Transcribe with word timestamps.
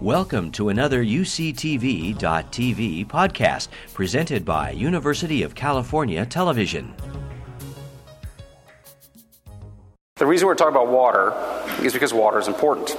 Welcome 0.00 0.50
to 0.52 0.70
another 0.70 1.04
UCTV.tv 1.04 2.16
podcast 3.06 3.68
presented 3.92 4.46
by 4.46 4.70
University 4.70 5.42
of 5.42 5.54
California 5.54 6.24
Television. 6.24 6.94
The 10.16 10.24
reason 10.24 10.48
we're 10.48 10.54
talking 10.54 10.74
about 10.74 10.88
water 10.88 11.34
is 11.84 11.92
because 11.92 12.14
water 12.14 12.38
is 12.38 12.48
important. 12.48 12.96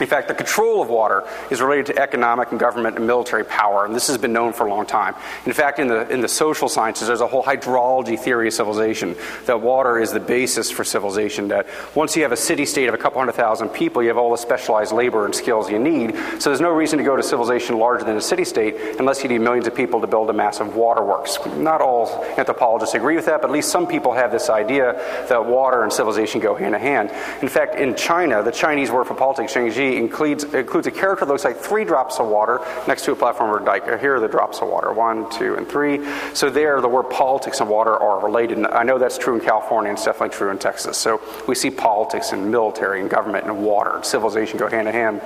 In 0.00 0.06
fact, 0.06 0.28
the 0.28 0.34
control 0.34 0.82
of 0.82 0.88
water 0.88 1.24
is 1.50 1.60
related 1.60 1.86
to 1.86 2.02
economic 2.02 2.50
and 2.50 2.58
government 2.58 2.96
and 2.96 3.06
military 3.06 3.44
power, 3.44 3.84
and 3.84 3.94
this 3.94 4.08
has 4.08 4.18
been 4.18 4.32
known 4.32 4.52
for 4.52 4.66
a 4.66 4.70
long 4.70 4.86
time. 4.86 5.14
In 5.46 5.52
fact, 5.52 5.78
in 5.78 5.88
the, 5.88 6.08
in 6.08 6.20
the 6.20 6.28
social 6.28 6.68
sciences, 6.68 7.08
there's 7.08 7.20
a 7.20 7.26
whole 7.26 7.42
hydrology 7.42 8.18
theory 8.18 8.48
of 8.48 8.54
civilization 8.54 9.16
that 9.46 9.60
water 9.60 9.98
is 9.98 10.12
the 10.12 10.20
basis 10.20 10.70
for 10.70 10.84
civilization. 10.84 11.48
That 11.48 11.66
once 11.94 12.16
you 12.16 12.22
have 12.22 12.32
a 12.32 12.36
city 12.36 12.66
state 12.66 12.88
of 12.88 12.94
a 12.94 12.98
couple 12.98 13.20
hundred 13.20 13.34
thousand 13.34 13.68
people, 13.70 14.02
you 14.02 14.08
have 14.08 14.18
all 14.18 14.30
the 14.30 14.36
specialized 14.36 14.92
labor 14.92 15.24
and 15.24 15.34
skills 15.34 15.70
you 15.70 15.78
need. 15.78 16.16
So 16.38 16.50
there's 16.50 16.60
no 16.60 16.72
reason 16.72 16.98
to 16.98 17.04
go 17.04 17.16
to 17.16 17.22
civilization 17.22 17.78
larger 17.78 18.04
than 18.04 18.16
a 18.16 18.20
city 18.20 18.44
state 18.44 18.98
unless 18.98 19.22
you 19.22 19.28
need 19.28 19.40
millions 19.40 19.66
of 19.66 19.74
people 19.74 20.00
to 20.00 20.06
build 20.06 20.30
a 20.30 20.32
massive 20.32 20.74
waterworks. 20.74 21.38
Not 21.56 21.80
all 21.80 22.24
anthropologists 22.36 22.94
agree 22.94 23.16
with 23.16 23.26
that, 23.26 23.40
but 23.40 23.50
at 23.50 23.52
least 23.52 23.70
some 23.70 23.86
people 23.86 24.12
have 24.12 24.32
this 24.32 24.50
idea 24.50 24.94
that 25.28 25.44
water 25.44 25.82
and 25.82 25.92
civilization 25.92 26.40
go 26.40 26.54
hand 26.54 26.74
in 26.74 26.80
hand. 26.80 27.10
In 27.42 27.48
fact, 27.48 27.76
in 27.76 27.94
China, 27.94 28.42
the 28.42 28.52
Chinese 28.52 28.90
word 28.90 29.06
for 29.06 29.14
politics, 29.14 29.56
Includes, 29.92 30.44
includes 30.44 30.86
a 30.86 30.90
character 30.90 31.24
that 31.24 31.30
looks 31.30 31.44
like 31.44 31.58
three 31.58 31.84
drops 31.84 32.18
of 32.18 32.28
water 32.28 32.60
next 32.88 33.04
to 33.04 33.12
a 33.12 33.16
platform 33.16 33.50
or 33.50 33.64
dike. 33.64 33.84
Here 34.00 34.16
are 34.16 34.20
the 34.20 34.28
drops 34.28 34.60
of 34.60 34.68
water 34.68 34.92
one, 34.92 35.30
two, 35.30 35.56
and 35.56 35.68
three. 35.68 36.04
So, 36.32 36.50
there, 36.50 36.80
the 36.80 36.88
word 36.88 37.10
politics 37.10 37.60
and 37.60 37.68
water 37.68 37.96
are 37.96 38.24
related. 38.24 38.58
And 38.58 38.66
I 38.66 38.82
know 38.82 38.98
that's 38.98 39.18
true 39.18 39.34
in 39.34 39.40
California, 39.40 39.90
and 39.90 39.98
it's 39.98 40.04
definitely 40.04 40.36
true 40.36 40.50
in 40.50 40.58
Texas. 40.58 40.96
So, 40.96 41.20
we 41.46 41.54
see 41.54 41.70
politics 41.70 42.32
and 42.32 42.50
military 42.50 43.00
and 43.00 43.10
government 43.10 43.44
and 43.46 43.64
water 43.64 44.00
civilization 44.02 44.58
go 44.58 44.68
hand 44.68 44.88
in 44.88 44.94
hand. 44.94 45.20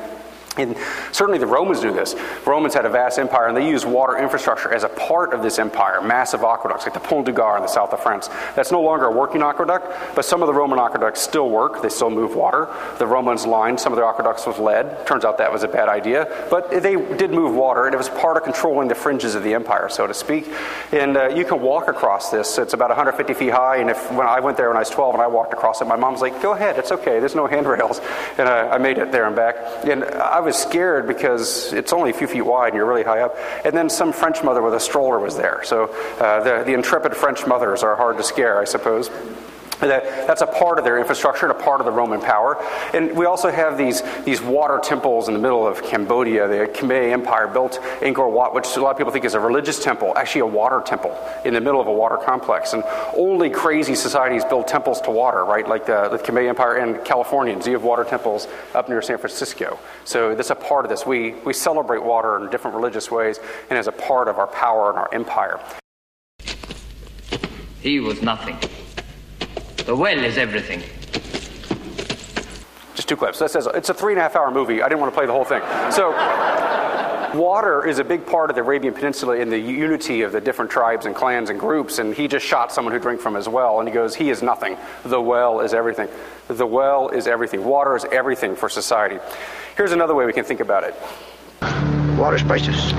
And 0.59 0.77
certainly 1.13 1.39
the 1.39 1.47
Romans 1.47 1.83
knew 1.83 1.93
this. 1.93 2.15
Romans 2.47 2.75
had 2.75 2.85
a 2.85 2.91
vast 2.91 3.19
empire, 3.19 3.47
and 3.47 3.57
they 3.57 3.69
used 3.69 3.87
water 3.87 4.19
infrastructure 4.19 4.73
as 4.73 4.85
a 4.85 4.89
part 4.89 5.33
of 5.33 5.43
this 5.43 5.59
empire. 5.59 6.01
Massive 6.03 6.43
aqueducts, 6.43 6.85
like 6.85 6.95
the 6.95 7.01
Pont 7.01 7.27
du 7.27 7.33
Gard 7.33 7.59
in 7.59 7.63
the 7.63 7.69
south 7.69 7.93
of 7.93 8.01
France. 8.01 8.29
That's 8.55 8.73
no 8.73 8.83
longer 8.83 9.07
a 9.07 9.11
working 9.11 9.43
aqueduct, 9.43 10.15
but 10.15 10.25
some 10.25 10.43
of 10.43 10.47
the 10.47 10.55
Roman 10.55 10.79
aqueducts 10.79 11.21
still 11.21 11.49
work. 11.49 11.83
They 11.83 11.89
still 11.89 12.11
move 12.11 12.35
water. 12.35 12.69
The 12.99 13.07
Romans 13.07 13.47
lined 13.47 13.81
some 13.81 13.93
of 13.93 13.97
their 13.97 14.07
aqueducts 14.07 14.47
with 14.47 14.59
lead. 14.59 15.07
Turns 15.07 15.25
out 15.25 15.39
that 15.39 15.53
was 15.53 15.63
a 15.63 15.69
bad 15.69 15.89
idea, 15.89 16.47
but 16.51 16.71
they 16.71 16.97
did 17.17 17.31
move 17.31 17.55
water, 17.55 17.87
and 17.87 17.95
it 17.95 17.99
was 17.99 18.09
part 18.09 18.37
of 18.37 18.43
controlling 18.43 18.89
the 18.89 18.95
fringes 18.95 19.35
of 19.35 19.43
the 19.43 19.55
empire, 19.55 19.89
so 19.89 20.07
to 20.07 20.15
speak. 20.15 20.49
And 20.93 21.17
uh, 21.17 21.29
you 21.29 21.45
can 21.45 21.61
walk 21.61 21.89
across 21.89 22.31
this. 22.31 22.59
It's 22.59 22.75
about 22.75 22.91
150 22.91 23.35
feet 23.35 23.51
high, 23.51 23.77
and 23.77 23.91
if 23.91 24.11
when 24.13 24.27
I 24.27 24.41
went 24.41 24.57
there 24.57 24.69
when 24.69 24.77
I 24.77 24.81
was 24.81 24.91
12 24.91 25.15
and 25.15 25.23
I 25.23 25.27
walked 25.27 25.53
across 25.53 25.81
it, 25.81 25.87
my 25.87 25.97
mom's 25.97 26.21
like, 26.21 26.41
"Go 26.43 26.53
ahead, 26.53 26.79
it's 26.79 26.93
okay. 26.93 27.21
There's 27.21 27.35
no 27.35 27.47
handrails," 27.47 28.01
and 28.39 28.49
I, 28.49 28.71
I 28.71 28.79
made 28.79 28.99
it 28.99 29.13
there 29.13 29.27
and 29.27 29.37
back. 29.37 29.57
And 29.85 30.05
I 30.05 30.41
was 30.49 30.57
scared 30.57 31.07
because 31.07 31.75
it's 31.75 31.93
only 31.93 32.09
a 32.09 32.15
few 32.15 32.27
feet 32.27 32.41
wide 32.41 32.69
and 32.69 32.77
you're 32.77 32.87
really 32.87 33.03
high 33.03 33.21
up. 33.21 33.37
And 33.67 33.77
then 33.77 33.91
some 33.91 34.13
French 34.15 34.43
mother 34.43 34.63
with 34.63 34.73
a 34.73 34.81
stroller 34.81 35.19
was 35.19 35.37
there. 35.37 35.63
So 35.63 35.95
uh, 36.19 36.43
the, 36.43 36.65
the 36.65 36.73
intrepid 36.73 37.15
French 37.15 37.47
mothers 37.47 37.83
are 37.83 37.95
hard 37.97 38.17
to 38.17 38.23
scare, 38.23 38.59
I 38.59 38.65
suppose. 38.65 39.11
That, 39.81 40.27
that's 40.27 40.43
a 40.43 40.47
part 40.47 40.79
of 40.79 40.85
their 40.85 40.99
infrastructure 40.99 41.47
and 41.47 41.57
a 41.57 41.63
part 41.63 41.81
of 41.81 41.87
the 41.87 41.93
Roman 41.93 42.21
power. 42.21 42.57
And 42.93 43.17
we 43.17 43.27
also 43.27 43.51
have 43.51 43.79
these, 43.79 44.03
these 44.25 44.43
water 44.43 44.81
temples 44.83 45.29
in 45.29 45.35
the 45.35 45.41
middle 45.41 45.67
of 45.67 45.83
Cambodia. 45.83 46.49
The 46.49 46.67
Khmer 46.73 47.13
Empire 47.13 47.47
built 47.47 47.79
Angkor 48.01 48.31
Wat, 48.31 48.55
which 48.55 48.77
a 48.77 48.81
lot 48.81 48.91
of 48.91 48.99
people 48.99 49.13
think 49.13 49.25
is 49.25 49.35
a 49.35 49.41
religious 49.41 49.83
temple, 49.83 50.13
actually 50.17 50.41
a 50.41 50.47
water 50.47 50.83
temple 50.85 51.17
in 51.45 51.55
the 51.55 51.61
middle 51.61 51.81
of 51.81 51.87
a 51.87 51.93
water 51.93 52.17
complex. 52.17 52.73
And 52.73 52.83
only 53.17 53.51
crazy 53.51 53.95
societies 53.95 54.45
build 54.45 54.67
temples 54.67 55.01
to 55.03 55.11
water, 55.11 55.45
right? 55.45 55.69
Like 55.69 55.87
the, 55.87 56.09
the 56.09 56.19
Khmer 56.19 56.49
Empire 56.49 56.77
and 56.77 57.05
Californians. 57.05 57.67
You 57.67 57.75
have 57.75 57.85
water 57.85 58.05
temples 58.05 58.49
up 58.75 58.89
near 58.89 59.01
San 59.01 59.19
Francisco. 59.19 59.79
So 60.05 60.35
that's 60.35 60.51
a 60.51 60.55
part 60.55 60.85
of 60.85 60.91
this. 60.91 61.07
We, 61.07 61.33
we 61.45 61.53
celebrate 61.53 62.03
water 62.03 62.37
in 62.43 62.51
different 62.51 62.77
religious 62.77 63.11
ways 63.11 63.39
and 63.71 63.79
as 63.79 63.87
a 63.87 63.93
part 63.93 64.29
of 64.29 64.39
our 64.39 64.49
power 64.49 64.91
and 64.91 64.99
our 64.99 65.13
empire. 65.15 65.61
He 67.81 68.01
was 68.01 68.23
nothing. 68.23 68.59
The 69.89 69.97
well 69.97 70.23
is 70.23 70.37
everything. 70.37 70.81
Just 72.95 73.09
two 73.09 73.17
clips. 73.17 73.39
That 73.39 73.51
says 73.51 73.67
it's 73.73 73.89
a 73.89 73.95
three 73.95 74.13
and 74.13 74.19
a 74.19 74.23
half 74.23 74.37
hour 74.37 74.51
movie. 74.51 74.83
I 74.83 74.89
didn't 74.91 75.01
want 75.01 75.15
to 75.15 75.17
play 75.17 75.25
the 75.25 75.33
whole 75.33 75.47
thing. 75.47 75.63
So, 75.91 76.11
water 77.35 77.87
is 77.87 77.99
a 77.99 78.05
big 78.05 78.27
part 78.27 78.51
of 78.51 78.57
the 78.57 78.61
Arabian 78.61 78.93
Peninsula 78.93 79.37
in 79.37 79.49
the 79.49 79.59
unity 79.59 80.21
of 80.21 80.33
the 80.33 80.43
different 80.43 80.71
tribes 80.71 81.07
and 81.07 81.15
clans 81.15 81.49
and 81.49 81.59
groups. 81.59 82.01
And 82.01 82.13
he 82.13 82.29
just 82.29 82.45
shot 82.45 82.71
someone 82.71 82.93
who 82.93 83.01
drank 83.01 83.19
from 83.19 83.35
his 83.35 83.49
well, 83.49 83.79
and 83.79 83.89
he 83.89 83.95
goes, 83.95 84.15
"He 84.15 84.29
is 84.29 84.43
nothing. 84.43 84.77
The 85.07 85.23
well 85.23 85.61
is 85.61 85.73
everything. 85.73 86.11
The 86.49 86.67
well 86.67 87.09
is 87.09 87.27
everything. 87.27 87.65
Water 87.65 87.97
is 87.97 88.05
everything 88.13 88.57
for 88.57 88.69
society." 88.69 89.19
Here's 89.75 89.93
another 89.93 90.15
way 90.15 90.27
we 90.27 90.35
can 90.35 90.45
think 90.45 90.61
about 90.61 90.85
it. 90.85 90.95
Water 92.19 92.37
is 92.37 92.43
precious. 92.43 92.91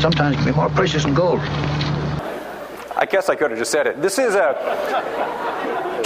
Sometimes 0.00 0.34
it 0.34 0.38
can 0.38 0.46
be 0.46 0.52
more 0.52 0.70
precious 0.70 1.02
than 1.02 1.12
gold. 1.12 1.40
I 2.96 3.06
guess 3.06 3.28
I 3.28 3.34
could 3.34 3.50
have 3.50 3.58
just 3.58 3.70
said 3.70 3.86
it. 3.86 4.00
This 4.00 4.18
is 4.18 4.34
a 4.34 4.56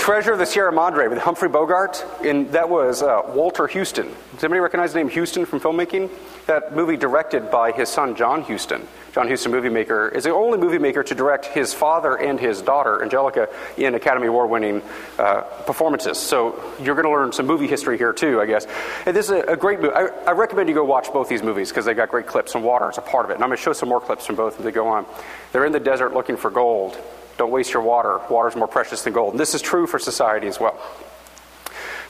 Treasure 0.03 0.33
of 0.33 0.41
the 0.41 0.47
Sierra 0.47 0.73
Madre 0.73 1.07
with 1.07 1.19
Humphrey 1.19 1.49
Bogart, 1.49 2.05
and 2.25 2.51
that 2.51 2.69
was 2.69 3.05
uh, 3.05 3.23
Walter 3.37 3.69
Huston. 3.69 4.09
Does 4.35 4.43
anybody 4.43 4.59
recognize 4.59 4.93
the 4.93 4.99
name 4.99 5.09
Huston 5.09 5.47
from 5.47 5.61
filmmaking? 5.61 6.11
That 6.47 6.75
movie 6.75 6.97
directed 6.97 7.53
by 7.53 7.71
his 7.71 7.89
son 7.89 8.17
John 8.17 8.43
Huston. 8.43 8.89
John 9.13 9.29
Huston, 9.29 9.53
movie 9.53 9.69
maker, 9.69 10.09
is 10.09 10.25
the 10.25 10.35
only 10.35 10.59
movie 10.59 10.79
maker 10.79 11.05
to 11.05 11.15
direct 11.15 11.47
his 11.47 11.73
father 11.73 12.17
and 12.17 12.41
his 12.41 12.63
daughter, 12.63 12.99
Anjelica, 12.99 13.49
in 13.77 13.95
Academy 13.95 14.27
Award 14.27 14.51
winning 14.51 14.83
uh, 15.21 15.43
performances. 15.67 16.19
So 16.19 16.61
you're 16.83 16.97
going 16.97 17.07
to 17.07 17.13
learn 17.13 17.31
some 17.31 17.47
movie 17.47 17.69
history 17.69 17.97
here, 17.97 18.13
too, 18.13 18.41
I 18.41 18.47
guess. 18.47 18.67
And 19.07 19.15
this 19.15 19.27
is 19.27 19.31
a, 19.31 19.53
a 19.53 19.57
great 19.57 19.81
movie. 19.81 19.95
I, 19.95 20.07
I, 20.27 20.33
recommend 20.33 20.69
you 20.69 20.75
go 20.75 20.83
watch 20.83 21.13
both 21.13 21.29
these 21.29 21.45
movies 21.45 21.69
because 21.69 21.85
they 21.85 21.95
got 21.95 22.09
great 22.09 22.27
clips, 22.27 22.57
and 22.57 22.65
water 22.65 22.91
is 22.91 22.99
a 22.99 23.03
part 23.03 23.25
of 23.25 23.31
it. 23.31 23.35
And 23.35 23.45
I'm 23.45 23.51
going 23.51 23.57
to 23.57 23.63
show 23.63 23.73
some 23.73 23.89
more 23.89 24.01
clips 24.01 24.27
from 24.27 24.35
both 24.35 24.59
as 24.59 24.65
they 24.65 24.73
go 24.73 24.89
on. 24.89 25.07
They're 25.53 25.65
in 25.65 25.71
the 25.71 25.79
desert 25.79 26.13
looking 26.13 26.37
for 26.37 26.51
gold. 26.51 26.99
Don't 27.39 27.51
waste 27.51 27.73
your 27.73 27.83
water. 27.83 28.21
Water 28.31 28.49
is 28.49 28.57
more 28.57 28.69
precious 28.69 29.03
than 29.03 29.13
gold. 29.13 29.35
And 29.35 29.41
this 29.41 29.55
is 29.55 29.63
true 29.63 29.87
for 29.87 29.99
society 29.99 30.47
as 30.47 30.61
well. 30.61 30.79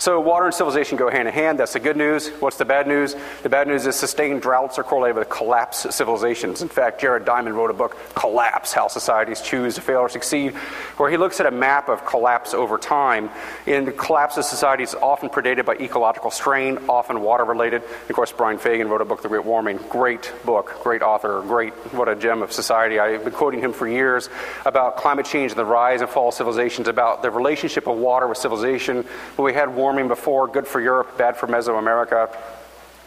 So, 0.03 0.19
water 0.19 0.47
and 0.47 0.53
civilization 0.53 0.99
go 0.99 1.09
hand 1.09 1.29
in 1.29 1.35
hand. 1.35 1.61
That's 1.61 1.75
the 1.75 1.79
good 1.79 1.97
news. 1.97 2.27
What's 2.41 2.57
the 2.57 2.65
bad 2.65 2.89
news? 2.89 3.15
The 3.45 3.49
bad 3.49 3.69
news 3.69 3.87
is 3.87 3.95
sustained 3.95 4.43
droughts 4.43 4.77
are 4.81 4.83
correlated 4.83 5.15
with 5.15 5.31
collapse 5.31 5.87
civilizations. 5.95 6.61
In 6.61 6.69
fact, 6.69 7.01
Jared 7.01 7.25
Diamond 7.25 7.55
wrote 7.55 7.71
a 7.71 7.73
book, 7.73 7.97
Collapse 8.17 8.73
How 8.73 8.89
Societies 8.89 9.41
Choose 9.41 9.77
to 9.77 9.81
Fail 9.81 9.99
or 9.99 10.09
Succeed, 10.09 10.55
where 10.97 11.09
he 11.09 11.17
looks 11.17 11.39
at 11.39 11.47
a 11.47 11.53
map 11.53 11.89
of 11.89 12.05
collapse 12.05 12.53
over 12.53 12.79
time. 12.79 13.31
And 13.65 13.87
the 13.87 13.93
collapse 13.93 14.37
of 14.37 14.45
societies 14.45 14.93
often 14.97 15.29
predated 15.29 15.67
by 15.67 15.77
ecological 15.77 16.33
strain, 16.33 16.79
often 16.89 17.21
water 17.21 17.45
related. 17.45 17.85
Of 18.09 18.17
course, 18.17 18.33
Brian 18.33 18.59
Fagan 18.59 18.89
wrote 18.89 19.03
a 19.03 19.05
book, 19.05 19.23
The 19.23 19.29
Great 19.29 19.45
Warming. 19.45 19.77
Great 19.89 20.33
book, 20.45 20.81
great 20.83 21.03
author, 21.03 21.43
great, 21.43 21.75
what 21.95 22.09
a 22.09 22.17
gem 22.17 22.43
of 22.43 22.51
society. 22.51 22.99
I've 22.99 23.23
been 23.23 23.33
quoting 23.33 23.61
him 23.61 23.73
for 23.73 23.87
years 23.87 24.29
about 24.67 24.97
climate 24.97 25.27
change 25.27 25.53
and 25.53 25.61
the 25.61 25.65
rise 25.65 26.01
and 26.01 26.11
fall 26.11 26.31
of 26.31 26.35
civilizations, 26.35 26.89
about 26.89 27.23
the 27.23 27.31
relationship 27.31 27.87
of 27.87 27.97
water 27.97 28.27
with 28.27 28.39
civilization. 28.39 29.05
When 29.37 29.45
we 29.47 29.53
had 29.53 29.73
warming, 29.73 29.92
warming 29.93 30.09
before, 30.09 30.49
good 30.49 30.67
for 30.67 30.81
Europe, 30.81 31.19
bad 31.19 31.37
for 31.37 31.47
Mesoamerica. 31.47 32.35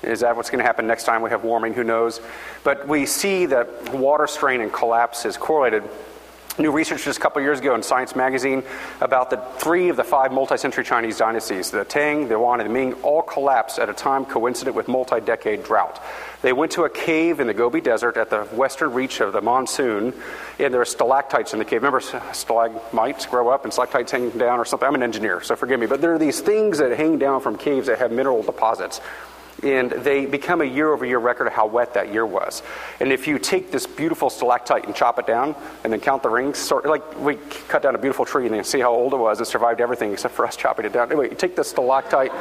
Is 0.03 0.19
that 0.19 0.35
what's 0.35 0.51
going 0.51 0.59
to 0.59 0.63
happen 0.63 0.85
next 0.85 1.06
time 1.06 1.23
we 1.23 1.31
have 1.31 1.44
warming? 1.44 1.73
Who 1.73 1.84
knows? 1.84 2.22
But 2.63 2.88
we 2.88 3.07
see 3.07 3.47
that 3.47 3.91
water 3.91 4.28
strain 4.28 4.62
and 4.62 4.72
collapse 4.72 5.25
is 5.25 5.35
correlated. 5.35 5.81
New 6.57 6.71
research 6.71 7.03
just 7.03 7.19
a 7.19 7.21
couple 7.21 7.41
years 7.41 7.59
ago 7.59 7.75
in 7.75 7.83
Science 7.83 8.16
magazine 8.16 8.63
about 9.01 9.29
the 9.29 9.35
three 9.57 9.89
of 9.89 9.97
the 9.97 10.05
five 10.05 10.31
multi 10.31 10.55
century 10.55 10.85
Chinese 10.85 11.17
dynasties 11.17 11.69
the 11.69 11.83
Tang, 11.83 12.29
the 12.29 12.35
Yuan, 12.35 12.61
and 12.61 12.69
the 12.69 12.73
Ming 12.73 12.93
all 13.03 13.21
collapsed 13.21 13.77
at 13.77 13.89
a 13.89 13.93
time 13.93 14.25
coincident 14.25 14.73
with 14.73 14.88
multi 14.88 15.19
decade 15.19 15.65
drought. 15.65 16.01
They 16.41 16.53
went 16.53 16.71
to 16.73 16.83
a 16.83 16.89
cave 16.89 17.41
in 17.41 17.47
the 17.47 17.53
Gobi 17.53 17.81
Desert 17.81 18.15
at 18.15 18.29
the 18.29 18.44
western 18.45 18.94
reach 18.94 19.19
of 19.19 19.33
the 19.33 19.41
monsoon, 19.41 20.13
and 20.57 20.73
there 20.73 20.79
were 20.79 20.85
stalactites 20.85 21.51
in 21.51 21.59
the 21.59 21.65
cave. 21.65 21.83
Remember, 21.83 21.99
stalagmites 22.31 23.25
grow 23.25 23.49
up 23.49 23.65
and 23.65 23.73
stalactites 23.73 24.13
hang 24.13 24.29
down 24.29 24.57
or 24.57 24.63
something? 24.63 24.88
I'm 24.88 24.95
an 24.95 25.03
engineer, 25.03 25.41
so 25.41 25.57
forgive 25.57 25.81
me. 25.81 25.88
But 25.88 25.99
there 25.99 26.13
are 26.13 26.19
these 26.19 26.39
things 26.39 26.77
that 26.77 26.95
hang 26.97 27.17
down 27.17 27.41
from 27.41 27.57
caves 27.57 27.88
that 27.88 27.99
have 27.99 28.13
mineral 28.13 28.44
deposits 28.44 29.01
and 29.63 29.91
they 29.91 30.25
become 30.25 30.61
a 30.61 30.66
year 30.66 30.91
over 30.91 31.05
year 31.05 31.19
record 31.19 31.47
of 31.47 31.53
how 31.53 31.66
wet 31.66 31.93
that 31.93 32.12
year 32.12 32.25
was. 32.25 32.62
And 33.00 33.12
if 33.12 33.27
you 33.27 33.39
take 33.39 33.71
this 33.71 33.88
beautiful 33.88 34.30
stalactite 34.30 34.85
and 34.85 34.95
chop 34.95 35.18
it 35.18 35.25
down 35.25 35.56
and 35.83 35.91
then 35.91 36.00
count 36.00 36.24
the 36.24 36.30
rings, 36.30 36.57
sort 36.57 36.85
like 36.85 37.19
we 37.19 37.35
cut 37.68 37.81
down 37.81 37.95
a 37.95 37.97
beautiful 37.97 38.25
tree 38.25 38.45
and 38.45 38.53
then 38.53 38.63
see 38.63 38.80
how 38.80 38.91
old 38.91 39.13
it 39.13 39.18
was, 39.18 39.39
it 39.39 39.45
survived 39.45 39.81
everything 39.81 40.12
except 40.12 40.33
for 40.33 40.45
us 40.45 40.56
chopping 40.56 40.85
it 40.85 40.94
down. 40.94 41.09
Anyway, 41.09 41.30
you 41.30 41.35
take 41.35 41.56
the 41.56 41.63
stalactite 41.63 42.31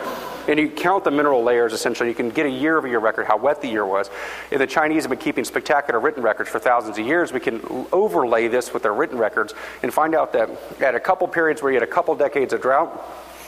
and 0.48 0.58
you 0.58 0.68
count 0.68 1.04
the 1.04 1.10
mineral 1.10 1.42
layers 1.42 1.72
essentially, 1.72 2.08
you 2.08 2.14
can 2.14 2.30
get 2.30 2.46
a 2.46 2.50
year 2.50 2.76
over 2.76 2.88
year 2.88 2.98
record 2.98 3.26
how 3.26 3.36
wet 3.36 3.62
the 3.62 3.68
year 3.68 3.86
was. 3.86 4.10
And 4.50 4.60
the 4.60 4.66
Chinese 4.66 5.04
have 5.04 5.10
been 5.10 5.18
keeping 5.18 5.44
spectacular 5.44 6.00
written 6.00 6.22
records 6.22 6.50
for 6.50 6.58
thousands 6.58 6.98
of 6.98 7.06
years. 7.06 7.32
We 7.32 7.40
can 7.40 7.86
overlay 7.92 8.48
this 8.48 8.74
with 8.74 8.82
their 8.82 8.94
written 8.94 9.18
records 9.18 9.54
and 9.82 9.94
find 9.94 10.14
out 10.14 10.32
that 10.32 10.50
at 10.80 10.94
a 10.94 11.00
couple 11.00 11.28
periods 11.28 11.62
where 11.62 11.72
you 11.72 11.76
had 11.78 11.88
a 11.88 11.92
couple 11.92 12.14
decades 12.16 12.52
of 12.52 12.60
drought, 12.60 12.90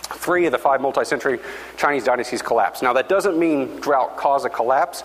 Three 0.06 0.46
of 0.46 0.52
the 0.52 0.58
five 0.58 0.80
multi 0.80 1.04
century 1.04 1.40
Chinese 1.76 2.04
dynasties 2.04 2.42
collapsed. 2.42 2.82
Now, 2.82 2.92
that 2.92 3.08
doesn't 3.08 3.38
mean 3.38 3.80
drought 3.80 4.16
caused 4.16 4.46
a 4.46 4.50
collapse, 4.50 5.02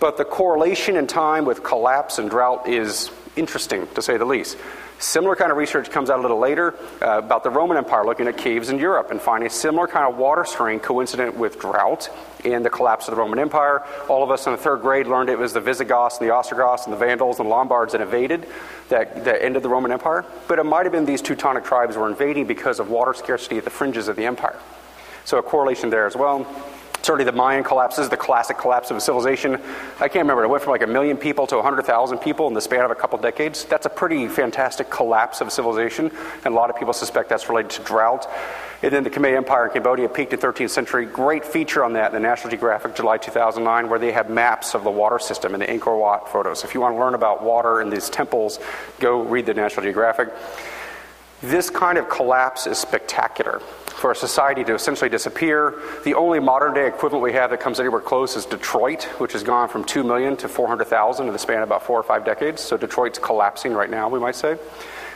but 0.00 0.16
the 0.16 0.24
correlation 0.24 0.96
in 0.96 1.06
time 1.06 1.44
with 1.44 1.62
collapse 1.62 2.18
and 2.18 2.28
drought 2.28 2.68
is 2.68 3.10
interesting 3.36 3.86
to 3.94 4.02
say 4.02 4.16
the 4.16 4.24
least. 4.24 4.56
Similar 4.98 5.36
kind 5.36 5.52
of 5.52 5.58
research 5.58 5.90
comes 5.90 6.08
out 6.08 6.18
a 6.18 6.22
little 6.22 6.38
later 6.38 6.74
uh, 7.02 7.18
about 7.18 7.42
the 7.42 7.50
Roman 7.50 7.76
Empire 7.76 8.04
looking 8.04 8.26
at 8.28 8.38
caves 8.38 8.70
in 8.70 8.78
Europe 8.78 9.10
and 9.10 9.20
finding 9.20 9.46
a 9.46 9.50
similar 9.50 9.86
kind 9.86 10.10
of 10.10 10.18
water 10.18 10.44
strain 10.46 10.80
coincident 10.80 11.36
with 11.36 11.60
drought 11.60 12.08
and 12.46 12.64
the 12.64 12.70
collapse 12.70 13.06
of 13.06 13.14
the 13.14 13.20
Roman 13.20 13.38
Empire. 13.38 13.84
All 14.08 14.22
of 14.22 14.30
us 14.30 14.46
in 14.46 14.52
the 14.52 14.58
third 14.58 14.80
grade 14.80 15.06
learned 15.06 15.28
it 15.28 15.38
was 15.38 15.52
the 15.52 15.60
Visigoths 15.60 16.18
and 16.18 16.26
the 16.26 16.32
Ostrogoths 16.32 16.84
and 16.84 16.92
the 16.94 16.96
Vandals 16.96 17.40
and 17.40 17.48
Lombards 17.48 17.92
that 17.92 18.00
invaded 18.00 18.46
that, 18.88 19.24
that 19.24 19.44
ended 19.44 19.62
the 19.62 19.68
Roman 19.68 19.92
Empire. 19.92 20.24
But 20.48 20.58
it 20.58 20.64
might 20.64 20.86
have 20.86 20.92
been 20.92 21.04
these 21.04 21.22
Teutonic 21.22 21.64
tribes 21.64 21.96
were 21.96 22.08
invading 22.08 22.46
because 22.46 22.80
of 22.80 22.88
water 22.88 23.12
scarcity 23.12 23.58
at 23.58 23.64
the 23.64 23.70
fringes 23.70 24.08
of 24.08 24.16
the 24.16 24.24
empire. 24.24 24.58
So 25.26 25.38
a 25.38 25.42
correlation 25.42 25.90
there 25.90 26.06
as 26.06 26.16
well. 26.16 26.46
Certainly, 27.06 27.30
the 27.30 27.36
Mayan 27.36 27.62
collapse 27.62 28.00
is 28.00 28.08
the 28.08 28.16
classic 28.16 28.58
collapse 28.58 28.90
of 28.90 28.96
a 28.96 29.00
civilization. 29.00 29.60
I 30.00 30.08
can't 30.08 30.24
remember, 30.24 30.42
it 30.42 30.48
went 30.48 30.64
from 30.64 30.72
like 30.72 30.82
a 30.82 30.88
million 30.88 31.16
people 31.16 31.46
to 31.46 31.54
100,000 31.54 32.18
people 32.18 32.48
in 32.48 32.54
the 32.54 32.60
span 32.60 32.84
of 32.84 32.90
a 32.90 32.96
couple 32.96 33.16
decades. 33.20 33.64
That's 33.64 33.86
a 33.86 33.88
pretty 33.88 34.26
fantastic 34.26 34.90
collapse 34.90 35.40
of 35.40 35.52
civilization, 35.52 36.10
and 36.44 36.46
a 36.46 36.56
lot 36.56 36.68
of 36.68 36.74
people 36.74 36.92
suspect 36.92 37.28
that's 37.28 37.48
related 37.48 37.70
to 37.70 37.82
drought. 37.84 38.28
And 38.82 38.92
then 38.92 39.04
the 39.04 39.10
Khmer 39.10 39.36
Empire 39.36 39.66
in 39.66 39.72
Cambodia 39.72 40.08
peaked 40.08 40.32
in 40.32 40.40
13th 40.40 40.70
century. 40.70 41.06
Great 41.06 41.44
feature 41.44 41.84
on 41.84 41.92
that 41.92 42.06
in 42.06 42.20
the 42.20 42.28
National 42.28 42.50
Geographic, 42.50 42.96
July 42.96 43.18
2009, 43.18 43.88
where 43.88 44.00
they 44.00 44.10
have 44.10 44.28
maps 44.28 44.74
of 44.74 44.82
the 44.82 44.90
water 44.90 45.20
system 45.20 45.54
in 45.54 45.60
the 45.60 45.66
Angkor 45.66 45.96
Wat 45.96 46.28
photos. 46.32 46.64
If 46.64 46.74
you 46.74 46.80
want 46.80 46.96
to 46.96 46.98
learn 46.98 47.14
about 47.14 47.40
water 47.40 47.80
in 47.82 47.88
these 47.88 48.10
temples, 48.10 48.58
go 48.98 49.22
read 49.22 49.46
the 49.46 49.54
National 49.54 49.84
Geographic. 49.84 50.30
This 51.42 51.68
kind 51.68 51.98
of 51.98 52.08
collapse 52.08 52.66
is 52.66 52.78
spectacular 52.78 53.60
for 53.86 54.10
a 54.10 54.16
society 54.16 54.64
to 54.64 54.74
essentially 54.74 55.10
disappear. 55.10 55.74
The 56.04 56.14
only 56.14 56.40
modern 56.40 56.72
day 56.72 56.86
equivalent 56.86 57.22
we 57.22 57.32
have 57.32 57.50
that 57.50 57.60
comes 57.60 57.78
anywhere 57.78 58.00
close 58.00 58.36
is 58.36 58.46
Detroit, 58.46 59.04
which 59.18 59.32
has 59.32 59.42
gone 59.42 59.68
from 59.68 59.84
2 59.84 60.02
million 60.02 60.36
to 60.38 60.48
400,000 60.48 61.26
in 61.26 61.32
the 61.32 61.38
span 61.38 61.58
of 61.58 61.64
about 61.64 61.82
four 61.82 61.98
or 61.98 62.02
five 62.02 62.24
decades. 62.24 62.62
So 62.62 62.76
Detroit's 62.76 63.18
collapsing 63.18 63.74
right 63.74 63.90
now, 63.90 64.08
we 64.08 64.18
might 64.18 64.34
say. 64.34 64.58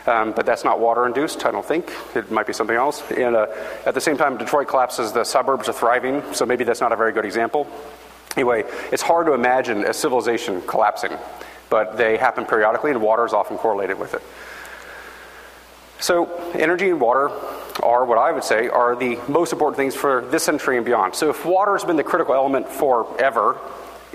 Um, 0.07 0.31
but 0.31 0.45
that's 0.45 0.63
not 0.63 0.79
water 0.79 1.05
induced, 1.05 1.45
I 1.45 1.51
don't 1.51 1.65
think. 1.65 1.91
It 2.15 2.31
might 2.31 2.47
be 2.47 2.53
something 2.53 2.75
else. 2.75 3.03
And 3.11 3.35
uh, 3.35 3.47
at 3.85 3.93
the 3.93 4.01
same 4.01 4.17
time, 4.17 4.37
Detroit 4.37 4.67
collapses, 4.67 5.11
the 5.11 5.23
suburbs 5.23 5.69
are 5.69 5.73
thriving, 5.73 6.23
so 6.33 6.45
maybe 6.45 6.63
that's 6.63 6.81
not 6.81 6.91
a 6.91 6.95
very 6.95 7.13
good 7.13 7.25
example. 7.25 7.67
Anyway, 8.35 8.63
it's 8.91 9.03
hard 9.03 9.27
to 9.27 9.33
imagine 9.33 9.83
a 9.85 9.93
civilization 9.93 10.61
collapsing, 10.63 11.11
but 11.69 11.97
they 11.97 12.17
happen 12.17 12.45
periodically, 12.45 12.91
and 12.91 13.01
water 13.01 13.25
is 13.25 13.33
often 13.33 13.57
correlated 13.57 13.99
with 13.99 14.15
it. 14.15 14.21
So, 16.01 16.25
energy 16.53 16.89
and 16.89 16.99
water 16.99 17.29
are 17.83 18.05
what 18.05 18.17
I 18.17 18.31
would 18.31 18.43
say 18.43 18.67
are 18.67 18.95
the 18.95 19.19
most 19.27 19.53
important 19.53 19.77
things 19.77 19.95
for 19.95 20.25
this 20.31 20.43
century 20.43 20.77
and 20.77 20.85
beyond. 20.85 21.13
So, 21.13 21.29
if 21.29 21.45
water 21.45 21.73
has 21.73 21.85
been 21.85 21.95
the 21.95 22.03
critical 22.03 22.33
element 22.33 22.67
forever, 22.67 23.55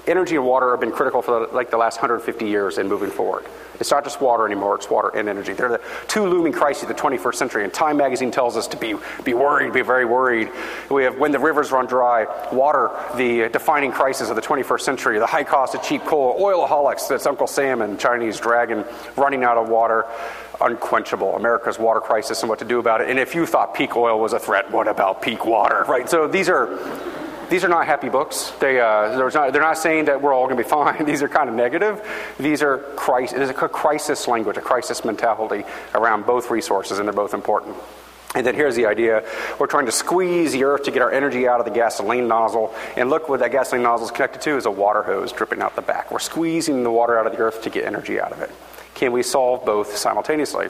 energy 0.06 0.37
and 0.37 0.44
water 0.44 0.73
have 0.73 0.81
been 0.81 0.93
critical 0.93 1.23
for 1.23 1.47
like 1.49 1.71
the 1.71 1.77
last 1.77 1.97
150 1.97 2.47
years 2.47 2.79
and 2.79 2.88
moving 2.88 3.11
forward. 3.11 3.47
It's 3.79 3.91
not 3.91 4.05
just 4.05 4.21
water 4.21 4.47
anymore, 4.47 4.77
it's 4.77 4.88
water 4.88 5.09
and 5.09 5.29
energy. 5.29 5.53
They're 5.53 5.69
the 5.69 5.81
two 6.09 6.27
looming 6.27 6.53
crises 6.53 6.85
of 6.85 6.88
the 6.88 6.94
21st 6.94 7.35
century, 7.35 7.65
and 7.65 7.73
Time 7.73 7.99
magazine 7.99 8.31
tells 8.31 8.56
us 8.56 8.67
to 8.69 8.77
be, 8.77 8.94
be 9.23 9.35
worried, 9.35 9.73
be 9.73 9.82
very 9.82 10.05
worried. 10.05 10.50
We 10.91 11.05
have 11.05 11.19
when 11.19 11.32
the 11.32 11.39
rivers 11.39 11.71
run 11.73 11.87
dry, 11.87 12.27
water, 12.53 12.91
the 13.17 13.49
defining 13.50 13.93
crisis 13.93 14.31
of 14.31 14.37
the 14.37 14.43
21st 14.43 14.81
century, 14.81 15.19
the 15.19 15.27
high 15.27 15.44
cost 15.44 15.75
of 15.75 15.82
cheap 15.82 16.05
coal, 16.05 16.41
oilaholics, 16.41 17.09
that's 17.09 17.27
Uncle 17.27 17.47
Sam 17.47 17.82
and 17.82 18.00
Chinese 18.00 18.41
dragon 18.41 18.85
running 19.17 19.44
out 19.44 19.59
of 19.59 19.69
water 19.69 20.06
unquenchable, 20.61 21.37
America's 21.37 21.79
water 21.79 22.00
crisis 22.00 22.43
and 22.43 22.49
what 22.49 22.58
to 22.61 22.64
do 22.64 22.79
about 22.79 23.00
it. 23.00 23.11
And 23.11 23.19
if 23.19 23.35
you 23.35 23.47
thought 23.47 23.75
peak 23.75 23.97
oil 23.97 24.19
was 24.19 24.32
a 24.32 24.38
threat, 24.38 24.70
what 24.70 24.88
about 24.88 25.23
peak 25.23 25.44
water? 25.44 25.85
Right? 25.88 26.08
So 26.08 26.26
these 26.26 26.49
are 26.49 26.67
these 27.49 27.62
are 27.62 27.69
not 27.69 27.87
happy 27.87 28.08
books. 28.08 28.53
They, 28.58 28.81
uh, 28.81 29.17
not, 29.17 29.53
they're 29.53 29.62
not 29.62 29.79
saying 29.79 30.06
that 30.06 30.20
we're 30.20 30.35
all 30.35 30.47
going 30.47 30.56
to 30.56 30.62
be 30.62 30.69
fine. 30.69 31.05
These 31.05 31.23
are 31.23 31.29
kind 31.29 31.49
of 31.49 31.55
negative. 31.55 32.03
These 32.38 32.62
are 32.62 32.79
crisis, 32.97 33.37
it 33.37 33.43
is 33.43 33.50
a 33.50 33.55
crisis 33.55 34.26
language, 34.26 34.56
a 34.56 34.61
crisis 34.61 35.05
mentality 35.05 35.64
around 35.94 36.26
both 36.26 36.50
resources, 36.50 36.99
and 36.99 37.06
they're 37.06 37.14
both 37.14 37.35
important. 37.35 37.76
And 38.35 38.47
then 38.47 38.55
here's 38.55 38.76
the 38.76 38.87
idea 38.87 39.25
we're 39.58 39.67
trying 39.67 39.87
to 39.87 39.93
squeeze 39.93 40.53
the 40.53 40.64
earth 40.64 40.82
to 40.85 40.91
get 40.91 41.00
our 41.00 41.11
energy 41.11 41.49
out 41.49 41.61
of 41.61 41.64
the 41.64 41.73
gasoline 41.73 42.29
nozzle. 42.29 42.75
And 42.97 43.08
look 43.08 43.29
what 43.29 43.41
that 43.41 43.53
gasoline 43.53 43.82
nozzle 43.82 44.06
is 44.06 44.11
connected 44.11 44.43
to 44.43 44.56
is 44.56 44.67
a 44.67 44.70
water 44.70 45.03
hose 45.03 45.32
dripping 45.32 45.62
out 45.62 45.75
the 45.75 45.82
back. 45.82 46.11
We're 46.11 46.19
squeezing 46.19 46.82
the 46.82 46.91
water 46.91 47.19
out 47.19 47.26
of 47.26 47.32
the 47.32 47.38
earth 47.38 47.62
to 47.62 47.70
get 47.70 47.85
energy 47.85 48.20
out 48.20 48.32
of 48.32 48.43
it. 48.43 48.50
Can 48.96 49.12
we 49.12 49.22
solve 49.22 49.64
both 49.66 49.94
simultaneously? 49.94 50.69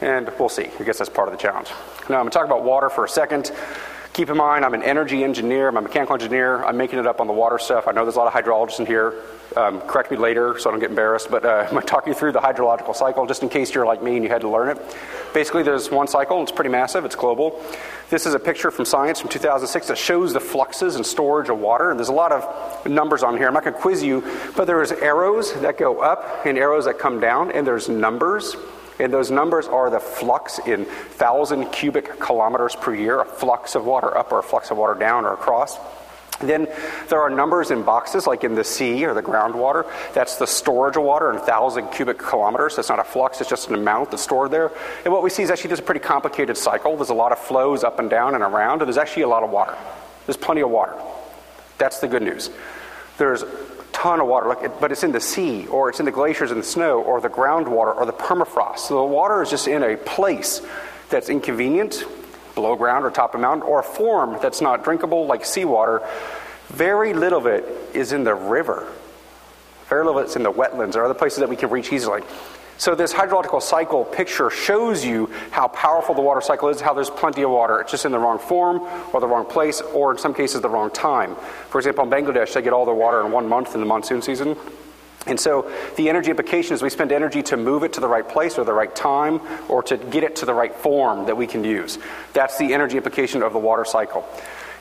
And 0.00 0.28
we'll 0.40 0.48
see. 0.48 0.68
I 0.80 0.82
guess 0.82 0.98
that's 0.98 1.08
part 1.08 1.28
of 1.28 1.32
the 1.32 1.38
challenge. 1.38 1.68
Now, 2.08 2.16
I'm 2.16 2.22
going 2.22 2.30
to 2.30 2.30
talk 2.30 2.44
about 2.44 2.64
water 2.64 2.90
for 2.90 3.04
a 3.04 3.08
second. 3.08 3.52
Keep 4.12 4.28
in 4.28 4.36
mind, 4.36 4.64
I'm 4.64 4.74
an 4.74 4.82
energy 4.82 5.22
engineer, 5.22 5.68
I'm 5.68 5.76
a 5.76 5.82
mechanical 5.82 6.14
engineer. 6.14 6.64
I'm 6.64 6.76
making 6.76 6.98
it 6.98 7.06
up 7.06 7.20
on 7.20 7.28
the 7.28 7.32
water 7.32 7.58
stuff. 7.58 7.86
I 7.86 7.92
know 7.92 8.04
there's 8.04 8.16
a 8.16 8.18
lot 8.18 8.26
of 8.26 8.32
hydrologists 8.32 8.80
in 8.80 8.86
here. 8.86 9.14
Um, 9.56 9.80
correct 9.82 10.10
me 10.10 10.16
later 10.16 10.58
so 10.58 10.68
I 10.68 10.72
don't 10.72 10.80
get 10.80 10.90
embarrassed, 10.90 11.28
but 11.30 11.44
uh, 11.44 11.48
I'm 11.66 11.70
going 11.70 11.82
to 11.82 11.86
talk 11.86 12.08
you 12.08 12.14
through 12.14 12.32
the 12.32 12.40
hydrological 12.40 12.94
cycle 12.94 13.24
just 13.26 13.44
in 13.44 13.48
case 13.48 13.72
you're 13.72 13.86
like 13.86 14.02
me 14.02 14.16
and 14.16 14.24
you 14.24 14.28
had 14.28 14.40
to 14.40 14.48
learn 14.48 14.68
it. 14.68 14.96
Basically, 15.32 15.62
there's 15.62 15.92
one 15.92 16.08
cycle, 16.08 16.42
it's 16.42 16.50
pretty 16.50 16.70
massive, 16.70 17.04
it's 17.04 17.14
global. 17.14 17.62
This 18.10 18.26
is 18.26 18.34
a 18.34 18.40
picture 18.40 18.72
from 18.72 18.84
Science 18.84 19.20
from 19.20 19.30
2006 19.30 19.86
that 19.86 19.96
shows 19.96 20.32
the 20.32 20.40
fluxes 20.40 20.96
and 20.96 21.06
storage 21.06 21.48
of 21.48 21.58
water. 21.60 21.90
And 21.90 21.98
there's 21.98 22.08
a 22.08 22.12
lot 22.12 22.32
of 22.32 22.86
numbers 22.86 23.22
on 23.22 23.36
here. 23.36 23.46
I'm 23.46 23.54
not 23.54 23.62
going 23.62 23.74
to 23.74 23.80
quiz 23.80 24.02
you, 24.02 24.24
but 24.56 24.64
there's 24.64 24.90
arrows 24.90 25.54
that 25.60 25.78
go 25.78 26.00
up 26.00 26.44
and 26.44 26.58
arrows 26.58 26.86
that 26.86 26.98
come 26.98 27.20
down, 27.20 27.52
and 27.52 27.64
there's 27.64 27.88
numbers. 27.88 28.56
And 29.00 29.12
those 29.12 29.30
numbers 29.30 29.66
are 29.66 29.88
the 29.88 29.98
flux 29.98 30.58
in 30.66 30.84
thousand 30.84 31.72
cubic 31.72 32.20
kilometers 32.20 32.76
per 32.76 32.94
year, 32.94 33.20
a 33.20 33.24
flux 33.24 33.74
of 33.74 33.86
water 33.86 34.16
up 34.16 34.30
or 34.30 34.38
a 34.38 34.42
flux 34.42 34.70
of 34.70 34.76
water 34.76 34.94
down 34.94 35.24
or 35.24 35.32
across. 35.32 35.78
Then 36.40 36.68
there 37.08 37.20
are 37.20 37.28
numbers 37.28 37.70
in 37.70 37.82
boxes, 37.82 38.26
like 38.26 38.44
in 38.44 38.54
the 38.54 38.64
sea 38.64 39.04
or 39.04 39.12
the 39.12 39.22
groundwater. 39.22 39.86
That's 40.14 40.36
the 40.36 40.46
storage 40.46 40.96
of 40.96 41.02
water 41.02 41.30
in 41.30 41.36
1,000 41.36 41.88
cubic 41.88 42.18
kilometers. 42.18 42.76
That's 42.76 42.88
not 42.88 42.98
a 42.98 43.04
flux, 43.04 43.40
it's 43.40 43.50
just 43.50 43.68
an 43.68 43.74
amount 43.74 44.10
that's 44.10 44.22
stored 44.22 44.50
there. 44.50 44.70
And 45.04 45.12
what 45.12 45.22
we 45.22 45.30
see 45.30 45.42
is 45.42 45.50
actually 45.50 45.68
there's 45.68 45.80
a 45.80 45.84
pretty 45.84 46.00
complicated 46.00 46.56
cycle. 46.56 46.96
There's 46.96 47.10
a 47.10 47.14
lot 47.14 47.32
of 47.32 47.38
flows 47.38 47.84
up 47.84 47.98
and 47.98 48.08
down 48.08 48.34
and 48.34 48.42
around, 48.42 48.80
and 48.80 48.88
there's 48.88 48.98
actually 48.98 49.24
a 49.24 49.28
lot 49.28 49.42
of 49.42 49.50
water. 49.50 49.76
There's 50.26 50.38
plenty 50.38 50.62
of 50.62 50.70
water. 50.70 50.94
That's 51.76 52.00
the 52.00 52.08
good 52.08 52.22
news. 52.22 52.50
There's 53.18 53.44
ton 53.92 54.20
of 54.20 54.26
water, 54.26 54.70
but 54.80 54.92
it's 54.92 55.04
in 55.04 55.12
the 55.12 55.20
sea, 55.20 55.66
or 55.66 55.88
it's 55.88 56.00
in 56.00 56.06
the 56.06 56.12
glaciers 56.12 56.50
and 56.50 56.60
the 56.60 56.66
snow, 56.66 57.02
or 57.02 57.20
the 57.20 57.28
groundwater, 57.28 57.94
or 57.96 58.06
the 58.06 58.12
permafrost. 58.12 58.80
So 58.80 58.96
the 58.96 59.04
water 59.04 59.42
is 59.42 59.50
just 59.50 59.68
in 59.68 59.82
a 59.82 59.96
place 59.96 60.62
that's 61.08 61.28
inconvenient 61.28 62.04
below 62.54 62.76
ground 62.76 63.04
or 63.04 63.10
top 63.10 63.34
of 63.34 63.40
mountain, 63.40 63.62
or 63.62 63.80
a 63.80 63.82
form 63.82 64.38
that's 64.42 64.60
not 64.60 64.84
drinkable 64.84 65.26
like 65.26 65.44
seawater, 65.44 66.02
very 66.68 67.14
little 67.14 67.38
of 67.38 67.46
it 67.46 67.64
is 67.94 68.12
in 68.12 68.24
the 68.24 68.34
river. 68.34 68.86
Very 69.88 70.04
little 70.04 70.20
of 70.20 70.26
it's 70.26 70.36
in 70.36 70.42
the 70.42 70.52
wetlands 70.52 70.94
or 70.94 71.04
other 71.04 71.14
places 71.14 71.40
that 71.40 71.48
we 71.48 71.56
can 71.56 71.70
reach 71.70 71.92
easily. 71.92 72.22
So, 72.80 72.94
this 72.94 73.12
hydrological 73.12 73.60
cycle 73.60 74.06
picture 74.06 74.48
shows 74.48 75.04
you 75.04 75.26
how 75.50 75.68
powerful 75.68 76.14
the 76.14 76.22
water 76.22 76.40
cycle 76.40 76.70
is, 76.70 76.80
how 76.80 76.94
there's 76.94 77.10
plenty 77.10 77.42
of 77.42 77.50
water. 77.50 77.78
It's 77.82 77.90
just 77.90 78.06
in 78.06 78.12
the 78.12 78.18
wrong 78.18 78.38
form 78.38 78.80
or 79.12 79.20
the 79.20 79.26
wrong 79.26 79.44
place, 79.44 79.82
or 79.82 80.12
in 80.12 80.16
some 80.16 80.32
cases, 80.32 80.62
the 80.62 80.70
wrong 80.70 80.90
time. 80.90 81.36
For 81.68 81.78
example, 81.78 82.04
in 82.04 82.10
Bangladesh, 82.10 82.54
they 82.54 82.62
get 82.62 82.72
all 82.72 82.86
their 82.86 82.94
water 82.94 83.20
in 83.20 83.32
one 83.32 83.46
month 83.46 83.74
in 83.74 83.80
the 83.80 83.86
monsoon 83.86 84.22
season. 84.22 84.56
And 85.26 85.38
so 85.38 85.70
the 85.96 86.08
energy 86.08 86.30
implication 86.30 86.72
is 86.72 86.80
we 86.80 86.88
spend 86.88 87.12
energy 87.12 87.42
to 87.42 87.58
move 87.58 87.82
it 87.82 87.92
to 87.92 88.00
the 88.00 88.08
right 88.08 88.26
place 88.26 88.56
or 88.56 88.64
the 88.64 88.72
right 88.72 88.96
time 88.96 89.42
or 89.68 89.82
to 89.82 89.98
get 89.98 90.24
it 90.24 90.36
to 90.36 90.46
the 90.46 90.54
right 90.54 90.74
form 90.74 91.26
that 91.26 91.36
we 91.36 91.46
can 91.46 91.62
use. 91.62 91.98
That's 92.32 92.56
the 92.56 92.72
energy 92.72 92.96
implication 92.96 93.42
of 93.42 93.52
the 93.52 93.58
water 93.58 93.84
cycle. 93.84 94.26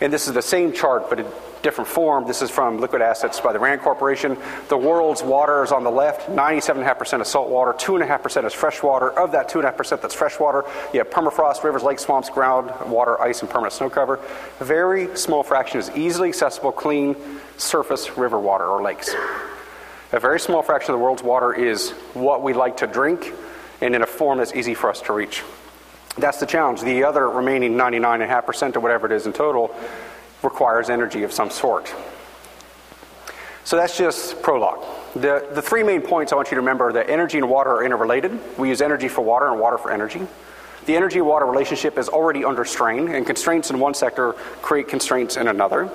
And 0.01 0.13
this 0.13 0.27
is 0.27 0.33
the 0.33 0.41
same 0.41 0.71
chart, 0.73 1.09
but 1.09 1.19
in 1.19 1.25
different 1.61 1.89
form. 1.89 2.25
This 2.25 2.41
is 2.41 2.49
from 2.49 2.79
Liquid 2.79 3.01
Assets 3.01 3.39
by 3.39 3.53
the 3.53 3.59
RAND 3.59 3.81
Corporation. 3.81 4.37
The 4.69 4.77
world's 4.77 5.21
water 5.21 5.63
is 5.63 5.71
on 5.71 5.83
the 5.83 5.91
left, 5.91 6.29
97.5% 6.29 7.21
is 7.21 7.27
salt 7.27 7.49
water, 7.49 7.73
2.5% 7.73 8.45
is 8.45 8.53
fresh 8.53 8.81
water. 8.81 9.11
Of 9.11 9.31
that 9.33 9.49
2.5% 9.49 10.01
that's 10.01 10.15
fresh 10.15 10.39
water, 10.39 10.63
you 10.93 10.99
have 10.99 11.09
permafrost, 11.09 11.63
rivers, 11.63 11.83
lakes, 11.83 12.03
swamps, 12.03 12.29
ground, 12.29 12.71
water, 12.89 13.21
ice, 13.21 13.41
and 13.41 13.49
permanent 13.49 13.73
snow 13.73 13.89
cover. 13.89 14.19
A 14.59 14.63
very 14.63 15.15
small 15.17 15.43
fraction 15.43 15.79
is 15.79 15.89
easily 15.91 16.29
accessible, 16.29 16.71
clean 16.71 17.15
surface 17.57 18.17
river 18.17 18.39
water 18.39 18.65
or 18.65 18.81
lakes. 18.81 19.13
A 20.11 20.19
very 20.19 20.39
small 20.39 20.63
fraction 20.63 20.93
of 20.93 20.99
the 20.99 21.03
world's 21.03 21.23
water 21.23 21.53
is 21.53 21.91
what 22.13 22.41
we 22.41 22.53
like 22.53 22.77
to 22.77 22.87
drink 22.87 23.33
and 23.81 23.95
in 23.95 24.01
a 24.01 24.07
form 24.07 24.39
that's 24.39 24.53
easy 24.53 24.73
for 24.73 24.89
us 24.89 25.01
to 25.01 25.13
reach. 25.13 25.43
That's 26.17 26.39
the 26.39 26.45
challenge. 26.45 26.81
The 26.81 27.03
other 27.03 27.29
remaining 27.29 27.73
99.5% 27.73 28.75
or 28.75 28.79
whatever 28.79 29.05
it 29.05 29.11
is 29.11 29.25
in 29.25 29.33
total 29.33 29.73
requires 30.43 30.89
energy 30.89 31.23
of 31.23 31.31
some 31.31 31.49
sort. 31.49 31.93
So 33.63 33.75
that's 33.75 33.97
just 33.97 34.41
prologue. 34.41 34.83
The, 35.13 35.47
the 35.53 35.61
three 35.61 35.83
main 35.83 36.01
points 36.01 36.33
I 36.33 36.35
want 36.35 36.49
you 36.49 36.55
to 36.55 36.61
remember 36.61 36.91
that 36.93 37.09
energy 37.09 37.37
and 37.37 37.49
water 37.49 37.71
are 37.71 37.83
interrelated. 37.83 38.39
We 38.57 38.69
use 38.69 38.81
energy 38.81 39.07
for 39.07 39.21
water 39.21 39.47
and 39.47 39.59
water 39.59 39.77
for 39.77 39.91
energy. 39.91 40.27
The 40.85 40.95
energy 40.95 41.21
water 41.21 41.45
relationship 41.45 41.97
is 41.97 42.09
already 42.09 42.43
under 42.43 42.65
strain, 42.65 43.09
and 43.09 43.25
constraints 43.25 43.69
in 43.69 43.79
one 43.79 43.93
sector 43.93 44.33
create 44.61 44.87
constraints 44.87 45.37
in 45.37 45.47
another. 45.47 45.89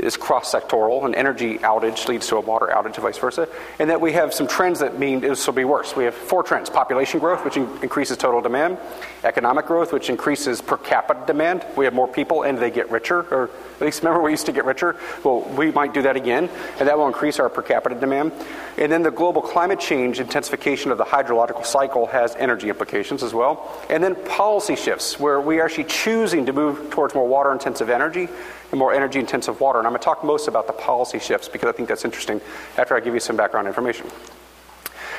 Is 0.00 0.16
cross 0.16 0.52
sectoral. 0.52 1.04
An 1.04 1.14
energy 1.14 1.58
outage 1.58 2.08
leads 2.08 2.26
to 2.28 2.36
a 2.36 2.40
water 2.40 2.68
outage, 2.72 2.94
and 2.94 2.96
vice 2.96 3.18
versa. 3.18 3.48
And 3.78 3.90
that 3.90 4.00
we 4.00 4.12
have 4.12 4.34
some 4.34 4.46
trends 4.46 4.80
that 4.80 4.98
mean 4.98 5.20
this 5.20 5.46
will 5.46 5.54
be 5.54 5.64
worse. 5.64 5.94
We 5.94 6.04
have 6.04 6.14
four 6.14 6.42
trends 6.42 6.70
population 6.70 7.20
growth, 7.20 7.44
which 7.44 7.56
in- 7.56 7.68
increases 7.82 8.16
total 8.16 8.40
demand, 8.40 8.78
economic 9.24 9.66
growth, 9.66 9.92
which 9.92 10.10
increases 10.10 10.60
per 10.60 10.76
capita 10.76 11.24
demand. 11.26 11.64
We 11.76 11.84
have 11.84 11.94
more 11.94 12.08
people 12.08 12.42
and 12.42 12.58
they 12.58 12.70
get 12.70 12.90
richer, 12.90 13.20
or 13.32 13.50
at 13.80 13.80
least 13.80 14.02
remember 14.02 14.22
we 14.22 14.30
used 14.30 14.46
to 14.46 14.52
get 14.52 14.64
richer? 14.64 14.96
Well, 15.24 15.40
we 15.56 15.70
might 15.70 15.94
do 15.94 16.02
that 16.02 16.16
again, 16.16 16.50
and 16.78 16.88
that 16.88 16.98
will 16.98 17.06
increase 17.06 17.38
our 17.38 17.48
per 17.48 17.62
capita 17.62 17.94
demand. 17.94 18.32
And 18.76 18.90
then 18.90 19.02
the 19.02 19.10
global 19.10 19.42
climate 19.42 19.80
change 19.80 20.20
intensification 20.20 20.90
of 20.90 20.98
the 20.98 21.04
hydrological 21.04 21.64
cycle 21.64 22.06
has 22.06 22.34
energy 22.36 22.68
implications 22.68 23.22
as 23.22 23.32
well. 23.32 23.70
And 23.88 24.02
then 24.02 24.16
policy 24.26 24.76
shifts, 24.76 25.18
where 25.18 25.40
we 25.40 25.60
are 25.60 25.64
actually 25.64 25.84
choosing 25.84 26.46
to 26.46 26.52
move 26.52 26.90
towards 26.90 27.14
more 27.14 27.26
water 27.26 27.52
intensive 27.52 27.90
energy 27.90 28.28
and 28.70 28.78
more 28.78 28.92
energy 28.92 29.18
intensive 29.18 29.60
water. 29.60 29.78
And 29.78 29.86
I'm 29.86 29.92
going 29.92 30.00
to 30.00 30.04
talk 30.04 30.24
most 30.24 30.48
about 30.48 30.66
the 30.66 30.72
policy 30.72 31.18
shifts 31.18 31.48
because 31.48 31.68
I 31.68 31.72
think 31.72 31.88
that's 31.88 32.04
interesting 32.04 32.40
after 32.76 32.96
I 32.96 33.00
give 33.00 33.14
you 33.14 33.20
some 33.20 33.36
background 33.36 33.68
information. 33.68 34.06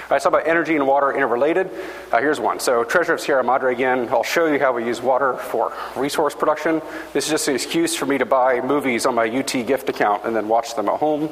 I 0.10 0.20
talk 0.20 0.34
about 0.34 0.48
energy 0.48 0.76
and 0.76 0.86
water 0.86 1.14
interrelated. 1.14 1.70
Uh, 2.12 2.20
here's 2.20 2.40
one. 2.40 2.60
So, 2.60 2.84
Treasure 2.84 3.14
of 3.14 3.22
Sierra 3.22 3.44
Madre 3.44 3.72
again. 3.72 4.10
I'll 4.10 4.24
show 4.24 4.46
you 4.46 4.60
how 4.60 4.74
we 4.74 4.86
use 4.86 5.02
water 5.02 5.38
for 5.38 5.72
resource 5.96 6.36
production. 6.36 6.82
This 7.14 7.26
is 7.26 7.32
just 7.32 7.48
an 7.48 7.56
excuse 7.56 7.96
for 7.96 8.06
me 8.06 8.18
to 8.18 8.26
buy 8.26 8.60
movies 8.60 9.06
on 9.06 9.16
my 9.16 9.30
UT 9.30 9.52
gift 9.66 9.88
account 9.88 10.26
and 10.26 10.36
then 10.36 10.50
watch 10.50 10.76
them 10.76 10.90
at 10.90 11.00
home. 11.00 11.30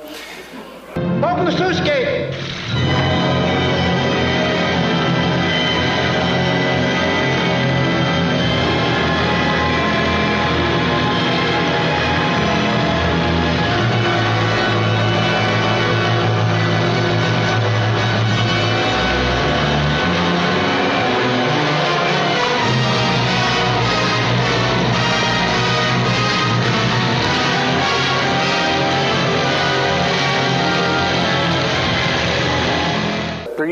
Open 0.96 1.46
the 1.46 1.52
sluice 1.52 1.82
gate! 1.82 2.34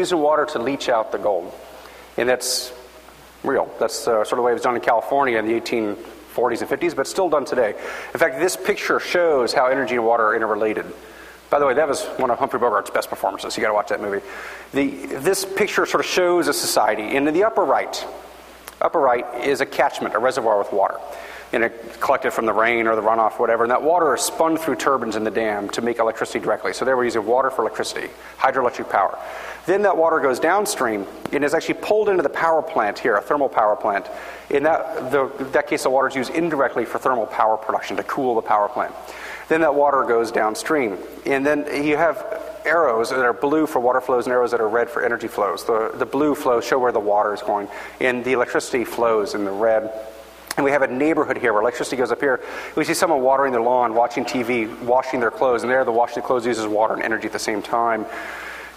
Using 0.07 0.23
water 0.23 0.45
to 0.45 0.59
leach 0.59 0.87
out 0.87 1.11
the 1.11 1.17
gold. 1.17 1.53
And 2.15 2.29
that's 2.29 2.71
real. 3.43 3.69
That's 3.79 4.07
uh, 4.07 4.23
sort 4.23 4.33
of 4.33 4.37
the 4.37 4.41
way 4.43 4.51
it 4.51 4.55
was 4.55 4.63
done 4.63 4.75
in 4.75 4.81
California 4.81 5.37
in 5.37 5.45
the 5.45 5.59
1840s 5.59 6.61
and 6.61 6.69
50s, 6.69 6.95
but 6.95 7.07
still 7.07 7.29
done 7.29 7.43
today. 7.43 7.75
In 8.13 8.19
fact, 8.19 8.39
this 8.39 8.55
picture 8.55 8.99
shows 8.99 9.53
how 9.53 9.67
energy 9.67 9.95
and 9.95 10.05
water 10.05 10.27
are 10.27 10.35
interrelated. 10.35 10.85
By 11.49 11.59
the 11.59 11.65
way, 11.65 11.73
that 11.73 11.87
was 11.87 12.05
one 12.17 12.31
of 12.31 12.39
Humphrey 12.39 12.59
Bogart's 12.59 12.89
best 12.89 13.09
performances. 13.09 13.55
You 13.57 13.61
got 13.61 13.69
to 13.69 13.73
watch 13.73 13.89
that 13.89 14.01
movie. 14.01 14.25
The, 14.73 15.17
this 15.19 15.45
picture 15.45 15.85
sort 15.85 16.03
of 16.03 16.09
shows 16.09 16.47
a 16.47 16.53
society, 16.53 17.15
and 17.15 17.27
in 17.27 17.33
the 17.33 17.43
upper 17.43 17.63
right, 17.63 18.05
upper 18.81 18.99
right 18.99 19.45
is 19.45 19.61
a 19.61 19.65
catchment, 19.65 20.15
a 20.15 20.19
reservoir 20.19 20.57
with 20.57 20.71
water, 20.71 20.99
and 21.53 21.63
it 21.63 21.99
collected 21.99 22.31
from 22.31 22.45
the 22.45 22.53
rain 22.53 22.87
or 22.87 22.95
the 22.95 23.01
runoff, 23.01 23.39
whatever. 23.39 23.63
And 23.63 23.71
that 23.71 23.81
water 23.81 24.15
is 24.15 24.21
spun 24.21 24.57
through 24.57 24.75
turbines 24.75 25.15
in 25.15 25.23
the 25.23 25.31
dam 25.31 25.69
to 25.69 25.81
make 25.81 25.99
electricity 25.99 26.39
directly. 26.39 26.73
So 26.73 26.85
there 26.85 26.97
we're 26.97 27.05
using 27.05 27.25
water 27.25 27.49
for 27.49 27.61
electricity, 27.61 28.09
hydroelectric 28.37 28.89
power. 28.89 29.17
Then 29.65 29.81
that 29.83 29.97
water 29.97 30.19
goes 30.19 30.39
downstream 30.39 31.05
and 31.31 31.43
is 31.43 31.53
actually 31.53 31.75
pulled 31.75 32.09
into 32.09 32.23
the 32.23 32.29
power 32.29 32.61
plant 32.61 32.99
here, 32.99 33.15
a 33.15 33.21
thermal 33.21 33.49
power 33.49 33.75
plant. 33.75 34.07
In 34.49 34.63
that, 34.63 35.11
the, 35.11 35.27
that 35.51 35.67
case, 35.67 35.83
the 35.83 35.89
water 35.89 36.07
is 36.07 36.15
used 36.15 36.31
indirectly 36.31 36.85
for 36.85 36.99
thermal 36.99 37.27
power 37.27 37.57
production 37.57 37.97
to 37.97 38.03
cool 38.03 38.35
the 38.35 38.41
power 38.41 38.69
plant. 38.69 38.93
Then 39.49 39.61
that 39.61 39.75
water 39.75 40.03
goes 40.03 40.31
downstream. 40.31 40.97
And 41.25 41.45
then 41.45 41.85
you 41.85 41.95
have 41.95 42.43
arrows 42.65 43.09
that 43.09 43.19
are 43.19 43.33
blue 43.33 43.65
for 43.65 43.79
water 43.79 44.01
flows 44.01 44.25
and 44.25 44.33
arrows 44.33 44.51
that 44.51 44.59
are 44.59 44.67
red 44.67 44.89
for 44.89 45.03
energy 45.03 45.27
flows. 45.27 45.63
The, 45.63 45.91
the 45.95 46.05
blue 46.05 46.35
flows 46.35 46.65
show 46.65 46.79
where 46.79 46.91
the 46.91 46.99
water 46.99 47.33
is 47.33 47.41
going, 47.41 47.69
and 48.01 48.23
the 48.25 48.33
electricity 48.33 48.83
flows 48.83 49.33
in 49.33 49.45
the 49.45 49.51
red. 49.51 49.91
And 50.57 50.63
we 50.63 50.71
have 50.71 50.81
a 50.81 50.87
neighborhood 50.87 51.37
here 51.37 51.53
where 51.53 51.61
electricity 51.61 51.97
goes 51.97 52.11
up 52.11 52.19
here. 52.19 52.41
We 52.75 52.83
see 52.83 52.95
someone 52.95 53.21
watering 53.21 53.51
their 53.51 53.61
lawn, 53.61 53.93
watching 53.93 54.25
TV, 54.25 54.67
washing 54.81 55.19
their 55.19 55.29
clothes, 55.29 55.61
and 55.61 55.71
there 55.71 55.85
the 55.85 55.91
washing 55.91 56.15
the 56.15 56.27
clothes 56.27 56.47
uses 56.47 56.65
water 56.65 56.95
and 56.95 57.03
energy 57.03 57.27
at 57.27 57.33
the 57.33 57.39
same 57.39 57.61
time. 57.61 58.07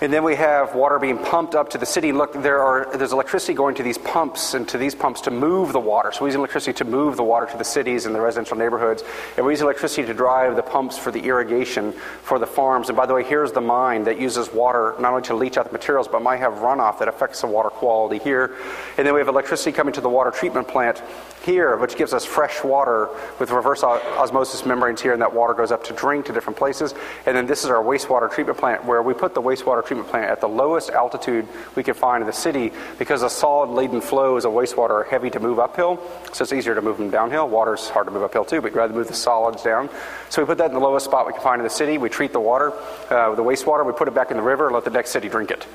And 0.03 0.11
then 0.11 0.25
we 0.25 0.35
have 0.37 0.75
water 0.75 0.99
being 0.99 1.19
pumped 1.19 1.55
up 1.55 1.69
to 1.71 1.79
the 1.79 1.85
city. 1.85 2.11
Look, 2.11 2.33
there 2.33 2.63
are, 2.63 2.97
there's 2.97 3.13
electricity 3.13 3.53
going 3.53 3.75
to 3.75 3.83
these 3.83 3.99
pumps 3.99 4.55
and 4.55 4.67
to 4.71 4.79
these 4.79 4.95
pumps 4.95 5.21
to 5.23 5.31
move 5.31 5.75
the 5.75 5.81
water. 5.81 6.11
So 6.11 6.23
we're 6.23 6.29
using 6.29 6.39
electricity 6.39 6.73
to 6.79 6.87
move 6.87 7.19
the 7.19 7.23
water 7.23 7.45
to 7.45 7.59
the 7.59 7.65
cities 7.65 8.07
and 8.07 8.15
the 8.15 8.21
residential 8.21 8.57
neighborhoods. 8.57 9.05
And 9.37 9.45
we're 9.45 9.53
using 9.53 9.67
electricity 9.67 10.07
to 10.07 10.15
drive 10.15 10.57
the 10.57 10.63
pumps 10.63 10.97
for 10.97 11.11
the 11.11 11.21
irrigation 11.21 11.93
for 12.23 12.39
the 12.39 12.47
farms. 12.47 12.89
And 12.89 12.97
by 12.97 13.05
the 13.05 13.13
way, 13.13 13.25
here's 13.25 13.53
the 13.53 13.61
mine 13.61 14.05
that 14.05 14.19
uses 14.19 14.51
water 14.51 14.95
not 14.99 15.11
only 15.11 15.23
to 15.25 15.35
leach 15.35 15.59
out 15.59 15.67
the 15.67 15.73
materials, 15.73 16.09
but 16.09 16.23
might 16.23 16.39
have 16.39 16.55
runoff 16.55 16.99
that 17.01 17.09
affects 17.09 17.43
the 17.43 17.49
water 17.49 17.69
quality 17.69 18.17
here. 18.25 18.57
And 18.97 19.07
then 19.07 19.13
we 19.13 19.21
have 19.21 19.29
electricity 19.29 19.71
coming 19.71 19.93
to 19.93 20.01
the 20.01 20.09
water 20.09 20.31
treatment 20.31 20.67
plant 20.67 21.03
here, 21.51 21.77
which 21.77 21.97
gives 21.97 22.13
us 22.13 22.25
fresh 22.25 22.63
water 22.63 23.09
with 23.39 23.51
reverse 23.51 23.83
osmosis 23.83 24.65
membranes 24.65 25.03
here, 25.03 25.13
and 25.13 25.21
that 25.21 25.35
water 25.35 25.53
goes 25.53 25.73
up 25.73 25.83
to 25.85 25.93
drink 25.93 26.27
to 26.27 26.33
different 26.33 26.57
places. 26.57 26.95
And 27.27 27.37
then 27.37 27.47
this 27.47 27.65
is 27.65 27.71
our 27.71 27.83
wastewater 27.83 28.31
treatment 28.31 28.59
plant, 28.59 28.85
where 28.85 29.03
we 29.03 29.15
put 29.15 29.35
the 29.35 29.43
wastewater 29.43 29.85
treatment 29.85 30.09
plant 30.09 30.31
at 30.31 30.41
the 30.41 30.49
lowest 30.49 30.91
altitude 30.91 31.49
we 31.75 31.83
can 31.83 31.95
find 31.95 32.23
in 32.23 32.27
the 32.27 32.33
city 32.33 32.73
because 32.99 33.23
the 33.23 33.29
solid 33.29 33.71
laden 33.71 34.01
flows 34.01 34.45
of 34.45 34.53
wastewater 34.53 34.91
are 34.91 35.05
heavy 35.05 35.31
to 35.31 35.41
move 35.41 35.59
uphill, 35.59 36.01
so 36.33 36.43
it's 36.43 36.53
easier 36.53 36.75
to 36.75 36.83
move 36.83 36.99
them 36.99 37.11
downhill. 37.11 37.49
Water's 37.49 37.89
hard 37.89 38.07
to 38.07 38.13
move 38.13 38.23
uphill 38.23 38.45
too, 38.45 38.61
but 38.61 38.73
you'd 38.73 38.79
rather 38.79 38.95
move 38.95 39.09
the 39.09 39.15
solids 39.15 39.63
down. 39.63 39.91
So 40.29 40.43
we 40.43 40.47
put 40.47 40.59
that 40.59 40.69
in 40.69 40.75
the 40.75 40.81
lowest 40.81 41.07
spot 41.07 41.27
we 41.27 41.33
can 41.33 41.43
find 41.43 41.61
in 41.61 41.65
the 41.65 41.71
city. 41.71 41.99
We 41.99 42.09
treat 42.09 42.33
the 42.33 42.41
water, 42.41 42.73
uh, 43.11 43.35
the 43.35 43.43
wastewater, 43.43 43.85
we 43.85 43.93
put 43.93 44.07
it 44.07 44.15
back 44.15 44.31
in 44.31 44.37
the 44.37 44.43
river, 44.43 44.67
and 44.67 44.75
let 44.75 44.85
the 44.85 44.91
next 44.91 45.11
city 45.11 45.29
drink 45.29 45.51
it 45.51 45.67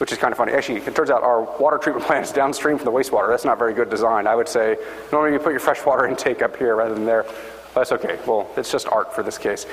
which 0.00 0.12
is 0.12 0.18
kind 0.18 0.32
of 0.32 0.38
funny. 0.38 0.52
Actually, 0.52 0.78
it 0.78 0.96
turns 0.96 1.10
out 1.10 1.22
our 1.22 1.42
water 1.58 1.76
treatment 1.76 2.06
plant 2.06 2.24
is 2.24 2.32
downstream 2.32 2.78
from 2.78 2.86
the 2.86 2.90
wastewater. 2.90 3.28
That's 3.28 3.44
not 3.44 3.58
very 3.58 3.74
good 3.74 3.90
design. 3.90 4.26
I 4.26 4.34
would 4.34 4.48
say 4.48 4.78
normally 5.12 5.34
you 5.34 5.38
put 5.38 5.50
your 5.50 5.60
fresh 5.60 5.84
water 5.84 6.06
intake 6.08 6.40
up 6.40 6.56
here 6.56 6.74
rather 6.74 6.94
than 6.94 7.04
there. 7.04 7.26
That's 7.74 7.92
okay. 7.92 8.18
Well, 8.26 8.50
it's 8.56 8.72
just 8.72 8.88
art 8.88 9.14
for 9.14 9.22
this 9.22 9.36
case. 9.36 9.66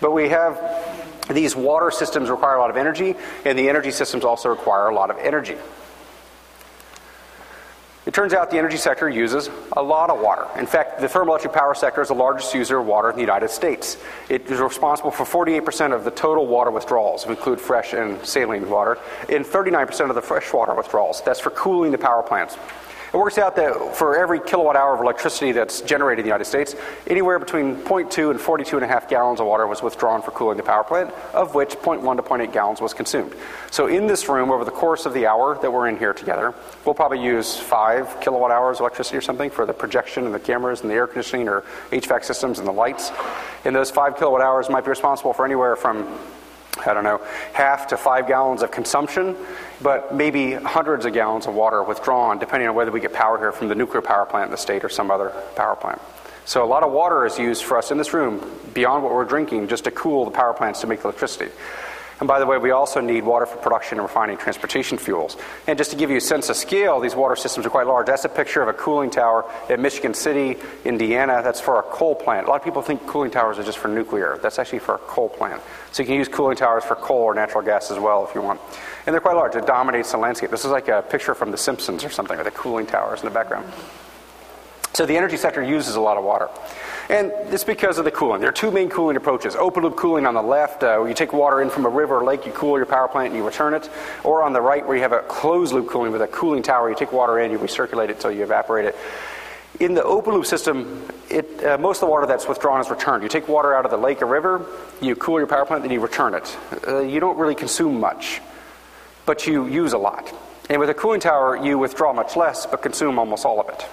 But 0.00 0.12
we 0.12 0.28
have 0.28 0.60
these 1.28 1.56
water 1.56 1.90
systems 1.90 2.30
require 2.30 2.56
a 2.56 2.60
lot 2.60 2.70
of 2.70 2.76
energy, 2.76 3.16
and 3.44 3.58
the 3.58 3.68
energy 3.68 3.90
systems 3.90 4.24
also 4.24 4.48
require 4.48 4.88
a 4.88 4.94
lot 4.94 5.10
of 5.10 5.18
energy. 5.18 5.56
It 8.04 8.12
turns 8.12 8.34
out 8.34 8.50
the 8.50 8.58
energy 8.58 8.78
sector 8.78 9.08
uses 9.08 9.48
a 9.76 9.82
lot 9.82 10.10
of 10.10 10.18
water. 10.18 10.46
In 10.58 10.66
fact, 10.66 11.00
the 11.00 11.06
thermoelectric 11.06 11.52
power 11.52 11.72
sector 11.72 12.02
is 12.02 12.08
the 12.08 12.14
largest 12.14 12.52
user 12.52 12.78
of 12.78 12.86
water 12.86 13.10
in 13.10 13.14
the 13.14 13.20
United 13.20 13.48
States. 13.48 13.96
It 14.28 14.50
is 14.50 14.58
responsible 14.58 15.12
for 15.12 15.24
48% 15.24 15.94
of 15.94 16.02
the 16.02 16.10
total 16.10 16.48
water 16.48 16.72
withdrawals, 16.72 17.24
include 17.26 17.60
fresh 17.60 17.92
and 17.92 18.24
saline 18.26 18.68
water, 18.68 18.98
and 19.28 19.44
39% 19.44 20.08
of 20.08 20.16
the 20.16 20.22
freshwater 20.22 20.74
withdrawals. 20.74 21.22
That's 21.22 21.38
for 21.38 21.50
cooling 21.50 21.92
the 21.92 21.98
power 21.98 22.24
plants. 22.24 22.56
It 23.12 23.18
works 23.18 23.36
out 23.36 23.56
that 23.56 23.94
for 23.94 24.16
every 24.16 24.40
kilowatt 24.40 24.74
hour 24.74 24.94
of 24.94 25.00
electricity 25.00 25.52
that's 25.52 25.82
generated 25.82 26.20
in 26.20 26.24
the 26.24 26.28
United 26.28 26.46
States, 26.46 26.74
anywhere 27.06 27.38
between 27.38 27.76
0.2 27.76 28.30
and 28.30 28.40
42.5 28.40 29.06
gallons 29.06 29.38
of 29.38 29.46
water 29.46 29.66
was 29.66 29.82
withdrawn 29.82 30.22
for 30.22 30.30
cooling 30.30 30.56
the 30.56 30.62
power 30.62 30.82
plant, 30.82 31.12
of 31.34 31.54
which 31.54 31.74
0.1 31.74 32.16
to 32.16 32.22
0.8 32.22 32.50
gallons 32.54 32.80
was 32.80 32.94
consumed. 32.94 33.34
So 33.70 33.86
in 33.86 34.06
this 34.06 34.30
room, 34.30 34.50
over 34.50 34.64
the 34.64 34.70
course 34.70 35.04
of 35.04 35.12
the 35.12 35.26
hour 35.26 35.58
that 35.60 35.70
we're 35.70 35.88
in 35.88 35.98
here 35.98 36.14
together, 36.14 36.54
we'll 36.86 36.94
probably 36.94 37.22
use 37.22 37.54
5 37.54 38.22
kilowatt 38.22 38.50
hours 38.50 38.78
of 38.78 38.80
electricity 38.80 39.18
or 39.18 39.20
something 39.20 39.50
for 39.50 39.66
the 39.66 39.74
projection 39.74 40.24
and 40.24 40.34
the 40.34 40.40
cameras 40.40 40.80
and 40.80 40.90
the 40.90 40.94
air 40.94 41.06
conditioning 41.06 41.48
or 41.48 41.64
HVAC 41.90 42.24
systems 42.24 42.60
and 42.60 42.66
the 42.66 42.72
lights. 42.72 43.12
And 43.66 43.76
those 43.76 43.90
5 43.90 44.16
kilowatt 44.16 44.40
hours 44.40 44.70
might 44.70 44.84
be 44.84 44.90
responsible 44.90 45.34
for 45.34 45.44
anywhere 45.44 45.76
from 45.76 46.18
I 46.86 46.94
don't 46.94 47.04
know, 47.04 47.20
half 47.52 47.88
to 47.88 47.96
five 47.96 48.26
gallons 48.26 48.62
of 48.62 48.70
consumption, 48.70 49.36
but 49.82 50.14
maybe 50.14 50.54
hundreds 50.54 51.04
of 51.04 51.12
gallons 51.12 51.46
of 51.46 51.54
water 51.54 51.82
withdrawn, 51.82 52.38
depending 52.38 52.68
on 52.68 52.74
whether 52.74 52.90
we 52.90 53.00
get 53.00 53.12
power 53.12 53.38
here 53.38 53.52
from 53.52 53.68
the 53.68 53.74
nuclear 53.74 54.00
power 54.00 54.24
plant 54.24 54.46
in 54.46 54.50
the 54.52 54.56
state 54.56 54.82
or 54.82 54.88
some 54.88 55.10
other 55.10 55.30
power 55.54 55.76
plant. 55.76 56.00
So 56.44 56.64
a 56.64 56.66
lot 56.66 56.82
of 56.82 56.90
water 56.90 57.24
is 57.26 57.38
used 57.38 57.62
for 57.62 57.78
us 57.78 57.90
in 57.90 57.98
this 57.98 58.14
room, 58.14 58.40
beyond 58.74 59.04
what 59.04 59.12
we're 59.12 59.26
drinking, 59.26 59.68
just 59.68 59.84
to 59.84 59.90
cool 59.90 60.24
the 60.24 60.30
power 60.30 60.54
plants 60.54 60.80
to 60.80 60.86
make 60.86 61.04
electricity. 61.04 61.52
And 62.18 62.28
by 62.28 62.38
the 62.38 62.46
way, 62.46 62.56
we 62.56 62.70
also 62.70 63.00
need 63.00 63.24
water 63.24 63.46
for 63.46 63.56
production 63.56 63.98
and 63.98 64.06
refining 64.06 64.36
transportation 64.36 64.96
fuels. 64.96 65.36
And 65.66 65.76
just 65.76 65.90
to 65.90 65.96
give 65.96 66.08
you 66.08 66.18
a 66.18 66.20
sense 66.20 66.48
of 66.50 66.56
scale, 66.56 67.00
these 67.00 67.16
water 67.16 67.34
systems 67.34 67.66
are 67.66 67.70
quite 67.70 67.88
large. 67.88 68.06
That's 68.06 68.24
a 68.24 68.28
picture 68.28 68.62
of 68.62 68.68
a 68.68 68.72
cooling 68.72 69.10
tower 69.10 69.44
at 69.68 69.80
Michigan 69.80 70.14
City, 70.14 70.56
Indiana. 70.84 71.40
That's 71.42 71.60
for 71.60 71.80
a 71.80 71.82
coal 71.82 72.14
plant. 72.14 72.46
A 72.46 72.50
lot 72.50 72.60
of 72.60 72.64
people 72.64 72.80
think 72.80 73.06
cooling 73.08 73.32
towers 73.32 73.58
are 73.58 73.64
just 73.64 73.78
for 73.78 73.88
nuclear. 73.88 74.38
That's 74.40 74.60
actually 74.60 74.78
for 74.78 74.94
a 74.94 74.98
coal 74.98 75.30
plant. 75.30 75.60
So 75.92 76.02
you 76.02 76.06
can 76.06 76.16
use 76.16 76.28
cooling 76.28 76.56
towers 76.56 76.84
for 76.84 76.96
coal 76.96 77.22
or 77.22 77.34
natural 77.34 77.62
gas 77.62 77.90
as 77.90 77.98
well 77.98 78.26
if 78.26 78.34
you 78.34 78.40
want. 78.40 78.60
And 79.06 79.12
they're 79.12 79.20
quite 79.20 79.36
large. 79.36 79.54
It 79.54 79.66
dominates 79.66 80.12
the 80.12 80.18
landscape. 80.18 80.50
This 80.50 80.64
is 80.64 80.70
like 80.70 80.88
a 80.88 81.02
picture 81.02 81.34
from 81.34 81.50
The 81.50 81.58
Simpsons 81.58 82.02
or 82.04 82.10
something 82.10 82.36
with 82.36 82.46
the 82.46 82.50
cooling 82.50 82.86
towers 82.86 83.20
in 83.20 83.26
the 83.26 83.34
background. 83.34 83.70
So 84.94 85.06
the 85.06 85.16
energy 85.16 85.38
sector 85.38 85.62
uses 85.62 85.94
a 85.94 86.00
lot 86.00 86.18
of 86.18 86.24
water. 86.24 86.50
And 87.08 87.32
it's 87.52 87.64
because 87.64 87.98
of 87.98 88.04
the 88.04 88.10
cooling. 88.10 88.40
There 88.40 88.48
are 88.48 88.52
two 88.52 88.70
main 88.70 88.90
cooling 88.90 89.16
approaches. 89.16 89.56
Open 89.56 89.82
loop 89.82 89.96
cooling 89.96 90.26
on 90.26 90.34
the 90.34 90.42
left, 90.42 90.82
uh, 90.82 90.96
where 90.98 91.08
you 91.08 91.14
take 91.14 91.32
water 91.32 91.62
in 91.62 91.70
from 91.70 91.86
a 91.86 91.88
river 91.88 92.18
or 92.18 92.24
lake, 92.24 92.46
you 92.46 92.52
cool 92.52 92.76
your 92.76 92.86
power 92.86 93.08
plant 93.08 93.28
and 93.28 93.36
you 93.36 93.44
return 93.44 93.74
it. 93.74 93.90
Or 94.22 94.42
on 94.42 94.52
the 94.52 94.60
right, 94.60 94.86
where 94.86 94.96
you 94.96 95.02
have 95.02 95.12
a 95.12 95.20
closed 95.20 95.72
loop 95.72 95.88
cooling 95.88 96.12
with 96.12 96.22
a 96.22 96.28
cooling 96.28 96.62
tower, 96.62 96.88
you 96.90 96.94
take 96.94 97.12
water 97.12 97.38
in, 97.38 97.50
you 97.50 97.58
recirculate 97.58 98.10
it 98.10 98.16
until 98.16 98.32
you 98.32 98.42
evaporate 98.42 98.84
it. 98.84 98.96
In 99.80 99.94
the 99.94 100.02
open 100.04 100.34
loop 100.34 100.46
system, 100.46 101.08
it, 101.30 101.64
uh, 101.64 101.78
most 101.78 101.96
of 101.96 102.00
the 102.08 102.10
water 102.10 102.26
that's 102.26 102.46
withdrawn 102.46 102.80
is 102.80 102.90
returned. 102.90 103.22
You 103.22 103.28
take 103.28 103.48
water 103.48 103.74
out 103.74 103.84
of 103.84 103.90
the 103.90 103.96
lake 103.96 104.22
or 104.22 104.26
river, 104.26 104.66
you 105.00 105.16
cool 105.16 105.38
your 105.38 105.46
power 105.46 105.64
plant, 105.64 105.82
then 105.82 105.90
you 105.90 106.00
return 106.00 106.34
it. 106.34 106.56
Uh, 106.86 107.00
you 107.00 107.20
don't 107.20 107.38
really 107.38 107.54
consume 107.54 107.98
much, 107.98 108.40
but 109.24 109.46
you 109.46 109.66
use 109.66 109.92
a 109.92 109.98
lot. 109.98 110.32
And 110.68 110.78
with 110.78 110.90
a 110.90 110.94
cooling 110.94 111.20
tower, 111.20 111.56
you 111.56 111.78
withdraw 111.78 112.12
much 112.12 112.36
less, 112.36 112.66
but 112.66 112.82
consume 112.82 113.18
almost 113.18 113.44
all 113.44 113.60
of 113.60 113.68
it. 113.68 113.86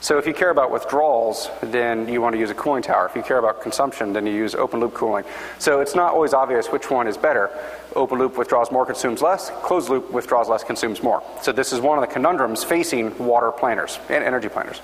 So 0.00 0.16
if 0.16 0.26
you 0.26 0.34
care 0.34 0.50
about 0.50 0.70
withdrawals, 0.70 1.50
then 1.60 2.08
you 2.08 2.20
want 2.20 2.34
to 2.34 2.38
use 2.38 2.50
a 2.50 2.54
cooling 2.54 2.82
tower. 2.82 3.06
If 3.06 3.16
you 3.16 3.22
care 3.22 3.38
about 3.38 3.60
consumption, 3.60 4.12
then 4.12 4.26
you 4.26 4.32
use 4.32 4.54
open 4.54 4.78
loop 4.78 4.94
cooling. 4.94 5.24
So 5.58 5.80
it's 5.80 5.96
not 5.96 6.12
always 6.12 6.32
obvious 6.32 6.68
which 6.68 6.88
one 6.88 7.08
is 7.08 7.16
better. 7.16 7.50
Open 7.96 8.18
loop 8.18 8.38
withdraws 8.38 8.70
more, 8.70 8.86
consumes 8.86 9.22
less. 9.22 9.50
Closed 9.62 9.88
loop 9.88 10.12
withdraws 10.12 10.48
less, 10.48 10.62
consumes 10.62 11.02
more. 11.02 11.22
So 11.42 11.50
this 11.50 11.72
is 11.72 11.80
one 11.80 11.98
of 11.98 12.06
the 12.06 12.12
conundrums 12.12 12.62
facing 12.62 13.16
water 13.18 13.50
planners 13.50 13.98
and 14.08 14.22
energy 14.22 14.48
planners. 14.48 14.80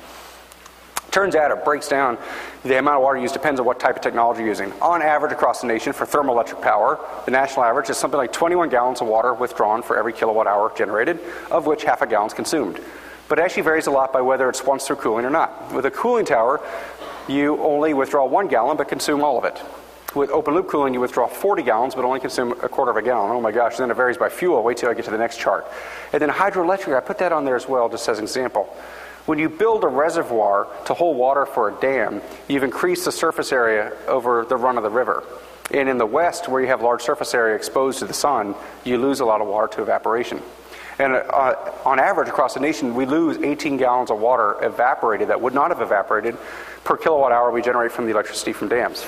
Turns 1.13 1.37
out 1.37 1.57
it 1.57 1.65
breaks 1.65 1.87
down 1.87 2.19
the 2.65 2.77
amount 2.77 2.97
of 2.97 3.03
water 3.05 3.21
used 3.21 3.35
depends 3.35 3.61
on 3.61 3.67
what 3.67 3.79
type 3.79 3.95
of 3.95 4.03
technology 4.03 4.41
you're 4.41 4.49
using. 4.49 4.73
On 4.83 5.01
average 5.01 5.31
across 5.31 5.61
the 5.61 5.69
nation 5.69 5.93
for 5.93 6.07
thermoelectric 6.07 6.61
power, 6.61 6.99
the 7.25 7.31
national 7.31 7.65
average 7.65 7.89
is 7.89 7.97
something 7.97 8.19
like 8.19 8.33
21 8.33 8.69
gallons 8.69 9.01
of 9.01 9.07
water 9.07 9.33
withdrawn 9.33 9.81
for 9.81 9.97
every 9.97 10.13
kilowatt 10.13 10.49
hour 10.49 10.73
generated, 10.77 11.21
of 11.53 11.67
which 11.67 11.85
half 11.85 12.03
a 12.03 12.07
gallon 12.09 12.27
is 12.27 12.35
consumed. 12.35 12.81
But 13.29 13.39
it 13.39 13.43
actually 13.43 13.63
varies 13.63 13.87
a 13.87 13.91
lot 13.91 14.13
by 14.13 14.21
whether 14.21 14.49
it's 14.49 14.65
once 14.65 14.87
through 14.87 14.97
cooling 14.97 15.25
or 15.25 15.31
not. 15.31 15.73
With 15.73 15.87
a 15.87 15.91
cooling 15.91 16.27
tower, 16.27 16.61
you 17.29 17.59
only 17.63 17.95
withdraw 17.95 18.27
one 18.27 18.49
gallon 18.49 18.77
but 18.77 18.89
consume 18.89 19.23
all 19.23 19.39
of 19.39 19.45
it. 19.45 19.61
With 20.15 20.31
open 20.31 20.55
loop 20.55 20.69
cooling, 20.69 20.95
you 20.95 21.01
withdraw 21.01 21.27
40 21.27 21.63
gallons 21.63 21.95
but 21.95 22.05
only 22.05 22.21
consume 22.21 22.53
a 22.53 22.69
quarter 22.69 22.91
of 22.91 22.97
a 22.97 23.03
gallon. 23.03 23.33
Oh 23.33 23.41
my 23.41 23.51
gosh, 23.51 23.79
then 23.79 23.91
it 23.91 23.95
varies 23.95 24.19
by 24.19 24.29
fuel. 24.29 24.63
Wait 24.63 24.77
till 24.77 24.89
I 24.89 24.95
get 24.95 25.07
to 25.07 25.11
the 25.11 25.19
next 25.19 25.39
chart. 25.39 25.67
And 26.13 26.23
then 26.23 26.29
hydroelectric, 26.29 26.97
I 26.97 27.01
put 27.01 27.19
that 27.19 27.33
on 27.33 27.45
there 27.45 27.57
as 27.57 27.69
well 27.69 27.89
just 27.89 28.09
as 28.09 28.19
an 28.19 28.25
example. 28.25 28.65
When 29.27 29.39
you 29.39 29.49
build 29.49 29.85
a 29.85 29.89
reservoir 29.89 30.69
to 30.85 30.95
hold 30.95 31.17
water 31.17 31.47
for 31.47 31.71
a 31.71 31.73
dam, 31.81 32.21
you've 32.47 32.63
increased 32.63 33.07
the 33.07 33.13
surface 33.13 33.53
area 33.53 33.97
over 34.07 34.45
the 34.45 34.57
run 34.57 34.77
of 34.77 34.83
the 34.83 34.91
river. 34.91 35.25
And 35.71 35.89
in 35.89 35.97
the 35.97 36.07
west, 36.07 36.47
where 36.47 36.61
you 36.61 36.69
have 36.69 36.83
large 36.83 37.01
surface 37.03 37.33
area 37.33 37.57
exposed 37.57 38.01
to 38.01 38.05
the 38.05 38.13
sun, 38.13 38.55
you 38.85 38.99
lose 38.99 39.21
a 39.21 39.25
lot 39.25 39.41
of 39.41 39.47
water 39.47 39.67
to 39.77 39.83
evaporation. 39.83 40.43
And 40.99 41.15
uh, 41.15 41.55
on 41.85 41.99
average 41.99 42.29
across 42.29 42.55
the 42.55 42.61
nation, 42.61 42.95
we 42.95 43.07
lose 43.07 43.39
18 43.39 43.77
gallons 43.77 44.11
of 44.11 44.19
water 44.19 44.57
evaporated 44.65 45.29
that 45.29 45.41
would 45.41 45.55
not 45.55 45.71
have 45.71 45.81
evaporated 45.81 46.37
per 46.85 46.97
kilowatt 46.97 47.33
hour 47.33 47.51
we 47.51 47.63
generate 47.63 47.93
from 47.93 48.05
the 48.07 48.13
electricity 48.13 48.53
from 48.53 48.69
dams. 48.69 49.05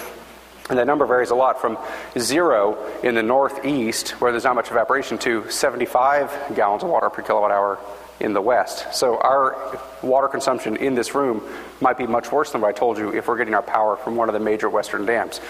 And 0.68 0.78
that 0.78 0.86
number 0.86 1.06
varies 1.06 1.30
a 1.30 1.36
lot 1.36 1.60
from 1.60 1.78
zero 2.18 2.76
in 3.04 3.14
the 3.14 3.22
northeast, 3.22 4.10
where 4.20 4.32
there's 4.32 4.44
not 4.44 4.56
much 4.56 4.70
evaporation, 4.70 5.16
to 5.18 5.48
75 5.48 6.54
gallons 6.56 6.82
of 6.82 6.88
water 6.88 7.08
per 7.08 7.22
kilowatt 7.22 7.52
hour 7.52 7.78
in 8.18 8.32
the 8.32 8.40
west. 8.40 8.92
So 8.92 9.18
our 9.18 9.78
water 10.02 10.26
consumption 10.26 10.76
in 10.76 10.94
this 10.96 11.14
room 11.14 11.42
might 11.80 11.98
be 11.98 12.06
much 12.06 12.32
worse 12.32 12.50
than 12.50 12.62
what 12.62 12.68
I 12.68 12.72
told 12.72 12.98
you 12.98 13.14
if 13.14 13.28
we're 13.28 13.36
getting 13.36 13.54
our 13.54 13.62
power 13.62 13.96
from 13.96 14.16
one 14.16 14.28
of 14.28 14.32
the 14.32 14.40
major 14.40 14.68
western 14.68 15.06
dams. 15.06 15.40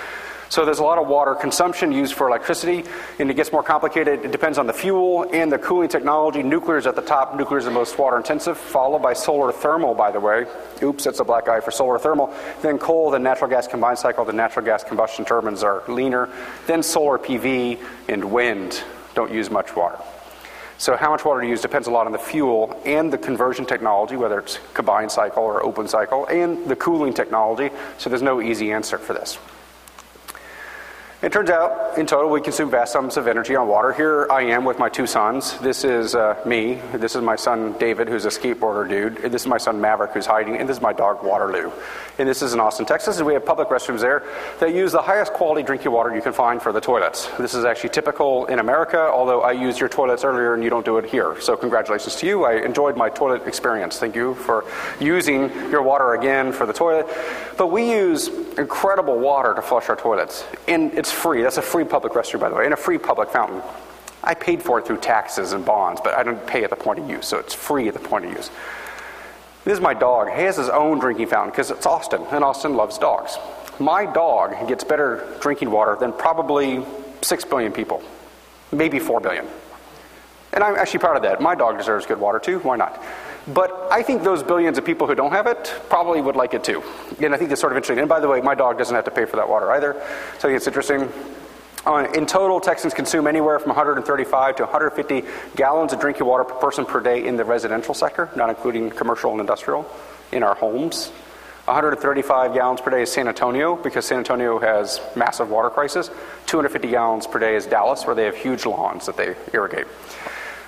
So 0.49 0.65
there's 0.65 0.79
a 0.79 0.85
lot 0.85 0.99
of 0.99 1.09
water 1.09 1.35
consumption 1.35 1.91
used 1.91 2.15
for 2.15 2.29
electricity, 2.29 2.85
and 3.19 3.31
it 3.31 3.35
gets 3.35 3.51
more 3.51 3.65
complicated. 3.65 4.25
It 4.25 4.31
depends 4.31 4.59
on 4.59 4.67
the 4.67 4.73
fuel 4.73 5.29
and 5.33 5.51
the 5.51 5.59
cooling 5.59 5.89
technology. 5.89 6.43
Nuclear 6.43 6.79
is 6.79 6.87
at 6.87 6.95
the 6.95 7.03
top. 7.03 7.35
Nuclear 7.35 7.59
is 7.59 7.65
the 7.65 7.71
most 7.73 7.99
water 7.99 8.17
intensive, 8.17 8.57
followed 8.57 9.03
by 9.03 9.13
solar 9.13 9.51
thermal, 9.53 9.95
by 9.95 10.13
the 10.13 10.21
way. 10.21 10.47
Oops, 10.83 11.03
that's 11.03 11.19
a 11.19 11.25
black 11.25 11.49
eye 11.49 11.61
for 11.61 11.73
solar 11.73 11.99
thermal. 11.99 12.33
Then 12.63 12.79
coal, 12.79 13.11
then 13.11 13.25
natural 13.25 13.51
gas 13.51 13.67
combined 13.67 13.99
cycle. 13.99 14.25
The 14.25 14.33
natural 14.33 14.65
gas 14.65 14.85
combustion 14.85 15.25
turbines 15.25 15.65
are 15.65 15.83
leaner. 15.89 16.29
Then 16.67 16.83
solar 16.83 17.19
PV 17.19 17.81
and 18.09 18.31
wind 18.31 18.85
don't 19.15 19.33
use 19.33 19.51
much 19.51 19.75
water. 19.75 19.99
So 20.79 20.95
how 20.95 21.11
much 21.11 21.25
water 21.25 21.41
to 21.41 21.49
use 21.49 21.63
depends 21.63 21.89
a 21.89 21.91
lot 21.91 22.07
on 22.07 22.13
the 22.13 22.19
fuel 22.19 22.81
and 22.85 23.11
the 23.13 23.19
conversion 23.19 23.65
technology, 23.65 24.15
whether 24.15 24.39
it's 24.39 24.59
combined 24.75 25.11
cycle 25.11 25.43
or 25.43 25.65
open 25.65 25.89
cycle, 25.89 26.27
and 26.27 26.67
the 26.67 26.77
cooling 26.77 27.15
technology. 27.15 27.71
So 27.99 28.11
there's 28.11 28.23
no 28.23 28.43
easy 28.43 28.73
answer 28.73 28.99
for 28.99 29.15
this. 29.15 29.39
It 31.23 31.33
turns 31.33 31.49
out, 31.49 31.97
in 31.97 32.05
total, 32.05 32.31
we 32.31 32.43
consume 32.43 32.71
vast 32.71 32.93
sums 32.93 33.17
of 33.17 33.27
energy 33.27 33.57
on 33.57 33.69
water. 33.69 33.91
Here 33.91 34.27
I 34.31 34.43
am 34.43 34.67
with 34.67 34.79
my 34.79 34.91
two 34.91 35.07
sons. 35.07 35.57
This 35.61 35.83
is 35.83 36.15
uh, 36.15 36.37
me. 36.45 36.75
This 36.93 37.17
is 37.17 37.23
my 37.23 37.37
son 37.37 37.75
David, 37.79 38.07
who's 38.07 38.27
a 38.27 38.29
skateboarder 38.29 38.87
dude. 38.87 39.25
And 39.25 39.33
this 39.33 39.41
is 39.41 39.49
my 39.49 39.57
son 39.57 39.81
Maverick, 39.81 40.11
who's 40.13 40.27
hiding. 40.27 40.59
And 40.59 40.69
this 40.69 40.77
is 40.77 40.83
my 40.83 40.93
dog 40.93 41.25
Waterloo. 41.25 41.73
And 42.19 42.29
this 42.29 42.43
is 42.43 42.53
in 42.53 42.61
Austin, 42.61 42.85
Texas. 42.85 43.17
And 43.17 43.27
we 43.27 43.33
have 43.33 43.47
public 43.47 43.69
restrooms 43.69 44.01
there 44.01 44.25
that 44.61 44.75
use 44.75 44.93
the 44.93 45.01
highest 45.01 45.33
quality 45.33 45.63
drinking 45.63 45.91
water 45.91 46.15
you 46.15 46.21
can 46.21 46.35
find 46.35 46.61
for 46.61 46.71
the 46.71 46.83
toilets. 46.83 47.29
This 47.39 47.55
is 47.55 47.65
actually 47.65 47.91
typical 47.91 48.45
in 48.45 48.59
America, 48.59 49.01
although 49.01 49.41
I 49.41 49.53
used 49.53 49.81
your 49.81 49.89
toilets 49.89 50.23
earlier 50.23 50.53
and 50.53 50.63
you 50.63 50.69
don't 50.69 50.85
do 50.85 50.99
it 50.99 51.07
here. 51.07 51.41
So 51.41 51.57
congratulations 51.57 52.17
to 52.17 52.27
you. 52.27 52.45
I 52.45 52.57
enjoyed 52.63 52.95
my 52.95 53.09
toilet 53.09 53.47
experience. 53.47 53.99
Thank 53.99 54.17
you 54.17 54.35
for 54.35 54.67
using 55.01 55.49
your 55.71 55.81
water 55.81 56.13
again 56.13 56.53
for 56.53 56.67
the 56.67 56.75
toilet. 56.75 57.07
But 57.57 57.69
we 57.69 57.91
use 57.91 58.29
incredible 58.59 59.19
water 59.19 59.55
to 59.55 59.63
flush 59.63 59.89
our 59.89 59.97
toilets. 59.97 60.45
And 60.69 60.93
it's 61.07 61.13
free. 61.13 61.43
That's 61.43 61.57
a 61.57 61.63
free 61.63 61.85
public 61.85 62.15
restroom, 62.15 62.41
by 62.41 62.49
the 62.49 62.57
way, 62.57 62.65
and 62.65 62.75
a 62.75 62.77
free 62.77 62.99
public 62.99 63.31
fountain. 63.31 63.63
I 64.25 64.35
paid 64.35 64.61
for 64.61 64.81
it 64.81 64.87
through 64.87 64.97
taxes 64.97 65.53
and 65.53 65.65
bonds, 65.65 66.01
but 66.03 66.15
I 66.15 66.25
don't 66.25 66.45
pay 66.49 66.65
at 66.65 66.71
the 66.71 66.75
point 66.75 66.99
of 66.99 67.09
use, 67.09 67.29
so 67.29 67.39
it's 67.39 67.55
free 67.55 67.87
at 67.87 67.95
the 67.95 68.01
point 68.01 68.25
of 68.25 68.33
use. 68.33 68.51
This 69.65 69.75
is 69.75 69.81
my 69.81 69.95
dog. 69.95 70.31
He 70.31 70.43
has 70.43 70.57
his 70.57 70.69
own 70.69 70.99
drinking 70.99 71.29
fountain 71.29 71.53
because 71.53 71.71
it's 71.71 71.87
Austin, 71.87 72.23
and 72.33 72.43
Austin 72.43 72.75
loves 72.75 72.99
dogs. 72.99 73.39
My 73.79 74.05
dog 74.05 74.67
gets 74.67 74.83
better 74.83 75.39
drinking 75.41 75.71
water 75.71 75.95
than 75.95 76.13
probably 76.13 76.85
6 77.23 77.45
billion 77.45 77.71
people, 77.71 78.03
maybe 78.73 78.99
4 78.99 79.21
billion. 79.21 79.47
And 80.55 80.65
I'm 80.65 80.75
actually 80.75 81.01
proud 81.01 81.17
of 81.17 81.23
that. 81.23 81.41
My 81.41 81.55
dog 81.55 81.79
deserves 81.79 82.05
good 82.05 82.19
water 82.19 82.41
too. 82.41 82.59
Why 82.61 82.75
not? 82.75 83.01
But 83.49 83.89
I 83.93 84.03
think 84.03 84.23
those 84.25 84.43
billions 84.43 84.77
of 84.77 84.85
people 84.85 85.07
who 85.07 85.15
don't 85.15 85.33
have 85.33 85.47
it 85.47 85.73
probably 85.89 86.21
would 86.21 86.35
like 86.35 86.53
it 86.55 86.65
too. 86.65 86.83
And 87.23 87.33
I 87.33 87.39
think 87.39 87.49
that's 87.49 87.61
sort 87.61 87.73
of 87.73 87.77
interesting. 87.77 88.01
And 88.01 88.09
by 88.09 88.19
the 88.19 88.29
way, 88.29 88.41
my 88.41 88.55
dog 88.55 88.77
doesn't 88.77 88.95
have 88.95 89.05
to 89.05 89.11
pay 89.11 89.25
for 89.25 89.37
that 89.37 89.49
water 89.49 89.71
either. 89.71 89.93
So 90.39 90.49
I 90.49 90.53
think 90.53 90.57
it's 90.57 90.67
interesting. 90.67 91.09
In 92.17 92.27
total, 92.27 92.59
Texans 92.59 92.93
consume 92.93 93.29
anywhere 93.29 93.61
from 93.61 93.69
135 93.69 94.57
to 94.57 94.65
150 94.65 95.23
gallons 95.55 95.93
of 95.93 96.01
drinking 96.01 96.27
water 96.27 96.43
per 96.43 96.55
person 96.57 96.85
per 96.85 97.01
day 97.01 97.25
in 97.25 97.37
the 97.37 97.45
residential 97.45 97.95
sector, 97.95 98.29
not 98.35 98.51
including 98.51 98.91
commercial 98.91 99.31
and 99.31 99.41
industrial, 99.41 99.89
in 100.33 100.43
our 100.43 100.57
homes. 100.57 101.13
135 101.67 102.55
gallons 102.55 102.81
per 102.81 102.91
day 102.91 103.03
is 103.03 103.13
San 103.13 103.29
Antonio 103.29 103.77
because 103.77 104.05
San 104.05 104.19
Antonio 104.19 104.59
has 104.59 105.01
massive 105.15 105.49
water 105.49 105.71
crisis. 105.71 106.09
250 106.47 106.89
gallons 106.89 107.27
per 107.29 107.39
day 107.39 107.55
is 107.55 107.67
Dallas, 107.67 108.05
where 108.05 108.17
they 108.17 108.25
have 108.25 108.37
huge 108.37 108.67
lawns 108.67 109.07
that 109.07 109.17
they 109.17 109.37
irrigate. 109.53 109.87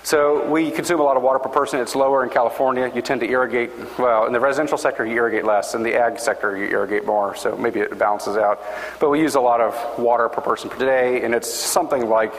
So 0.08 0.42
we 0.48 0.70
consume 0.70 1.00
a 1.00 1.02
lot 1.02 1.18
of 1.18 1.22
water 1.22 1.38
per 1.38 1.50
person. 1.50 1.80
It's 1.80 1.94
lower 1.94 2.24
in 2.24 2.30
California. 2.30 2.90
You 2.94 3.02
tend 3.02 3.20
to 3.20 3.28
irrigate, 3.28 3.70
well, 3.98 4.24
in 4.24 4.32
the 4.32 4.40
residential 4.40 4.78
sector, 4.78 5.04
you 5.04 5.16
irrigate 5.16 5.44
less. 5.44 5.74
In 5.74 5.82
the 5.82 5.96
ag 5.96 6.18
sector, 6.18 6.56
you 6.56 6.64
irrigate 6.64 7.04
more. 7.04 7.36
So 7.36 7.58
maybe 7.58 7.80
it 7.80 7.98
balances 7.98 8.38
out. 8.38 8.62
But 9.00 9.10
we 9.10 9.20
use 9.20 9.34
a 9.34 9.40
lot 9.42 9.60
of 9.60 9.98
water 9.98 10.30
per 10.30 10.40
person 10.40 10.70
per 10.70 10.78
day, 10.78 11.22
and 11.24 11.34
it's 11.34 11.52
something 11.52 12.08
like, 12.08 12.32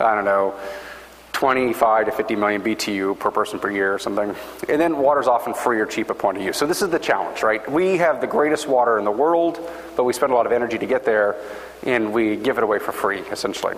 I 0.00 0.16
don't 0.16 0.24
know, 0.24 0.58
25 1.34 2.06
to 2.06 2.10
50 2.10 2.34
million 2.34 2.62
BTU 2.62 3.16
per 3.16 3.30
person 3.30 3.60
per 3.60 3.70
year 3.70 3.94
or 3.94 4.00
something. 4.00 4.34
And 4.68 4.80
then 4.80 4.98
water 4.98 5.20
is 5.20 5.28
often 5.28 5.54
free 5.54 5.78
or 5.78 5.86
cheap 5.86 6.10
at 6.10 6.18
point 6.18 6.38
of 6.38 6.42
use. 6.42 6.56
So 6.56 6.66
this 6.66 6.82
is 6.82 6.90
the 6.90 6.98
challenge, 6.98 7.44
right? 7.44 7.62
We 7.70 7.98
have 7.98 8.20
the 8.20 8.26
greatest 8.26 8.66
water 8.66 8.98
in 8.98 9.04
the 9.04 9.12
world, 9.12 9.60
but 9.96 10.02
we 10.02 10.12
spend 10.12 10.32
a 10.32 10.34
lot 10.34 10.46
of 10.46 10.52
energy 10.52 10.78
to 10.78 10.86
get 10.86 11.04
there, 11.04 11.36
and 11.84 12.12
we 12.12 12.34
give 12.34 12.58
it 12.58 12.64
away 12.64 12.80
for 12.80 12.90
free, 12.90 13.20
essentially. 13.30 13.76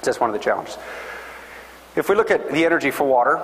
That's 0.00 0.18
one 0.18 0.30
of 0.30 0.34
the 0.34 0.42
challenges. 0.42 0.78
If 1.94 2.08
we 2.08 2.14
look 2.14 2.30
at 2.30 2.50
the 2.50 2.64
energy 2.64 2.90
for 2.90 3.04
water, 3.04 3.38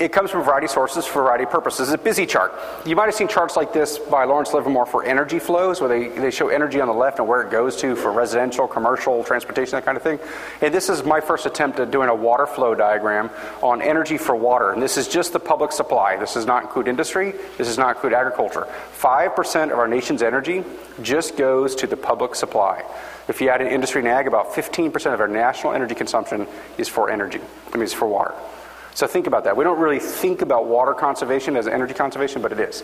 it 0.00 0.12
comes 0.12 0.30
from 0.30 0.40
a 0.40 0.44
variety 0.44 0.64
of 0.64 0.70
sources 0.70 1.04
for 1.04 1.20
a 1.20 1.24
variety 1.24 1.44
of 1.44 1.50
purposes. 1.50 1.88
It's 1.88 2.00
a 2.00 2.04
busy 2.04 2.24
chart. 2.24 2.54
You 2.86 2.96
might 2.96 3.04
have 3.04 3.14
seen 3.14 3.28
charts 3.28 3.54
like 3.54 3.74
this 3.74 3.98
by 3.98 4.24
Lawrence 4.24 4.54
Livermore 4.54 4.86
for 4.86 5.04
energy 5.04 5.38
flows, 5.38 5.80
where 5.80 5.88
they, 5.88 6.08
they 6.08 6.30
show 6.30 6.48
energy 6.48 6.80
on 6.80 6.88
the 6.88 6.94
left 6.94 7.18
and 7.18 7.28
where 7.28 7.42
it 7.42 7.50
goes 7.50 7.76
to 7.76 7.94
for 7.96 8.10
residential, 8.10 8.66
commercial, 8.66 9.22
transportation, 9.24 9.72
that 9.72 9.84
kind 9.84 9.98
of 9.98 10.02
thing. 10.02 10.18
And 10.62 10.72
this 10.72 10.88
is 10.88 11.04
my 11.04 11.20
first 11.20 11.44
attempt 11.44 11.78
at 11.80 11.90
doing 11.90 12.08
a 12.08 12.14
water 12.14 12.46
flow 12.46 12.74
diagram 12.74 13.30
on 13.62 13.82
energy 13.82 14.16
for 14.16 14.34
water. 14.34 14.72
And 14.72 14.82
this 14.82 14.96
is 14.96 15.06
just 15.06 15.34
the 15.34 15.40
public 15.40 15.70
supply. 15.70 16.16
This 16.16 16.32
does 16.32 16.46
not 16.46 16.62
include 16.62 16.88
industry. 16.88 17.32
This 17.58 17.68
does 17.68 17.78
not 17.78 17.96
include 17.96 18.14
agriculture. 18.14 18.66
5% 18.98 19.64
of 19.70 19.78
our 19.78 19.88
nation's 19.88 20.22
energy 20.22 20.64
just 21.02 21.36
goes 21.36 21.74
to 21.76 21.86
the 21.86 21.96
public 21.96 22.34
supply. 22.34 22.84
If 23.30 23.40
you 23.40 23.48
add 23.48 23.60
in 23.60 23.68
industry 23.68 24.00
and 24.00 24.08
ag, 24.08 24.26
about 24.26 24.54
15% 24.54 25.14
of 25.14 25.20
our 25.20 25.28
national 25.28 25.72
energy 25.72 25.94
consumption 25.94 26.48
is 26.78 26.88
for 26.88 27.10
energy. 27.10 27.40
I 27.72 27.76
mean, 27.76 27.84
it's 27.84 27.92
for 27.92 28.08
water. 28.08 28.34
So 28.94 29.06
think 29.06 29.28
about 29.28 29.44
that. 29.44 29.56
We 29.56 29.62
don't 29.62 29.78
really 29.78 30.00
think 30.00 30.42
about 30.42 30.66
water 30.66 30.94
conservation 30.94 31.56
as 31.56 31.68
energy 31.68 31.94
conservation, 31.94 32.42
but 32.42 32.50
it 32.50 32.58
is. 32.58 32.82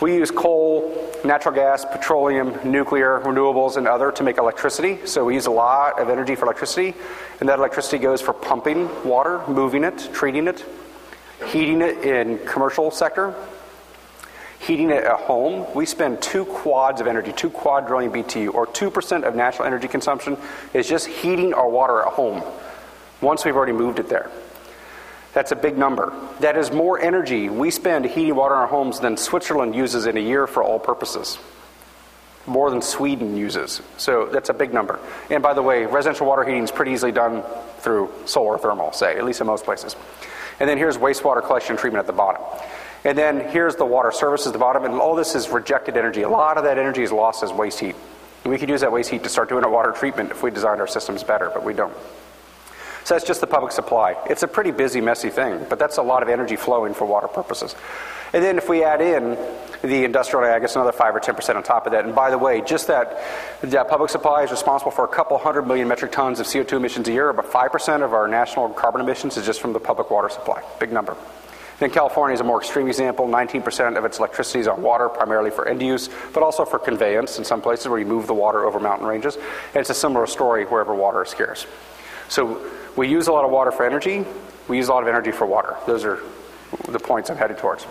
We 0.00 0.16
use 0.16 0.32
coal, 0.32 1.08
natural 1.24 1.54
gas, 1.54 1.84
petroleum, 1.84 2.58
nuclear, 2.68 3.20
renewables, 3.20 3.76
and 3.76 3.86
other 3.86 4.10
to 4.10 4.24
make 4.24 4.38
electricity. 4.38 5.06
So 5.06 5.24
we 5.24 5.34
use 5.34 5.46
a 5.46 5.52
lot 5.52 6.00
of 6.00 6.08
energy 6.08 6.34
for 6.34 6.46
electricity, 6.46 6.92
and 7.38 7.48
that 7.48 7.60
electricity 7.60 7.98
goes 7.98 8.20
for 8.20 8.32
pumping 8.32 8.90
water, 9.04 9.40
moving 9.46 9.84
it, 9.84 10.10
treating 10.12 10.48
it, 10.48 10.64
heating 11.46 11.80
it 11.80 11.98
in 12.04 12.38
commercial 12.44 12.90
sector, 12.90 13.36
heating 14.66 14.90
it 14.90 15.04
at 15.04 15.20
home, 15.20 15.66
we 15.74 15.86
spend 15.86 16.20
two 16.20 16.44
quads 16.44 17.00
of 17.00 17.06
energy, 17.06 17.32
two 17.32 17.50
quadrillion 17.50 18.10
BTU, 18.10 18.52
or 18.52 18.66
2% 18.66 19.22
of 19.22 19.36
national 19.36 19.66
energy 19.66 19.86
consumption 19.86 20.36
is 20.74 20.88
just 20.88 21.06
heating 21.06 21.54
our 21.54 21.68
water 21.68 22.00
at 22.02 22.08
home 22.08 22.42
once 23.20 23.44
we've 23.44 23.56
already 23.56 23.72
moved 23.72 23.98
it 23.98 24.08
there. 24.08 24.30
That's 25.32 25.52
a 25.52 25.56
big 25.56 25.78
number. 25.78 26.12
That 26.40 26.56
is 26.56 26.72
more 26.72 26.98
energy 26.98 27.48
we 27.48 27.70
spend 27.70 28.06
heating 28.06 28.34
water 28.34 28.54
in 28.54 28.60
our 28.60 28.66
homes 28.66 29.00
than 29.00 29.16
Switzerland 29.16 29.74
uses 29.74 30.06
in 30.06 30.16
a 30.16 30.20
year 30.20 30.46
for 30.46 30.62
all 30.62 30.78
purposes. 30.78 31.38
More 32.46 32.70
than 32.70 32.80
Sweden 32.80 33.36
uses. 33.36 33.82
So 33.98 34.26
that's 34.26 34.48
a 34.48 34.54
big 34.54 34.72
number. 34.72 34.98
And 35.30 35.42
by 35.42 35.52
the 35.52 35.62
way, 35.62 35.84
residential 35.84 36.26
water 36.26 36.44
heating 36.44 36.62
is 36.62 36.70
pretty 36.70 36.92
easily 36.92 37.12
done 37.12 37.42
through 37.78 38.10
solar 38.24 38.56
thermal, 38.56 38.92
say, 38.92 39.16
at 39.16 39.24
least 39.24 39.40
in 39.40 39.46
most 39.46 39.64
places. 39.64 39.94
And 40.58 40.68
then 40.68 40.78
here's 40.78 40.96
wastewater 40.96 41.44
collection 41.44 41.76
treatment 41.76 42.00
at 42.00 42.06
the 42.06 42.12
bottom. 42.12 42.42
And 43.06 43.16
then 43.16 43.48
here's 43.50 43.76
the 43.76 43.86
water 43.86 44.10
services 44.10 44.48
at 44.48 44.52
the 44.52 44.58
bottom, 44.58 44.84
and 44.84 44.94
all 44.94 45.14
this 45.14 45.36
is 45.36 45.48
rejected 45.48 45.96
energy. 45.96 46.22
A 46.22 46.28
lot 46.28 46.58
of 46.58 46.64
that 46.64 46.76
energy 46.76 47.04
is 47.04 47.12
lost 47.12 47.44
as 47.44 47.52
waste 47.52 47.78
heat. 47.78 47.94
We 48.44 48.58
could 48.58 48.68
use 48.68 48.80
that 48.80 48.90
waste 48.90 49.10
heat 49.10 49.22
to 49.22 49.28
start 49.28 49.48
doing 49.48 49.62
our 49.62 49.70
water 49.70 49.92
treatment 49.92 50.32
if 50.32 50.42
we 50.42 50.50
designed 50.50 50.80
our 50.80 50.88
systems 50.88 51.22
better, 51.22 51.48
but 51.54 51.62
we 51.62 51.72
don't. 51.72 51.94
So 53.04 53.14
that's 53.14 53.24
just 53.24 53.40
the 53.40 53.46
public 53.46 53.70
supply. 53.70 54.16
It's 54.28 54.42
a 54.42 54.48
pretty 54.48 54.72
busy, 54.72 55.00
messy 55.00 55.30
thing, 55.30 55.66
but 55.68 55.78
that's 55.78 55.98
a 55.98 56.02
lot 56.02 56.24
of 56.24 56.28
energy 56.28 56.56
flowing 56.56 56.94
for 56.94 57.04
water 57.04 57.28
purposes. 57.28 57.76
And 58.32 58.42
then 58.42 58.58
if 58.58 58.68
we 58.68 58.82
add 58.82 59.00
in 59.00 59.38
the 59.82 60.04
industrial 60.04 60.44
ag, 60.44 60.64
it's 60.64 60.74
another 60.74 60.90
5 60.90 61.14
or 61.14 61.20
10% 61.20 61.54
on 61.54 61.62
top 61.62 61.86
of 61.86 61.92
that. 61.92 62.06
And 62.06 62.12
by 62.12 62.30
the 62.30 62.38
way, 62.38 62.60
just 62.60 62.88
that, 62.88 63.22
that 63.60 63.88
public 63.88 64.10
supply 64.10 64.42
is 64.42 64.50
responsible 64.50 64.90
for 64.90 65.04
a 65.04 65.08
couple 65.08 65.38
hundred 65.38 65.68
million 65.68 65.86
metric 65.86 66.10
tons 66.10 66.40
of 66.40 66.46
CO2 66.46 66.72
emissions 66.72 67.06
a 67.06 67.12
year. 67.12 67.28
About 67.28 67.52
5% 67.52 68.02
of 68.02 68.12
our 68.12 68.26
national 68.26 68.70
carbon 68.70 69.00
emissions 69.00 69.36
is 69.36 69.46
just 69.46 69.60
from 69.60 69.72
the 69.72 69.78
public 69.78 70.10
water 70.10 70.28
supply. 70.28 70.60
Big 70.80 70.90
number. 70.90 71.16
Then 71.78 71.90
California 71.90 72.34
is 72.34 72.40
a 72.40 72.44
more 72.44 72.60
extreme 72.60 72.86
example. 72.86 73.26
19% 73.26 73.98
of 73.98 74.04
its 74.04 74.18
electricity 74.18 74.60
is 74.60 74.68
on 74.68 74.82
water, 74.82 75.08
primarily 75.08 75.50
for 75.50 75.68
end 75.68 75.82
use, 75.82 76.08
but 76.32 76.42
also 76.42 76.64
for 76.64 76.78
conveyance 76.78 77.38
in 77.38 77.44
some 77.44 77.60
places 77.60 77.88
where 77.88 77.98
you 77.98 78.06
move 78.06 78.26
the 78.26 78.34
water 78.34 78.64
over 78.64 78.80
mountain 78.80 79.06
ranges. 79.06 79.36
And 79.36 79.76
it's 79.76 79.90
a 79.90 79.94
similar 79.94 80.26
story 80.26 80.64
wherever 80.64 80.94
water 80.94 81.22
is 81.22 81.28
scarce. 81.28 81.66
So 82.28 82.66
we 82.96 83.08
use 83.08 83.26
a 83.26 83.32
lot 83.32 83.44
of 83.44 83.50
water 83.50 83.70
for 83.70 83.84
energy. 83.84 84.24
We 84.68 84.78
use 84.78 84.88
a 84.88 84.92
lot 84.92 85.02
of 85.02 85.08
energy 85.08 85.32
for 85.32 85.46
water. 85.46 85.76
Those 85.86 86.04
are 86.04 86.20
the 86.88 86.98
points 86.98 87.30
I'm 87.30 87.36
headed 87.36 87.58
towards. 87.58 87.86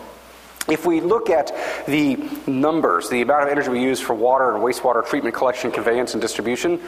If 0.68 0.86
we 0.86 1.00
look 1.00 1.30
at 1.30 1.52
the 1.86 2.16
numbers, 2.48 3.08
the 3.10 3.22
amount 3.22 3.44
of 3.44 3.50
energy 3.50 3.70
we 3.70 3.84
use 3.84 4.00
for 4.00 4.16
water 4.16 4.56
and 4.56 4.64
wastewater 4.64 5.06
treatment, 5.06 5.36
collection, 5.36 5.72
conveyance, 5.72 6.14
and 6.14 6.22
distribution, 6.22 6.82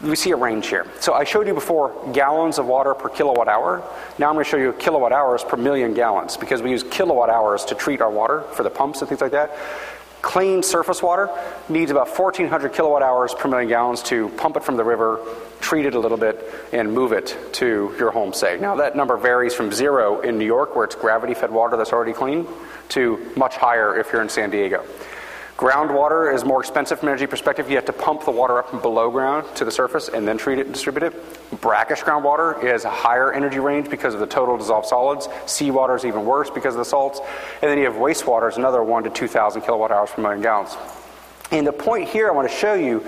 we 0.00 0.14
see 0.14 0.30
a 0.30 0.36
range 0.36 0.68
here. 0.68 0.86
So 1.00 1.12
I 1.12 1.24
showed 1.24 1.46
you 1.46 1.54
before 1.54 1.92
gallons 2.12 2.58
of 2.58 2.66
water 2.66 2.94
per 2.94 3.08
kilowatt 3.08 3.48
hour. 3.48 3.82
Now 4.18 4.28
I'm 4.28 4.34
going 4.34 4.44
to 4.44 4.50
show 4.50 4.56
you 4.56 4.72
kilowatt 4.74 5.12
hours 5.12 5.42
per 5.42 5.56
million 5.56 5.94
gallons 5.94 6.36
because 6.36 6.62
we 6.62 6.70
use 6.70 6.84
kilowatt 6.84 7.30
hours 7.30 7.64
to 7.66 7.74
treat 7.74 8.00
our 8.00 8.10
water 8.10 8.42
for 8.52 8.62
the 8.62 8.70
pumps 8.70 9.00
and 9.00 9.08
things 9.08 9.20
like 9.20 9.32
that. 9.32 9.56
Clean 10.20 10.62
surface 10.62 11.00
water 11.00 11.30
needs 11.68 11.90
about 11.90 12.08
1,400 12.08 12.72
kilowatt 12.72 13.02
hours 13.02 13.34
per 13.34 13.48
million 13.48 13.68
gallons 13.68 14.02
to 14.04 14.28
pump 14.30 14.56
it 14.56 14.64
from 14.64 14.76
the 14.76 14.82
river, 14.82 15.20
treat 15.60 15.86
it 15.86 15.94
a 15.94 15.98
little 15.98 16.18
bit, 16.18 16.44
and 16.72 16.92
move 16.92 17.12
it 17.12 17.36
to 17.52 17.94
your 17.98 18.10
home, 18.10 18.32
say. 18.32 18.58
Now, 18.58 18.76
that 18.76 18.96
number 18.96 19.16
varies 19.16 19.54
from 19.54 19.70
zero 19.70 20.20
in 20.20 20.36
New 20.36 20.44
York, 20.44 20.74
where 20.74 20.84
it's 20.84 20.96
gravity 20.96 21.34
fed 21.34 21.52
water 21.52 21.76
that's 21.76 21.92
already 21.92 22.12
clean, 22.12 22.48
to 22.90 23.32
much 23.36 23.56
higher 23.56 23.98
if 23.98 24.12
you're 24.12 24.22
in 24.22 24.28
San 24.28 24.50
Diego. 24.50 24.84
Groundwater 25.58 26.32
is 26.32 26.44
more 26.44 26.60
expensive 26.60 27.00
from 27.00 27.08
an 27.08 27.14
energy 27.14 27.26
perspective. 27.26 27.68
You 27.68 27.74
have 27.74 27.84
to 27.86 27.92
pump 27.92 28.24
the 28.24 28.30
water 28.30 28.60
up 28.60 28.70
from 28.70 28.80
below 28.80 29.10
ground 29.10 29.44
to 29.56 29.64
the 29.64 29.72
surface 29.72 30.08
and 30.08 30.26
then 30.26 30.38
treat 30.38 30.60
it 30.60 30.66
and 30.66 30.72
distribute 30.72 31.02
it. 31.02 31.60
Brackish 31.60 32.00
groundwater 32.02 32.62
is 32.62 32.84
a 32.84 32.90
higher 32.90 33.32
energy 33.32 33.58
range 33.58 33.90
because 33.90 34.14
of 34.14 34.20
the 34.20 34.26
total 34.28 34.56
dissolved 34.56 34.86
solids. 34.86 35.28
Seawater 35.46 35.96
is 35.96 36.04
even 36.04 36.24
worse 36.24 36.48
because 36.48 36.74
of 36.74 36.78
the 36.78 36.84
salts. 36.84 37.18
And 37.60 37.68
then 37.68 37.76
you 37.76 37.86
have 37.86 37.94
wastewater 37.94 38.48
is 38.48 38.56
another 38.56 38.84
1 38.84 39.02
to 39.02 39.10
2,000 39.10 39.62
kilowatt 39.62 39.90
hours 39.90 40.10
per 40.10 40.22
million 40.22 40.42
gallons. 40.42 40.76
And 41.50 41.66
the 41.66 41.72
point 41.72 42.08
here 42.08 42.28
I 42.28 42.30
want 42.30 42.48
to 42.48 42.56
show 42.56 42.74
you 42.74 43.04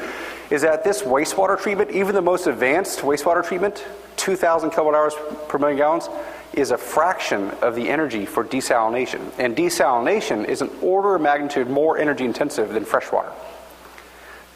is 0.50 0.62
that 0.62 0.82
this 0.82 1.02
wastewater 1.02 1.56
treatment, 1.56 1.92
even 1.92 2.16
the 2.16 2.20
most 2.20 2.48
advanced 2.48 2.98
wastewater 3.02 3.46
treatment, 3.46 3.84
2,000 4.16 4.70
kilowatt 4.70 4.96
hours 4.96 5.14
per 5.48 5.58
million 5.58 5.78
gallons, 5.78 6.08
is 6.52 6.70
a 6.70 6.78
fraction 6.78 7.50
of 7.62 7.74
the 7.74 7.88
energy 7.88 8.26
for 8.26 8.44
desalination. 8.44 9.20
And 9.38 9.56
desalination 9.56 10.44
is 10.44 10.62
an 10.62 10.70
order 10.82 11.14
of 11.14 11.22
magnitude 11.22 11.68
more 11.68 11.98
energy 11.98 12.24
intensive 12.24 12.72
than 12.72 12.84
freshwater. 12.84 13.32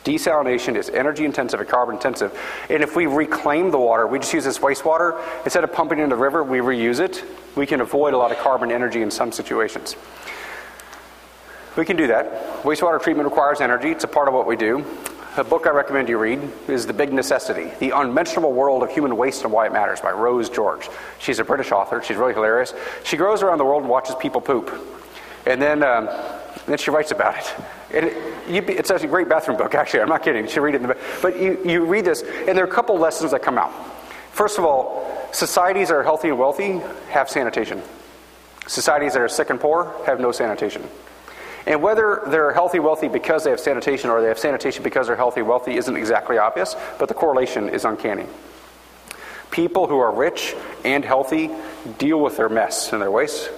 Desalination 0.04 0.76
is 0.76 0.90
energy 0.90 1.24
intensive 1.24 1.60
and 1.60 1.68
carbon 1.68 1.94
intensive. 1.94 2.38
And 2.68 2.82
if 2.82 2.94
we 2.94 3.06
reclaim 3.06 3.70
the 3.70 3.78
water, 3.78 4.06
we 4.06 4.18
just 4.18 4.34
use 4.34 4.44
this 4.44 4.58
wastewater, 4.58 5.18
instead 5.44 5.64
of 5.64 5.72
pumping 5.72 5.98
it 5.98 6.02
into 6.02 6.16
the 6.16 6.22
river, 6.22 6.44
we 6.44 6.58
reuse 6.58 7.00
it, 7.00 7.24
we 7.56 7.66
can 7.66 7.80
avoid 7.80 8.12
a 8.12 8.18
lot 8.18 8.30
of 8.30 8.38
carbon 8.38 8.70
energy 8.70 9.00
in 9.00 9.10
some 9.10 9.32
situations. 9.32 9.96
We 11.76 11.86
can 11.86 11.96
do 11.96 12.06
that. 12.08 12.62
Wastewater 12.62 13.02
treatment 13.02 13.28
requires 13.28 13.60
energy, 13.60 13.88
it's 13.88 14.04
a 14.04 14.08
part 14.08 14.28
of 14.28 14.34
what 14.34 14.46
we 14.46 14.56
do. 14.56 14.84
A 15.36 15.42
book 15.42 15.66
I 15.66 15.70
recommend 15.70 16.08
you 16.08 16.16
read 16.16 16.48
is 16.68 16.86
The 16.86 16.92
Big 16.92 17.12
Necessity 17.12 17.72
The 17.80 17.90
Unmentionable 17.90 18.52
World 18.52 18.84
of 18.84 18.90
Human 18.90 19.16
Waste 19.16 19.42
and 19.42 19.52
Why 19.52 19.66
It 19.66 19.72
Matters 19.72 20.00
by 20.00 20.12
Rose 20.12 20.48
George. 20.48 20.88
She's 21.18 21.40
a 21.40 21.44
British 21.44 21.72
author. 21.72 22.00
She's 22.02 22.16
really 22.16 22.34
hilarious. 22.34 22.72
She 23.02 23.16
goes 23.16 23.42
around 23.42 23.58
the 23.58 23.64
world 23.64 23.82
and 23.82 23.90
watches 23.90 24.14
people 24.14 24.40
poop. 24.40 24.72
And 25.44 25.60
then, 25.60 25.82
um, 25.82 26.08
then 26.68 26.78
she 26.78 26.92
writes 26.92 27.10
about 27.10 27.36
it. 27.36 27.54
And 27.92 28.04
it, 28.06 28.70
it's 28.70 28.90
a 28.90 29.06
great 29.08 29.28
bathroom 29.28 29.58
book, 29.58 29.74
actually. 29.74 30.02
I'm 30.02 30.08
not 30.08 30.22
kidding. 30.22 30.44
You 30.44 30.50
should 30.50 30.62
read 30.62 30.76
it. 30.76 30.82
In 30.82 30.86
the, 30.86 30.96
but 31.20 31.36
you, 31.40 31.58
you 31.64 31.84
read 31.84 32.04
this, 32.04 32.22
and 32.22 32.56
there 32.56 32.64
are 32.64 32.68
a 32.68 32.72
couple 32.72 32.96
lessons 32.96 33.32
that 33.32 33.42
come 33.42 33.58
out. 33.58 33.72
First 34.30 34.58
of 34.58 34.64
all, 34.64 35.28
societies 35.32 35.88
that 35.88 35.94
are 35.94 36.04
healthy 36.04 36.28
and 36.28 36.38
wealthy 36.38 36.80
have 37.08 37.28
sanitation. 37.28 37.82
Societies 38.68 39.14
that 39.14 39.20
are 39.20 39.28
sick 39.28 39.50
and 39.50 39.60
poor 39.60 39.92
have 40.06 40.20
no 40.20 40.30
sanitation. 40.30 40.88
And 41.66 41.82
whether 41.82 42.22
they're 42.26 42.52
healthy, 42.52 42.78
wealthy 42.78 43.08
because 43.08 43.44
they 43.44 43.50
have 43.50 43.60
sanitation 43.60 44.10
or 44.10 44.20
they 44.20 44.28
have 44.28 44.38
sanitation 44.38 44.82
because 44.82 45.06
they're 45.06 45.16
healthy, 45.16 45.42
wealthy 45.42 45.76
isn't 45.76 45.96
exactly 45.96 46.36
obvious, 46.36 46.76
but 46.98 47.08
the 47.08 47.14
correlation 47.14 47.68
is 47.68 47.84
uncanny. 47.84 48.26
People 49.50 49.86
who 49.86 49.98
are 49.98 50.12
rich 50.12 50.54
and 50.84 51.04
healthy 51.04 51.50
deal 51.98 52.20
with 52.20 52.36
their 52.36 52.48
mess 52.48 52.92
and 52.92 53.00
their 53.00 53.10
waste, 53.10 53.50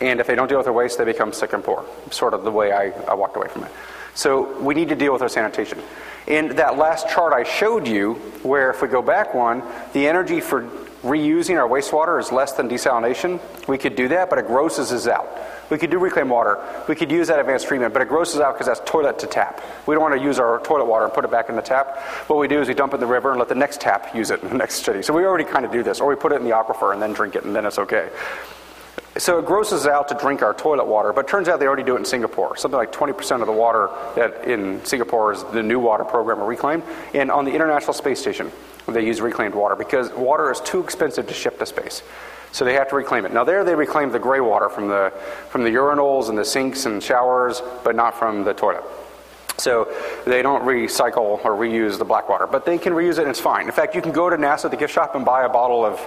and 0.00 0.18
if 0.18 0.26
they 0.26 0.34
don't 0.34 0.48
deal 0.48 0.58
with 0.58 0.66
their 0.66 0.72
waste, 0.72 0.98
they 0.98 1.04
become 1.04 1.32
sick 1.32 1.52
and 1.52 1.62
poor. 1.62 1.84
Sort 2.10 2.34
of 2.34 2.42
the 2.42 2.50
way 2.50 2.72
I, 2.72 2.90
I 3.08 3.14
walked 3.14 3.36
away 3.36 3.48
from 3.48 3.64
it. 3.64 3.70
So 4.14 4.58
we 4.60 4.74
need 4.74 4.88
to 4.88 4.96
deal 4.96 5.12
with 5.12 5.22
our 5.22 5.28
sanitation. 5.28 5.78
In 6.26 6.56
that 6.56 6.76
last 6.76 7.08
chart 7.08 7.32
I 7.32 7.44
showed 7.44 7.86
you, 7.86 8.14
where 8.42 8.70
if 8.70 8.82
we 8.82 8.88
go 8.88 9.02
back 9.02 9.34
one, 9.34 9.62
the 9.92 10.06
energy 10.06 10.40
for 10.40 10.62
reusing 11.02 11.60
our 11.60 11.68
wastewater 11.68 12.20
is 12.20 12.30
less 12.30 12.52
than 12.52 12.68
desalination, 12.68 13.40
we 13.66 13.78
could 13.78 13.96
do 13.96 14.08
that, 14.08 14.30
but 14.30 14.38
it 14.38 14.46
grosses 14.46 14.92
us 14.92 15.06
out. 15.06 15.28
We 15.72 15.78
could 15.78 15.90
do 15.90 15.98
reclaimed 15.98 16.28
water. 16.28 16.58
We 16.86 16.94
could 16.94 17.10
use 17.10 17.28
that 17.28 17.40
advanced 17.40 17.66
treatment, 17.66 17.94
but 17.94 18.02
it 18.02 18.08
grosses 18.08 18.40
out 18.40 18.52
because 18.52 18.66
that's 18.66 18.82
toilet 18.84 19.20
to 19.20 19.26
tap. 19.26 19.62
We 19.86 19.94
don't 19.94 20.02
want 20.02 20.14
to 20.14 20.22
use 20.22 20.38
our 20.38 20.60
toilet 20.60 20.84
water 20.84 21.06
and 21.06 21.14
put 21.14 21.24
it 21.24 21.30
back 21.30 21.48
in 21.48 21.56
the 21.56 21.62
tap. 21.62 21.96
What 22.28 22.38
we 22.38 22.46
do 22.46 22.60
is 22.60 22.68
we 22.68 22.74
dump 22.74 22.92
it 22.92 22.96
in 22.96 23.00
the 23.00 23.06
river 23.06 23.30
and 23.30 23.38
let 23.38 23.48
the 23.48 23.54
next 23.54 23.80
tap 23.80 24.14
use 24.14 24.30
it 24.30 24.42
in 24.42 24.50
the 24.50 24.54
next 24.54 24.84
city. 24.84 25.00
So 25.00 25.14
we 25.14 25.24
already 25.24 25.44
kind 25.44 25.64
of 25.64 25.72
do 25.72 25.82
this. 25.82 25.98
Or 25.98 26.10
we 26.10 26.14
put 26.14 26.32
it 26.32 26.42
in 26.42 26.44
the 26.44 26.50
aquifer 26.50 26.92
and 26.92 27.00
then 27.00 27.14
drink 27.14 27.36
it, 27.36 27.44
and 27.44 27.56
then 27.56 27.64
it's 27.64 27.78
okay. 27.78 28.10
So 29.16 29.38
it 29.38 29.46
grosses 29.46 29.86
out 29.86 30.08
to 30.08 30.14
drink 30.14 30.42
our 30.42 30.52
toilet 30.52 30.86
water, 30.86 31.14
but 31.14 31.26
turns 31.26 31.48
out 31.48 31.58
they 31.58 31.66
already 31.66 31.84
do 31.84 31.96
it 31.96 32.00
in 32.00 32.04
Singapore. 32.04 32.54
Something 32.58 32.76
like 32.76 32.92
20% 32.92 33.40
of 33.40 33.46
the 33.46 33.52
water 33.52 33.88
that 34.14 34.44
in 34.44 34.84
Singapore 34.84 35.32
is 35.32 35.42
the 35.44 35.60
NEWater 35.60 36.06
program 36.06 36.40
or 36.40 36.46
reclaim. 36.46 36.82
And 37.14 37.30
on 37.30 37.46
the 37.46 37.52
International 37.54 37.94
Space 37.94 38.20
Station, 38.20 38.52
they 38.88 39.04
use 39.06 39.20
reclaimed 39.20 39.54
water 39.54 39.76
because 39.76 40.10
water 40.12 40.50
is 40.50 40.60
too 40.60 40.80
expensive 40.82 41.26
to 41.28 41.34
ship 41.34 41.58
to 41.58 41.66
space. 41.66 42.02
So 42.52 42.64
they 42.64 42.74
have 42.74 42.88
to 42.90 42.96
reclaim 42.96 43.24
it. 43.24 43.32
Now 43.32 43.44
there 43.44 43.64
they 43.64 43.74
reclaim 43.74 44.12
the 44.12 44.18
gray 44.18 44.40
water 44.40 44.68
from 44.68 44.88
the 44.88 45.12
from 45.48 45.64
the 45.64 45.70
urinals 45.70 46.28
and 46.28 46.36
the 46.36 46.44
sinks 46.44 46.84
and 46.84 47.02
showers, 47.02 47.62
but 47.82 47.96
not 47.96 48.18
from 48.18 48.44
the 48.44 48.52
toilet. 48.52 48.84
So 49.58 49.92
they 50.26 50.42
don't 50.42 50.62
recycle 50.64 51.42
or 51.44 51.52
reuse 51.52 51.98
the 51.98 52.04
black 52.04 52.28
water, 52.28 52.46
but 52.46 52.64
they 52.66 52.78
can 52.78 52.92
reuse 52.92 53.12
it 53.12 53.20
and 53.20 53.28
it's 53.28 53.40
fine. 53.40 53.66
In 53.66 53.72
fact, 53.72 53.94
you 53.94 54.02
can 54.02 54.12
go 54.12 54.28
to 54.28 54.36
NASA, 54.36 54.70
the 54.70 54.76
gift 54.76 54.92
shop, 54.92 55.14
and 55.14 55.24
buy 55.24 55.44
a 55.44 55.48
bottle 55.48 55.84
of 55.84 56.00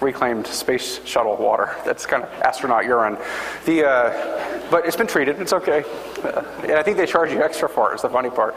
reclaimed 0.00 0.46
space 0.46 1.04
shuttle 1.04 1.36
water. 1.36 1.74
That's 1.84 2.06
kind 2.06 2.22
of 2.22 2.30
astronaut 2.42 2.84
urine. 2.84 3.16
The, 3.64 3.88
uh, 3.88 4.68
but 4.70 4.86
it's 4.86 4.96
been 4.96 5.06
treated. 5.06 5.40
It's 5.40 5.52
okay. 5.52 5.84
Uh, 6.22 6.44
and 6.62 6.72
I 6.72 6.82
think 6.82 6.96
they 6.96 7.06
charge 7.06 7.32
you 7.32 7.42
extra 7.42 7.68
for 7.68 7.92
it. 7.92 7.96
Is 7.96 8.02
the 8.02 8.08
funny 8.08 8.30
part. 8.30 8.54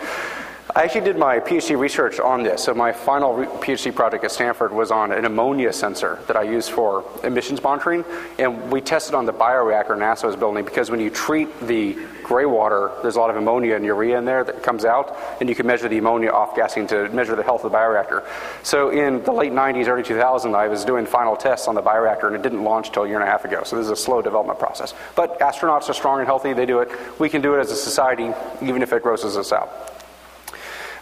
I 0.74 0.84
actually 0.84 1.02
did 1.02 1.18
my 1.18 1.40
PhD 1.40 1.78
research 1.78 2.20
on 2.20 2.44
this. 2.44 2.64
So 2.64 2.74
my 2.74 2.94
final 2.94 3.34
PhD 3.36 3.94
project 3.94 4.24
at 4.24 4.32
Stanford 4.32 4.72
was 4.72 4.90
on 4.90 5.12
an 5.12 5.26
ammonia 5.26 5.74
sensor 5.74 6.20
that 6.28 6.38
I 6.38 6.44
used 6.44 6.72
for 6.72 7.04
emissions 7.24 7.62
monitoring, 7.62 8.06
and 8.40 8.72
we 8.72 8.80
tested 8.80 9.14
on 9.14 9.26
the 9.26 9.34
bioreactor 9.34 9.98
NASA 9.98 10.26
was 10.26 10.38
building 10.38 10.64
because 10.64 10.90
when 10.90 11.02
you 11.02 11.10
treat 11.10 11.50
the 11.62 11.98
gray 12.24 12.46
water, 12.46 12.92
there's 13.02 13.18
a 13.18 13.20
lot 13.20 13.30
of 13.30 13.36
ammonia 13.36 13.76
and 13.76 13.84
urea 13.84 14.18
in 14.18 14.24
there 14.24 14.46
that 14.46 14.64
comes 14.64 14.86
out, 14.86 15.18
and 15.42 15.50
you 15.50 15.56
can 15.56 15.68
measure 15.68 15.90
the 15.90 15.98
ammonia 15.98 16.30
off 16.30 16.56
gassing 16.56 16.88
to 16.88 17.10
measure 17.10 17.36
the 17.36 17.44
health 17.44 17.66
of 17.66 17.72
the 17.72 17.78
bioreactor. 17.78 18.26
So 18.64 18.92
in 18.92 19.22
the 19.24 19.34
late 19.34 19.52
90s, 19.52 19.88
early 19.88 20.04
2000s, 20.04 20.56
I 20.56 20.70
was 20.70 20.86
doing 20.86 21.06
final 21.06 21.36
tests 21.36 21.68
on 21.68 21.76
the 21.76 21.82
bioreactor, 21.82 22.28
and 22.28 22.36
it 22.36 22.44
didn't 22.44 22.64
launch 22.64 22.88
until 22.88 23.04
a 23.04 23.08
year 23.08 23.20
and 23.20 23.28
a 23.28 23.30
half 23.30 23.44
ago. 23.44 23.64
So 23.66 23.76
this 23.76 23.86
is 23.86 23.92
a 23.92 23.96
slow 23.98 24.22
development 24.22 24.58
process. 24.58 24.94
But 25.16 25.38
astronauts 25.40 25.90
are 25.90 25.94
strong 25.94 26.20
and 26.20 26.28
healthy; 26.28 26.54
they 26.54 26.66
do 26.66 26.80
it. 26.80 26.90
We 27.20 27.28
can 27.28 27.42
do 27.42 27.56
it 27.56 27.60
as 27.60 27.72
a 27.72 27.76
society, 27.76 28.32
even 28.62 28.82
if 28.82 28.94
it 28.94 29.04
grosses 29.04 29.36
us 29.36 29.52
out. 29.52 29.91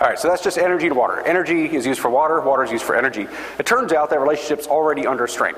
All 0.02 0.08
right, 0.08 0.18
so 0.18 0.30
that's 0.30 0.42
just 0.42 0.58
energy 0.58 0.88
and 0.88 0.96
water. 0.96 1.20
Energy 1.22 1.66
is 1.66 1.86
used 1.86 2.00
for 2.00 2.10
water, 2.10 2.40
water 2.40 2.64
is 2.64 2.72
used 2.72 2.86
for 2.86 2.96
energy. 2.96 3.28
It 3.58 3.66
turns 3.66 3.92
out 3.92 4.10
that 4.12 4.20
relationship's 4.22 4.66
already 4.66 5.06
under 5.06 5.28
strain. 5.28 5.56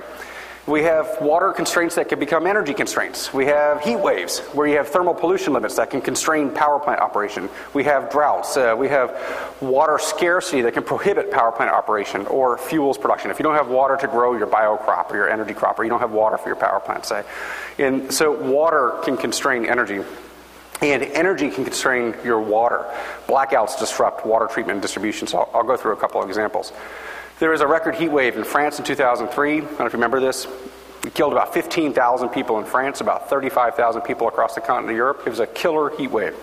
We 0.68 0.84
have 0.84 1.20
water 1.22 1.54
constraints 1.54 1.96
that 1.96 2.08
can 2.08 2.20
become 2.20 2.46
energy 2.46 2.74
constraints. 2.76 3.34
We 3.34 3.48
have 3.48 3.82
heat 3.82 3.98
waves 3.98 4.40
where 4.54 4.68
you 4.68 4.78
have 4.78 4.90
thermal 4.90 5.16
pollution 5.16 5.54
limits 5.54 5.76
that 5.76 5.90
can 5.90 6.02
constrain 6.02 6.52
power 6.52 6.80
plant 6.80 7.02
operation. 7.02 7.50
We 7.74 7.84
have 7.86 8.12
droughts. 8.12 8.58
Uh, 8.58 8.76
we 8.78 8.88
have 8.88 9.56
water 9.60 9.98
scarcity 10.00 10.62
that 10.62 10.76
can 10.76 10.84
prohibit 10.84 11.32
power 11.32 11.52
plant 11.52 11.72
operation 11.72 12.28
or 12.28 12.60
fuels 12.60 12.98
production. 12.98 13.32
If 13.32 13.40
you 13.40 13.44
don't 13.44 13.56
have 13.56 13.70
water 13.70 13.98
to 13.98 14.08
grow 14.08 14.38
your 14.38 14.46
bio 14.48 14.78
crop 14.78 15.12
or 15.12 15.16
your 15.16 15.30
energy 15.30 15.56
crop, 15.56 15.80
or 15.80 15.84
you 15.84 15.90
don't 15.90 16.00
have 16.00 16.12
water 16.12 16.38
for 16.38 16.50
your 16.50 16.56
power 16.56 16.80
plant, 16.80 17.06
say. 17.06 17.24
And 17.80 18.14
so 18.14 18.32
water 18.32 19.00
can 19.04 19.18
constrain 19.18 19.66
energy. 19.66 20.04
And 20.82 21.04
energy 21.04 21.52
can 21.52 21.64
constrain 21.64 22.16
your 22.24 22.42
water. 22.42 22.86
Blackouts 23.28 23.78
disrupt 23.78 24.26
water 24.26 24.48
treatment 24.48 24.78
and 24.78 24.82
distribution. 24.82 25.28
So 25.28 25.40
I'll, 25.40 25.50
I'll 25.54 25.64
go 25.64 25.78
through 25.78 25.94
a 25.94 25.98
couple 25.98 26.22
of 26.22 26.28
examples. 26.28 26.74
There 27.40 27.52
was 27.52 27.62
a 27.62 27.68
record 27.68 27.96
heat 27.96 28.10
wave 28.10 28.36
in 28.36 28.44
France 28.44 28.80
in 28.80 28.86
2003. 28.86 29.58
I 29.58 29.60
don't 29.60 29.80
know 29.80 29.86
if 29.86 29.94
you 29.94 29.98
remember 29.98 30.20
this. 30.20 30.48
It 31.06 31.14
killed 31.14 31.34
about 31.34 31.54
15,000 31.54 32.30
people 32.30 32.60
in 32.60 32.66
France, 32.66 33.02
about 33.02 33.30
35,000 33.30 34.02
people 34.02 34.28
across 34.28 34.56
the 34.56 34.62
continent 34.62 34.92
of 34.92 34.98
Europe. 34.98 35.24
It 35.26 35.30
was 35.30 35.40
a 35.40 35.48
killer 35.48 35.96
heat 35.98 36.12
wave. 36.12 36.36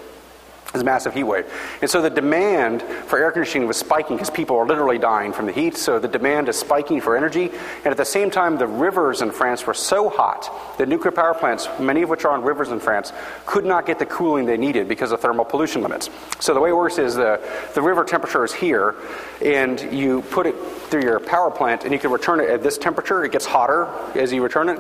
It 0.69 0.75
was 0.75 0.83
a 0.83 0.85
massive 0.85 1.15
heat 1.15 1.23
wave. 1.23 1.51
And 1.81 1.89
so 1.89 2.03
the 2.03 2.11
demand 2.11 2.83
for 2.83 3.19
air 3.19 3.33
conditioning 3.33 3.67
was 3.67 3.79
spiking 3.79 4.17
because 4.17 4.29
people 4.29 4.59
are 4.59 4.67
literally 4.67 4.99
dying 4.99 5.33
from 5.33 5.47
the 5.47 5.53
heat. 5.53 5.79
So 5.79 5.99
the 5.99 6.09
demand 6.09 6.51
is 6.51 6.59
spiking 6.59 7.01
for 7.01 7.17
energy. 7.17 7.47
And 7.47 7.87
at 7.87 7.97
the 7.97 8.05
same 8.05 8.31
time, 8.31 8.59
the 8.59 8.67
rivers 8.67 9.23
in 9.23 9.31
France 9.31 9.67
were 9.67 9.73
so 9.73 10.11
hot 10.11 10.77
that 10.77 10.87
nuclear 10.87 11.11
power 11.11 11.33
plants, 11.33 11.67
many 11.81 12.03
of 12.03 12.11
which 12.11 12.27
are 12.27 12.33
on 12.33 12.43
rivers 12.43 12.69
in 12.69 12.81
France, 12.81 13.15
could 13.47 13.65
not 13.65 13.87
get 13.87 13.99
the 13.99 14.05
cooling 14.05 14.45
they 14.45 14.59
needed 14.59 14.89
because 14.89 15.11
of 15.11 15.21
thermal 15.21 15.47
pollution 15.47 15.81
limits. 15.81 16.11
So 16.39 16.53
the 16.53 16.61
way 16.61 16.69
it 16.69 16.77
works 16.77 16.99
is 16.99 17.15
the, 17.15 17.41
the 17.75 17.81
river 17.81 18.05
temperature 18.05 18.45
is 18.45 18.53
here, 18.53 18.95
and 19.43 19.81
you 19.91 20.21
put 20.21 20.45
it 20.45 20.55
through 20.91 21.03
your 21.03 21.19
power 21.19 21.51
plant, 21.51 21.85
and 21.85 21.95
you 21.95 21.99
can 21.99 22.11
return 22.11 22.41
it 22.41 22.51
at 22.51 22.63
this 22.63 22.77
temperature. 22.77 23.25
It 23.25 23.33
gets 23.33 23.47
hotter 23.47 23.89
as 24.15 24.35
you 24.35 24.43
return 24.43 24.69
it. 24.69 24.79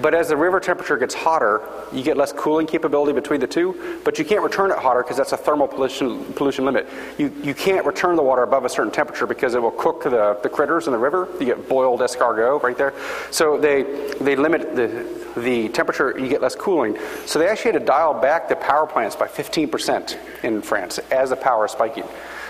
But 0.00 0.14
as 0.14 0.28
the 0.28 0.36
river 0.36 0.60
temperature 0.60 0.96
gets 0.96 1.14
hotter, 1.14 1.62
you 1.92 2.02
get 2.02 2.16
less 2.16 2.32
cooling 2.32 2.66
capability 2.66 3.12
between 3.12 3.40
the 3.40 3.46
two, 3.46 4.00
but 4.04 4.18
you 4.18 4.24
can't 4.24 4.42
return 4.42 4.70
it 4.70 4.78
hotter 4.78 5.02
because 5.02 5.16
that's 5.16 5.32
a 5.32 5.36
thermal 5.36 5.68
pollution, 5.68 6.24
pollution 6.34 6.64
limit. 6.64 6.88
You, 7.18 7.32
you 7.42 7.54
can't 7.54 7.86
return 7.86 8.16
the 8.16 8.22
water 8.22 8.42
above 8.42 8.64
a 8.64 8.68
certain 8.68 8.92
temperature 8.92 9.26
because 9.26 9.54
it 9.54 9.62
will 9.62 9.70
cook 9.70 10.02
the, 10.02 10.38
the 10.42 10.48
critters 10.48 10.86
in 10.86 10.92
the 10.92 10.98
river. 10.98 11.28
You 11.38 11.46
get 11.46 11.68
boiled 11.68 12.00
escargot 12.00 12.62
right 12.62 12.76
there. 12.76 12.94
So 13.30 13.58
they, 13.58 13.82
they 14.20 14.36
limit 14.36 14.74
the, 14.74 15.06
the 15.36 15.68
temperature, 15.68 16.18
you 16.18 16.28
get 16.28 16.42
less 16.42 16.56
cooling. 16.56 16.98
So 17.24 17.38
they 17.38 17.48
actually 17.48 17.72
had 17.72 17.80
to 17.80 17.86
dial 17.86 18.14
back 18.14 18.48
the 18.48 18.56
power 18.56 18.86
plants 18.86 19.14
by 19.14 19.28
15% 19.28 20.16
in 20.42 20.62
France 20.62 20.98
as 21.10 21.30
the 21.30 21.36
power 21.36 21.66
is 21.66 21.72
spiking. 21.72 22.04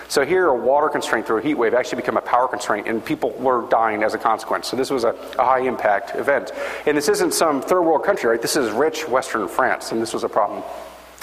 So 0.09 0.25
here, 0.25 0.47
a 0.47 0.55
water 0.55 0.89
constraint 0.89 1.27
through 1.27 1.39
a 1.39 1.43
heat 1.43 1.55
wave 1.55 1.75
actually 1.75 2.03
became 2.03 2.17
a 2.17 2.23
power 2.23 2.49
constraint, 2.49 2.87
and 2.87 3.05
people 3.05 3.31
were 3.33 3.69
dying 3.69 4.03
as 4.03 4.15
a 4.15 4.19
consequence. 4.19 4.69
So 4.69 4.77
this 4.77 4.91
was 4.91 5.05
a, 5.05 5.11
a 5.39 5.45
high 5.45 5.61
impact 5.61 6.15
event. 6.15 6.53
And 6.87 6.97
this 6.97 7.09
isn't 7.09 7.35
some 7.35 7.61
third 7.61 7.83
world 7.83 8.05
country, 8.05 8.31
right? 8.31 8.41
This 8.41 8.57
is 8.57 8.71
rich 8.71 9.09
Western 9.09 9.49
France, 9.49 9.93
and 9.93 10.01
this 10.01 10.15
was 10.15 10.25
a 10.25 10.29
problem. 10.29 10.63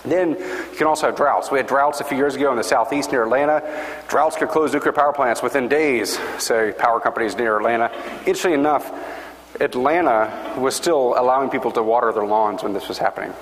Then 0.06 0.32
you 0.32 0.78
can 0.78 0.88
also 0.88 1.08
have 1.08 1.16
droughts. 1.16 1.50
We 1.50 1.60
had 1.60 1.68
droughts 1.68 2.02
a 2.02 2.04
few 2.04 2.18
years 2.18 2.36
ago 2.36 2.52
in 2.52 2.58
the 2.58 2.64
southeast 2.64 3.12
near 3.12 3.24
Atlanta. 3.24 3.64
Droughts 4.10 4.36
could 4.36 4.50
close 4.50 4.74
nuclear 4.74 4.92
power 4.92 5.14
plants 5.14 5.42
within 5.42 5.70
days, 5.70 6.20
say 6.40 6.74
power 6.78 7.00
companies 7.00 7.38
near 7.38 7.56
Atlanta. 7.58 7.90
Interestingly 8.26 8.58
enough, 8.58 8.92
Atlanta 9.62 10.56
was 10.58 10.76
still 10.76 11.16
allowing 11.18 11.50
people 11.50 11.72
to 11.72 11.84
water 11.84 12.12
their 12.12 12.26
lawns 12.26 12.64
when 12.64 12.74
this 12.74 12.90
was 12.90 12.98
happening. 12.98 13.34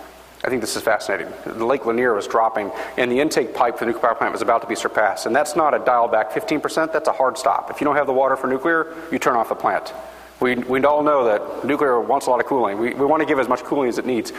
I 0.43 0.49
think 0.49 0.61
this 0.61 0.75
is 0.75 0.81
fascinating. 0.81 1.31
The 1.45 1.65
Lake 1.65 1.85
Lanier 1.85 2.15
was 2.15 2.27
dropping, 2.27 2.71
and 2.97 3.11
the 3.11 3.19
intake 3.19 3.53
pipe 3.53 3.77
for 3.77 3.85
the 3.85 3.91
nuclear 3.91 4.09
power 4.09 4.15
plant 4.15 4.33
was 4.33 4.41
about 4.41 4.61
to 4.61 4.67
be 4.67 4.75
surpassed. 4.75 5.27
And 5.27 5.35
that's 5.35 5.55
not 5.55 5.75
a 5.75 5.79
dial 5.79 6.07
back 6.07 6.31
15%, 6.31 6.91
that's 6.91 7.07
a 7.07 7.11
hard 7.11 7.37
stop. 7.37 7.69
If 7.69 7.79
you 7.79 7.85
don't 7.85 7.95
have 7.95 8.07
the 8.07 8.13
water 8.13 8.35
for 8.35 8.47
nuclear, 8.47 8.95
you 9.11 9.19
turn 9.19 9.35
off 9.35 9.49
the 9.49 9.55
plant. 9.55 9.93
We, 10.39 10.55
we 10.55 10.83
all 10.83 11.03
know 11.03 11.25
that 11.25 11.63
nuclear 11.63 12.01
wants 12.01 12.25
a 12.25 12.31
lot 12.31 12.39
of 12.39 12.47
cooling. 12.47 12.79
We, 12.79 12.95
we 12.95 13.05
want 13.05 13.21
to 13.21 13.27
give 13.27 13.37
as 13.37 13.47
much 13.47 13.61
cooling 13.63 13.89
as 13.89 13.99
it 13.99 14.07
needs. 14.07 14.33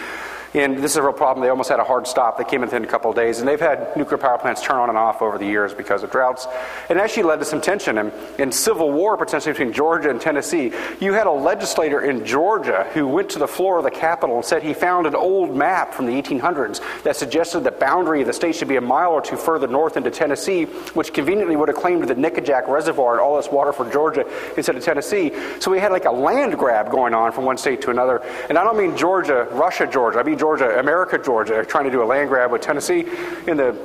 And 0.55 0.77
this 0.79 0.91
is 0.93 0.97
a 0.99 1.03
real 1.03 1.13
problem. 1.15 1.43
They 1.43 1.49
almost 1.49 1.71
had 1.71 1.81
a 1.81 1.85
hard 1.85 2.07
stop. 2.07 2.37
They 2.37 2.45
came 2.45 2.61
within 2.61 2.85
a 2.85 2.87
couple 2.87 3.11
of 3.11 3.17
days. 3.17 3.39
And 3.39 3.49
they've 3.49 3.59
had 3.59 3.97
nuclear 3.97 4.19
power 4.19 4.37
plants 4.37 4.63
turn 4.63 4.77
on 4.77 4.91
and 4.91 4.99
off 4.99 5.23
over 5.23 5.39
the 5.39 5.47
years 5.47 5.73
because 5.73 6.03
of 6.03 6.11
droughts. 6.11 6.47
It 6.91 6.99
actually 6.99 7.23
led 7.23 7.39
to 7.39 7.47
some 7.47 7.61
tension 7.61 7.97
and, 7.99 8.13
and 8.39 8.53
civil 8.53 8.93
war 8.93 9.17
potentially 9.17 9.53
between 9.53 9.73
Georgia 9.73 10.11
and 10.11 10.21
Tennessee. 10.21 10.73
You 11.01 11.15
had 11.15 11.27
a 11.27 11.33
legislator 11.33 12.03
in 12.03 12.27
Georgia 12.27 12.87
who 12.93 13.09
went 13.09 13.31
to 13.31 13.39
the 13.39 13.49
floor 13.49 13.79
of 13.79 13.85
the 13.85 13.91
Capitol 13.91 14.37
and 14.37 14.45
said 14.45 14.63
he 14.63 14.75
found 14.75 15.07
an 15.07 15.15
old 15.15 15.57
map 15.57 15.95
from 15.95 16.07
the 16.07 16.13
1800s 16.21 16.81
that 17.03 17.17
suggested 17.17 17.61
the 17.61 17.71
boundary 17.71 18.21
of 18.21 18.27
the 18.27 18.33
state 18.33 18.55
should 18.55 18.69
be 18.69 18.77
a 18.77 18.81
mile 18.81 19.13
or 19.13 19.23
two 19.23 19.37
further 19.37 19.67
north 19.67 19.97
into 19.97 20.11
Tennessee, 20.11 20.65
which 20.95 21.15
conveniently 21.15 21.57
would 21.57 21.69
have 21.69 21.77
claimed 21.79 22.07
the 22.07 22.15
Nickajack 22.15 22.69
Reservoir 22.69 23.13
and 23.13 23.21
all 23.21 23.37
this 23.37 23.49
water 23.49 23.73
for 23.73 23.91
Georgia 23.91 24.27
instead 24.57 24.77
of 24.77 24.85
Tennessee. 24.85 25.33
So 25.61 25.71
we 25.71 25.79
had 25.79 25.93
like 25.93 26.05
a 26.05 26.11
land 26.11 26.59
grab 26.59 26.91
going 26.91 27.15
on 27.15 27.33
from 27.33 27.45
one 27.45 27.57
state 27.57 27.81
to 27.83 27.91
another. 27.91 28.19
And 28.51 28.59
I 28.59 28.65
don't 28.65 28.77
mean 28.77 28.97
Georgia, 28.97 29.49
Russia, 29.53 29.87
Georgia. 29.87 30.19
I 30.19 30.23
mean 30.23 30.39
Georgia, 30.43 30.81
America, 30.81 31.21
Georgia, 31.23 31.65
trying 31.65 31.85
to 31.85 31.91
do 31.93 32.03
a 32.03 32.05
land 32.05 32.29
grab 32.29 32.51
with 32.51 32.63
Tennessee. 32.63 33.07
In 33.47 33.57
the 33.57 33.77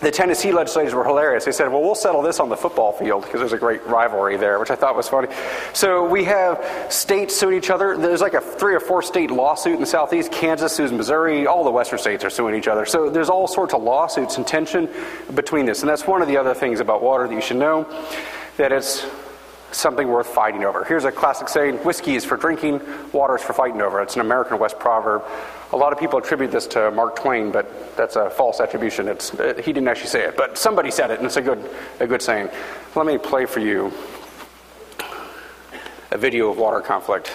the 0.00 0.12
Tennessee 0.12 0.52
legislators 0.52 0.94
were 0.94 1.02
hilarious. 1.02 1.44
They 1.44 1.50
said, 1.50 1.72
well, 1.72 1.82
we'll 1.82 1.96
settle 1.96 2.22
this 2.22 2.38
on 2.38 2.48
the 2.48 2.56
football 2.56 2.92
field 2.92 3.24
because 3.24 3.40
there's 3.40 3.52
a 3.52 3.58
great 3.58 3.84
rivalry 3.84 4.36
there, 4.36 4.60
which 4.60 4.70
I 4.70 4.76
thought 4.76 4.94
was 4.94 5.08
funny. 5.08 5.26
So 5.72 6.08
we 6.08 6.22
have 6.22 6.64
states 6.88 7.34
suing 7.34 7.58
each 7.58 7.68
other. 7.68 7.96
There's 7.96 8.20
like 8.20 8.34
a 8.34 8.40
three 8.40 8.76
or 8.76 8.78
four 8.78 9.02
state 9.02 9.32
lawsuit 9.32 9.74
in 9.74 9.80
the 9.80 9.86
southeast. 9.86 10.30
Kansas 10.30 10.72
sues 10.72 10.92
Missouri. 10.92 11.48
All 11.48 11.64
the 11.64 11.72
western 11.72 11.98
states 11.98 12.22
are 12.22 12.30
suing 12.30 12.54
each 12.54 12.68
other. 12.68 12.86
So 12.86 13.10
there's 13.10 13.28
all 13.28 13.48
sorts 13.48 13.74
of 13.74 13.82
lawsuits 13.82 14.36
and 14.36 14.46
tension 14.46 14.88
between 15.34 15.66
this. 15.66 15.80
And 15.80 15.90
that's 15.90 16.06
one 16.06 16.22
of 16.22 16.28
the 16.28 16.36
other 16.36 16.54
things 16.54 16.78
about 16.78 17.02
water 17.02 17.26
that 17.26 17.34
you 17.34 17.40
should 17.40 17.56
know 17.56 17.92
that 18.56 18.70
it's 18.70 19.04
something 19.72 20.08
worth 20.08 20.26
fighting 20.26 20.64
over. 20.64 20.84
Here's 20.84 21.04
a 21.04 21.12
classic 21.12 21.48
saying 21.48 21.76
whiskey 21.84 22.14
is 22.14 22.24
for 22.24 22.36
drinking, 22.36 22.80
water 23.12 23.36
is 23.36 23.42
for 23.42 23.52
fighting 23.52 23.82
over. 23.82 24.00
It's 24.00 24.14
an 24.14 24.20
American 24.20 24.58
West 24.58 24.78
proverb. 24.78 25.22
A 25.72 25.76
lot 25.76 25.92
of 25.92 25.98
people 25.98 26.18
attribute 26.18 26.50
this 26.50 26.66
to 26.68 26.90
Mark 26.90 27.16
Twain, 27.16 27.50
but 27.50 27.96
that's 27.96 28.16
a 28.16 28.30
false 28.30 28.60
attribution. 28.60 29.08
It's, 29.08 29.34
it, 29.34 29.60
he 29.60 29.72
didn't 29.72 29.88
actually 29.88 30.08
say 30.08 30.24
it, 30.24 30.36
but 30.36 30.56
somebody 30.56 30.90
said 30.90 31.10
it, 31.10 31.18
and 31.18 31.26
it's 31.26 31.36
a 31.36 31.42
good, 31.42 31.70
a 32.00 32.06
good 32.06 32.22
saying. 32.22 32.48
Let 32.96 33.06
me 33.06 33.18
play 33.18 33.44
for 33.44 33.60
you 33.60 33.92
a 36.10 36.16
video 36.16 36.50
of 36.50 36.56
water 36.56 36.80
conflict. 36.80 37.30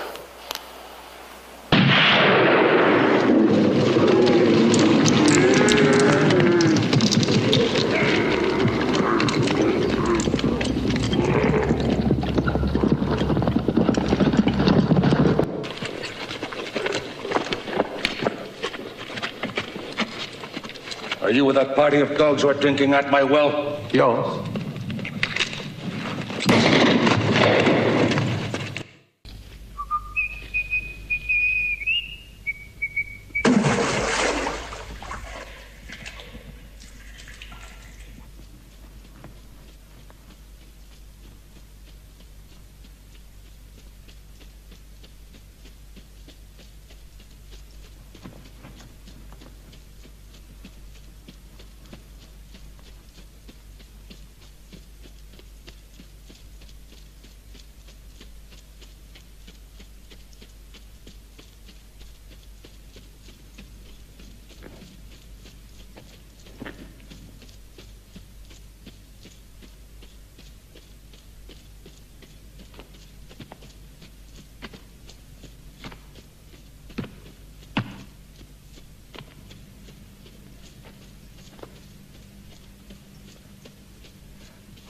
You 21.33 21.45
with 21.45 21.55
that 21.55 21.75
party 21.75 21.99
of 21.99 22.17
dogs 22.17 22.41
who 22.41 22.49
are 22.49 22.53
drinking 22.53 22.93
at 22.93 23.09
my 23.11 23.23
well? 23.23 23.79
Yes. 23.91 24.62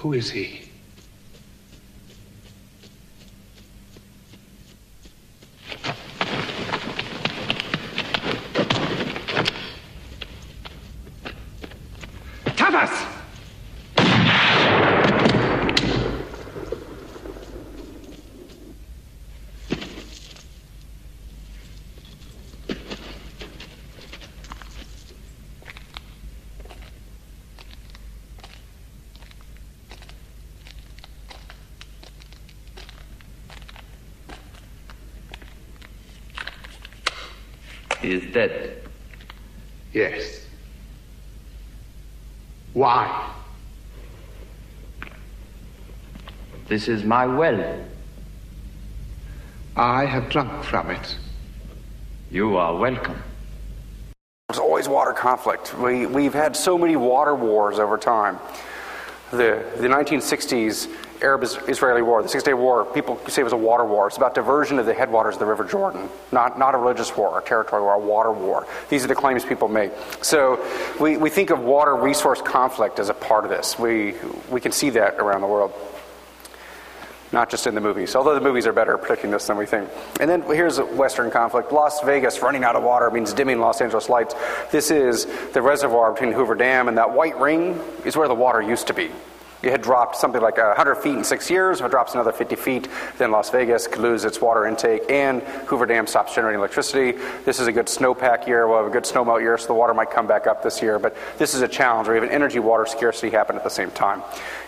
Who 0.04 0.12
is 0.12 0.32
he? 0.32 0.60
Tafas! 12.58 13.13
He 37.89 37.93
is 38.04 38.34
dead. 38.34 38.82
Yes. 39.94 40.46
Why? 42.74 43.32
This 46.68 46.88
is 46.88 47.04
my 47.04 47.28
well. 47.28 47.84
I 49.76 50.06
have 50.06 50.30
drunk 50.30 50.63
from 50.63 50.89
it. 50.92 51.18
You 52.32 52.58
are 52.58 52.76
welcome. 52.76 53.22
There's 54.50 54.60
always 54.60 54.88
water 54.88 55.13
conflict. 55.13 55.78
We, 55.78 56.06
we've 56.06 56.34
had 56.34 56.56
so 56.56 56.78
many 56.78 56.96
water 56.96 57.36
wars 57.36 57.80
over 57.80 57.98
time. 57.98 58.39
The, 59.32 59.66
the 59.78 59.88
1960s 59.88 60.88
Arab 61.23 61.43
Israeli 61.43 62.01
war, 62.01 62.21
the 62.21 62.29
Six 62.29 62.43
Day 62.43 62.53
War, 62.53 62.86
people 62.86 63.19
say 63.27 63.41
it 63.41 63.45
was 63.45 63.53
a 63.53 63.57
water 63.57 63.86
war. 63.86 64.07
It's 64.07 64.17
about 64.17 64.36
diversion 64.36 64.77
of 64.77 64.86
the 64.86 64.93
headwaters 64.93 65.36
of 65.36 65.39
the 65.39 65.45
River 65.45 65.63
Jordan, 65.63 66.09
not, 66.31 66.59
not 66.59 66.75
a 66.75 66.77
religious 66.77 67.15
war, 67.15 67.39
a 67.39 67.41
territory 67.41 67.81
war, 67.81 67.93
a 67.93 67.99
water 67.99 68.31
war. 68.31 68.67
These 68.89 69.05
are 69.05 69.07
the 69.07 69.15
claims 69.15 69.45
people 69.45 69.69
make. 69.69 69.91
So 70.21 70.63
we, 70.99 71.17
we 71.17 71.29
think 71.29 71.49
of 71.49 71.62
water 71.62 71.95
resource 71.95 72.41
conflict 72.41 72.99
as 72.99 73.09
a 73.09 73.13
part 73.13 73.45
of 73.45 73.49
this. 73.49 73.79
We, 73.79 74.15
we 74.49 74.59
can 74.59 74.73
see 74.73 74.91
that 74.91 75.15
around 75.15 75.41
the 75.41 75.47
world 75.47 75.73
not 77.33 77.49
just 77.49 77.65
in 77.65 77.73
the 77.73 77.81
movies, 77.81 78.15
although 78.15 78.36
the 78.36 78.41
movies 78.41 78.67
are 78.67 78.73
better 78.73 78.93
at 78.93 79.01
predicting 79.01 79.31
this 79.31 79.47
than 79.47 79.57
we 79.57 79.65
think. 79.65 79.89
And 80.19 80.29
then 80.29 80.43
here's 80.43 80.77
a 80.77 80.86
Western 80.86 81.31
conflict. 81.31 81.71
Las 81.71 82.01
Vegas 82.01 82.41
running 82.41 82.63
out 82.63 82.75
of 82.75 82.83
water 82.83 83.09
means 83.09 83.33
dimming 83.33 83.59
Los 83.59 83.81
Angeles 83.81 84.07
lights. 84.07 84.36
This 84.71 84.91
is 84.91 85.25
the 85.51 85.62
reservoir 85.62 86.13
between 86.13 86.31
Hoover 86.31 86.53
Dam, 86.53 86.88
and 86.88 86.97
that 86.99 87.12
white 87.12 87.38
ring 87.39 87.79
is 88.05 88.15
where 88.15 88.27
the 88.27 88.36
water 88.36 88.62
used 88.62 88.88
to 88.88 88.93
be. 88.93 89.09
It 89.63 89.71
had 89.71 89.82
dropped 89.82 90.17
something 90.17 90.41
like 90.41 90.58
100 90.58 90.95
feet 90.95 91.15
in 91.15 91.23
six 91.23 91.49
years. 91.49 91.80
If 91.80 91.86
it 91.86 91.89
drops 91.89 92.13
another 92.13 92.34
50 92.34 92.56
feet, 92.58 92.89
then 93.17 93.32
Las 93.32 93.49
Vegas 93.49 93.88
could 93.88 94.02
lose 94.02 94.26
its 94.26 94.41
water 94.41 94.67
intake 94.67 95.10
and 95.10 95.41
Hoover 95.67 95.86
Dam 95.86 96.06
stops 96.06 96.36
generating 96.36 96.60
electricity. 96.60 97.17
This 97.45 97.62
is 97.62 97.67
a 97.67 97.71
good 97.71 97.86
snowpack 97.86 98.45
year. 98.45 98.67
We'll 98.67 98.78
have 98.78 98.88
a 98.88 98.89
good 98.89 99.06
snowmelt 99.06 99.39
year, 99.39 99.58
so 99.58 99.67
the 99.67 99.73
water 99.73 99.93
might 99.93 100.12
come 100.12 100.28
back 100.28 100.47
up 100.47 100.62
this 100.63 100.82
year. 100.82 100.99
But 100.99 101.15
this 101.38 101.54
is 101.54 101.62
a 101.62 101.67
challenge. 101.67 102.10
We 102.10 102.15
have 102.15 102.23
an 102.23 102.30
energy 102.30 102.60
water 102.60 102.86
scarcity 102.86 103.30
happen 103.30 103.56
at 103.56 103.63
the 103.63 103.69
same 103.69 103.89
time. 103.91 104.21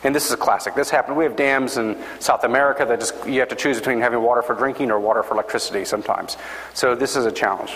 And 0.03 0.15
this 0.15 0.25
is 0.25 0.31
a 0.31 0.38
classic. 0.38 0.75
This 0.75 0.89
happened. 0.89 1.17
We 1.17 1.25
have 1.25 1.36
dams 1.36 1.75
in 1.75 2.01
South 2.19 2.45
America 2.45 2.86
that 2.86 3.01
just 3.01 3.27
you 3.27 3.41
have 3.41 3.49
to 3.49 3.55
choose 3.55 3.77
between 3.77 3.99
having 3.99 4.21
water 4.21 4.41
for 4.41 4.55
drinking 4.55 4.91
or 4.91 4.99
water 4.99 5.23
for 5.23 5.34
electricity 5.34 5.84
sometimes. 5.84 6.38
So 6.73 6.95
this 6.95 7.17
is 7.17 7.25
a 7.25 7.31
challenge. 7.31 7.73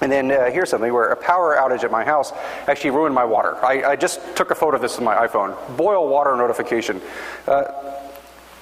And 0.00 0.12
then 0.12 0.30
uh, 0.30 0.50
here's 0.50 0.70
something 0.70 0.92
where 0.92 1.08
a 1.08 1.16
power 1.16 1.56
outage 1.56 1.82
at 1.82 1.90
my 1.90 2.04
house 2.04 2.32
actually 2.68 2.90
ruined 2.90 3.14
my 3.14 3.24
water. 3.24 3.56
I, 3.64 3.82
I 3.82 3.96
just 3.96 4.20
took 4.36 4.50
a 4.50 4.54
photo 4.54 4.76
of 4.76 4.82
this 4.82 4.96
with 4.96 5.04
my 5.04 5.26
iPhone. 5.26 5.56
Boil 5.76 6.08
water 6.08 6.36
notification. 6.36 7.00
Uh, 7.46 7.64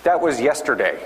that 0.04 0.20
was 0.20 0.40
yesterday. 0.40 0.98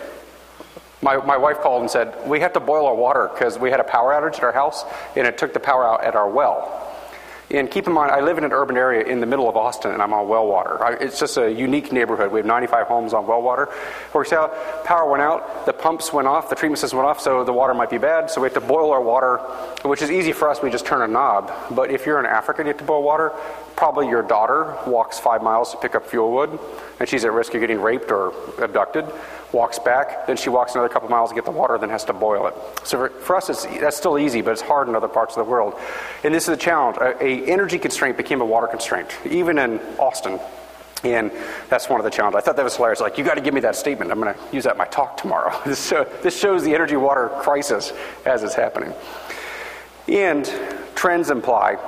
My, 1.03 1.17
my 1.17 1.37
wife 1.37 1.61
called 1.61 1.81
and 1.81 1.91
said, 1.91 2.15
We 2.27 2.41
have 2.41 2.53
to 2.53 2.61
boil 2.61 2.87
our 2.87 2.95
water 2.95 3.29
because 3.33 3.59
we 3.59 3.71
had 3.71 3.81
a 3.81 3.85
power 3.85 4.13
outage 4.13 4.35
at 4.35 4.45
our 4.45 4.53
house 4.53 4.85
and 5.17 5.27
it 5.27 5.39
took 5.39 5.53
the 5.53 5.61
power 5.61 5.85
out 5.85 6.05
at 6.05 6.15
our 6.15 6.31
well. 6.31 6.90
And 7.53 7.69
keep 7.69 7.89
in 7.89 7.93
mind, 7.93 8.13
I 8.13 8.21
live 8.21 8.39
in 8.39 8.45
an 8.45 8.53
urban 8.53 8.77
area 8.77 9.05
in 9.05 9.19
the 9.19 9.27
middle 9.27 9.49
of 9.49 9.57
Austin, 9.57 9.91
and 9.91 10.01
I'm 10.01 10.13
on 10.13 10.29
well 10.29 10.47
water. 10.47 10.83
I, 10.85 10.93
it's 10.93 11.19
just 11.19 11.37
a 11.37 11.51
unique 11.51 11.91
neighborhood. 11.91 12.31
We 12.31 12.39
have 12.39 12.47
95 12.47 12.87
homes 12.87 13.13
on 13.13 13.27
well 13.27 13.43
water. 13.43 13.67
Where 14.13 14.25
power 14.85 15.11
went 15.11 15.23
out, 15.23 15.67
the 15.67 15.73
pumps 15.73 16.13
went 16.13 16.29
off, 16.29 16.49
the 16.49 16.55
treatment 16.55 16.79
system 16.79 16.99
went 16.99 17.09
off, 17.09 17.21
so 17.21 17.43
the 17.43 17.53
water 17.53 17.75
might 17.75 17.91
be 17.91 17.99
bad. 17.99 18.31
So 18.31 18.41
we 18.41 18.47
have 18.47 18.55
to 18.55 18.61
boil 18.61 18.93
our 18.93 19.03
water, 19.03 19.39
which 19.83 20.01
is 20.01 20.13
easy 20.13 20.31
for 20.31 20.49
us. 20.49 20.63
We 20.63 20.71
just 20.71 20.87
turn 20.87 21.03
a 21.03 21.09
knob. 21.09 21.53
But 21.73 21.91
if 21.91 22.07
you're 22.07 22.21
in 22.21 22.27
Africa 22.27 22.61
and 22.61 22.69
you 22.69 22.73
have 22.73 22.81
to 22.81 22.85
boil 22.85 23.03
water, 23.03 23.33
probably 23.75 24.09
your 24.09 24.23
daughter 24.23 24.77
walks 24.87 25.19
five 25.19 25.43
miles 25.43 25.73
to 25.73 25.79
pick 25.79 25.97
up 25.97 26.07
fuel 26.07 26.31
wood, 26.31 26.57
and 27.01 27.09
she's 27.09 27.25
at 27.25 27.33
risk 27.33 27.53
of 27.55 27.61
getting 27.61 27.81
raped 27.81 28.13
or 28.13 28.33
abducted 28.63 29.07
walks 29.53 29.79
back, 29.79 30.27
then 30.27 30.37
she 30.37 30.49
walks 30.49 30.75
another 30.75 30.89
couple 30.89 31.09
miles 31.09 31.31
to 31.31 31.35
get 31.35 31.45
the 31.45 31.51
water, 31.51 31.77
then 31.79 31.91
has 31.91 32.05
to 32.05 32.13
boil 32.13 32.47
it. 32.47 32.55
So 32.85 32.99
for, 32.99 33.09
for 33.09 33.37
us, 33.37 33.67
that's 33.67 33.97
still 33.97 34.19
easy, 34.19 34.43
but 34.43 34.53
it's 34.53 34.61
hard 34.61 34.89
in 34.89 34.95
other 34.95 35.09
parts 35.09 35.37
of 35.37 35.45
the 35.45 35.51
world. 35.51 35.75
And 36.25 36.35
this 36.35 36.45
is 36.45 36.51
a 36.51 36.57
challenge. 36.57 36.97
A, 36.99 37.23
a 37.23 37.40
energy 37.47 37.79
constraint 37.79 38.17
became 38.17 38.41
a 38.41 38.45
water 38.45 38.67
constraint, 38.67 39.09
even 39.27 39.59
in 39.59 39.79
Austin. 39.99 40.41
And 41.03 41.31
that's 41.69 41.89
one 41.89 41.99
of 41.99 42.05
the 42.05 42.11
challenges. 42.11 42.39
I 42.39 42.41
thought 42.43 42.57
that 42.57 42.65
was 42.65 42.77
hilarious. 42.77 43.01
Like, 43.01 43.17
you 43.17 43.25
got 43.25 43.35
to 43.35 43.41
give 43.41 43.55
me 43.55 43.61
that 43.61 43.75
statement. 43.75 44.11
I'm 44.11 44.21
going 44.21 44.35
to 44.35 44.41
use 44.53 44.65
that 44.65 44.73
in 44.73 44.79
my 44.79 44.87
talk 44.87 45.17
tomorrow. 45.17 45.59
this, 45.67 45.89
this 46.23 46.39
shows 46.39 46.63
the 46.63 46.75
energy 46.75 46.97
water 46.97 47.31
crisis 47.41 47.93
as 48.27 48.43
it's 48.43 48.55
happening. 48.55 48.93
And 50.09 50.45
trends 50.95 51.31
imply 51.31 51.79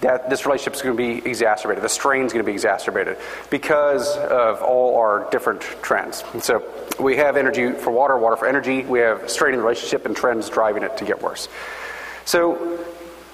that 0.00 0.30
this 0.30 0.46
relationship 0.46 0.74
is 0.74 0.82
going 0.82 0.96
to 0.96 1.20
be 1.22 1.28
exacerbated. 1.28 1.84
The 1.84 1.88
strain 1.88 2.24
is 2.24 2.32
going 2.32 2.44
to 2.44 2.46
be 2.46 2.52
exacerbated 2.52 3.18
because 3.50 4.16
of 4.16 4.62
all 4.62 4.98
our 4.98 5.28
different 5.30 5.60
trends. 5.82 6.24
And 6.32 6.42
so 6.42 6.64
we 6.98 7.16
have 7.16 7.36
energy 7.36 7.72
for 7.72 7.90
water, 7.90 8.16
water 8.16 8.36
for 8.36 8.46
energy. 8.46 8.82
We 8.82 9.00
have 9.00 9.30
strain 9.30 9.52
in 9.52 9.60
the 9.60 9.64
relationship 9.64 10.06
and 10.06 10.16
trends 10.16 10.48
driving 10.48 10.82
it 10.82 10.96
to 10.96 11.04
get 11.04 11.20
worse. 11.20 11.48
So 12.24 12.78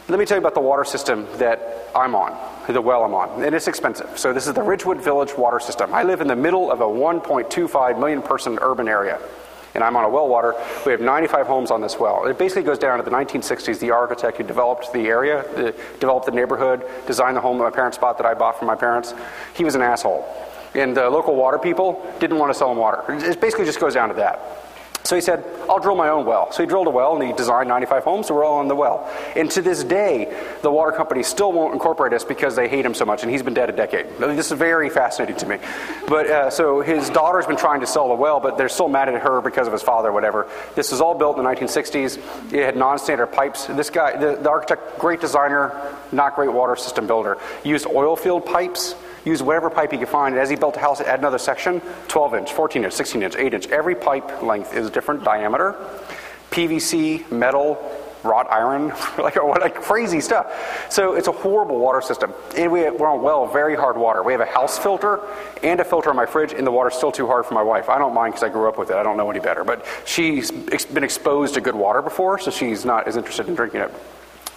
let 0.09 0.19
me 0.19 0.25
tell 0.25 0.37
you 0.37 0.41
about 0.41 0.55
the 0.55 0.61
water 0.61 0.85
system 0.85 1.27
that 1.39 1.89
I'm 1.95 2.15
on, 2.15 2.39
the 2.73 2.81
well 2.81 3.05
I'm 3.05 3.15
on, 3.15 3.43
and 3.43 3.55
it's 3.55 3.69
expensive. 3.69 4.19
So 4.19 4.33
this 4.33 4.47
is 4.47 4.55
the 4.55 4.63
Ridgewood 4.63 5.03
Village 5.03 5.37
water 5.37 5.59
system. 5.61 5.93
I 5.93 6.03
live 6.03 6.21
in 6.21 6.29
the 6.29 6.37
middle 6.37 6.71
of 6.71 6.81
a 6.81 6.85
1.25 6.85 7.99
million 7.99 8.23
person 8.23 8.59
urban 8.61 8.89
area 8.89 9.21
and 9.77 9.85
I'm 9.85 9.95
on 9.95 10.05
a 10.05 10.09
well 10.09 10.27
water. 10.27 10.55
We 10.87 10.93
have 10.93 11.03
95 11.03 11.47
homes 11.47 11.71
on 11.71 11.83
this 11.83 11.99
well. 11.99 12.25
It 12.27 12.39
basically 12.39 12.63
goes 12.63 12.79
down 12.79 12.97
to 12.99 13.05
the 13.05 13.11
1960s. 13.11 13.79
The 13.79 13.91
architect 13.91 14.39
who 14.39 14.45
developed 14.45 14.93
the 14.93 15.07
area, 15.07 15.41
uh, 15.41 15.73
developed 16.01 16.25
the 16.25 16.33
neighborhood, 16.33 16.83
designed 17.07 17.37
the 17.37 17.43
home 17.43 17.59
that 17.59 17.65
my 17.65 17.71
parents 17.71 17.99
bought 17.99 18.17
that 18.17 18.27
I 18.27 18.33
bought 18.33 18.59
from 18.59 18.67
my 18.67 18.75
parents, 18.75 19.15
he 19.55 19.65
was 19.65 19.75
an 19.75 19.83
asshole. 19.83 20.27
And 20.75 20.97
the 20.97 21.09
local 21.11 21.35
water 21.37 21.59
people 21.59 22.05
didn't 22.19 22.39
want 22.39 22.53
to 22.53 22.59
sell 22.59 22.73
him 22.73 22.79
water. 22.79 23.05
It 23.09 23.41
basically 23.41 23.67
just 23.67 23.79
goes 23.79 23.95
down 23.95 24.09
to 24.09 24.15
that. 24.15 24.66
So 25.07 25.15
he 25.15 25.23
said, 25.23 25.45
I'll 25.69 25.79
drill 25.79 25.95
my 25.95 26.09
own 26.09 26.27
well. 26.27 26.51
So 26.51 26.63
he 26.63 26.69
drilled 26.69 26.89
a 26.89 26.91
well 26.91 27.15
and 27.15 27.25
he 27.25 27.33
designed 27.33 27.69
95 27.69 28.03
homes, 28.03 28.27
so 28.27 28.35
we're 28.35 28.45
all 28.45 28.59
on 28.59 28.67
the 28.67 28.75
well. 28.75 29.09
And 29.37 29.49
to 29.53 29.63
this 29.63 29.85
day, 29.85 30.37
the 30.63 30.71
water 30.71 30.91
company 30.91 31.23
still 31.23 31.53
won't 31.53 31.73
incorporate 31.75 32.13
us 32.13 32.25
because 32.25 32.57
they 32.57 32.69
hate 32.69 32.85
him 32.85 32.93
so 32.93 33.05
much, 33.05 33.23
and 33.23 33.31
he's 33.31 33.43
been 33.43 33.55
dead 33.55 33.71
a 33.71 33.73
decade. 33.73 34.07
This 34.19 34.51
is 34.51 34.59
very 34.59 34.91
fascinating 34.91 35.37
to 35.37 35.47
me. 35.47 35.59
But 36.09 36.27
uh, 36.27 36.51
so 36.51 36.81
his 36.81 37.09
daughter's 37.09 37.47
been 37.47 37.57
trying 37.57 37.81
to 37.81 37.87
sell 37.87 38.09
the 38.09 38.15
well, 38.15 38.41
but 38.41 38.59
they're 38.59 38.69
still 38.69 38.89
mad 38.89 39.09
at 39.09 39.23
her 39.23 39.41
because 39.41 39.69
of 39.69 39.73
his 39.73 39.83
father, 39.83 40.11
whatever. 40.11 40.49
This 40.75 40.91
was 40.91 41.01
all 41.01 41.15
built 41.15 41.39
in 41.39 41.45
the 41.45 41.51
1960s. 41.51 42.53
It 42.53 42.65
had 42.65 42.77
non 42.77 42.99
standard 42.99 43.29
pipes. 43.29 43.67
This 43.67 43.91
guy, 43.91 44.17
the, 44.17 44.37
the 44.37 44.51
architect, 44.51 44.99
great 44.99 45.21
designer, 45.21 45.73
not 46.11 46.35
great 46.35 46.53
water 46.53 46.75
system 46.75 47.07
builder, 47.07 47.39
used 47.65 47.87
oil 47.87 48.17
field 48.17 48.45
pipes 48.45 48.97
used 49.27 49.45
whatever 49.45 49.69
pipe 49.69 49.93
he 49.93 49.99
could 49.99 50.09
find. 50.09 50.37
As 50.37 50.49
he 50.49 50.57
built 50.57 50.77
a 50.77 50.81
house, 50.81 51.01
add 51.01 51.19
another 51.19 51.39
section 51.39 51.81
12 52.09 52.35
inch, 52.37 52.53
14 52.53 52.85
inch, 52.85 52.93
16 52.95 53.23
inch, 53.23 53.37
8 53.37 53.55
inch. 53.55 53.67
Every 53.69 53.95
pipe 53.95 54.43
length 54.43 54.75
is 54.75 54.89
different 54.91 55.25
diameter. 55.25 55.75
PVC, 56.51 57.31
metal, 57.31 57.75
wrought 58.23 58.51
iron, 58.51 58.89
like, 59.19 59.37
like 59.37 59.75
crazy 59.75 60.21
stuff. 60.21 60.91
So 60.91 61.15
it's 61.15 61.29
a 61.29 61.33
horrible 61.33 61.79
water 61.79 62.01
system. 62.01 62.33
And 62.57 62.71
we, 62.71 62.89
we're 62.91 63.09
on 63.09 63.23
well, 63.23 63.47
very 63.47 63.77
hard 63.77 63.97
water. 63.97 64.23
We 64.23 64.33
have 64.33 64.41
a 64.41 64.47
house 64.47 64.79
filter 64.79 65.21
and 65.63 65.81
a 65.81 65.85
filter 65.85 66.11
in 66.11 66.17
my 66.17 66.27
fridge, 66.27 66.53
and 66.53 66.67
the 66.67 66.71
water's 66.71 66.95
still 66.95 67.13
too 67.13 67.27
hard 67.27 67.47
for 67.47 67.55
my 67.55 67.63
wife. 67.63 67.89
I 67.89 67.99
don't 67.99 68.15
mind 68.15 68.35
because 68.35 68.49
I 68.49 68.53
grew 68.53 68.69
up 68.69 68.79
with 68.79 68.91
it. 68.91 68.97
I 68.97 69.03
don't 69.03 69.17
know 69.17 69.31
any 69.31 69.41
better. 69.41 69.65
But 69.65 69.85
she's 70.05 70.51
been 70.51 71.05
exposed 71.05 71.55
to 71.55 71.61
good 71.61 71.77
water 71.77 72.03
before, 72.03 72.39
so 72.39 72.51
she's 72.51 72.85
not 72.85 73.09
as 73.09 73.17
interested 73.17 73.49
in 73.49 73.55
drinking 73.55 73.81
it. 73.81 73.93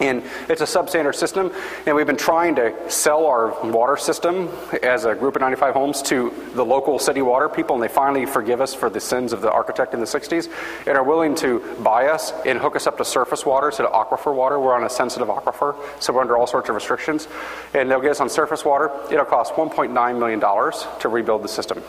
And 0.00 0.22
it's 0.48 0.62
a 0.62 0.64
substandard 0.64 1.14
system, 1.14 1.52
and 1.86 1.94
we've 1.94 2.06
been 2.06 2.16
trying 2.16 2.56
to 2.56 2.90
sell 2.90 3.26
our 3.26 3.70
water 3.70 3.98
system 3.98 4.48
as 4.82 5.04
a 5.04 5.14
group 5.14 5.36
of 5.36 5.42
95 5.42 5.74
homes 5.74 6.02
to 6.02 6.32
the 6.54 6.64
local 6.64 6.98
city 6.98 7.20
water 7.20 7.48
people, 7.48 7.76
and 7.76 7.82
they 7.82 7.88
finally 7.88 8.24
forgive 8.24 8.60
us 8.62 8.74
for 8.74 8.88
the 8.88 9.00
sins 9.00 9.32
of 9.32 9.42
the 9.42 9.50
architect 9.50 9.92
in 9.92 10.00
the 10.00 10.06
60s 10.06 10.50
and 10.86 10.96
are 10.96 11.04
willing 11.04 11.34
to 11.36 11.60
buy 11.82 12.06
us 12.06 12.32
and 12.46 12.58
hook 12.58 12.76
us 12.76 12.86
up 12.86 12.96
to 12.96 13.04
surface 13.04 13.44
water 13.44 13.68
instead 13.68 13.86
of 13.86 13.92
aquifer 13.92 14.34
water. 14.34 14.58
We're 14.58 14.74
on 14.74 14.84
a 14.84 14.90
sensitive 14.90 15.28
aquifer, 15.28 15.76
so 16.00 16.12
we're 16.12 16.22
under 16.22 16.36
all 16.36 16.46
sorts 16.46 16.68
of 16.68 16.74
restrictions. 16.74 17.28
And 17.74 17.90
they'll 17.90 18.00
get 18.00 18.12
us 18.12 18.20
on 18.20 18.30
surface 18.30 18.64
water. 18.64 18.90
It'll 19.10 19.24
cost 19.24 19.52
$1.9 19.54 20.18
million 20.18 20.40
to 20.40 21.08
rebuild 21.08 21.42
the 21.42 21.48
system. 21.48 21.82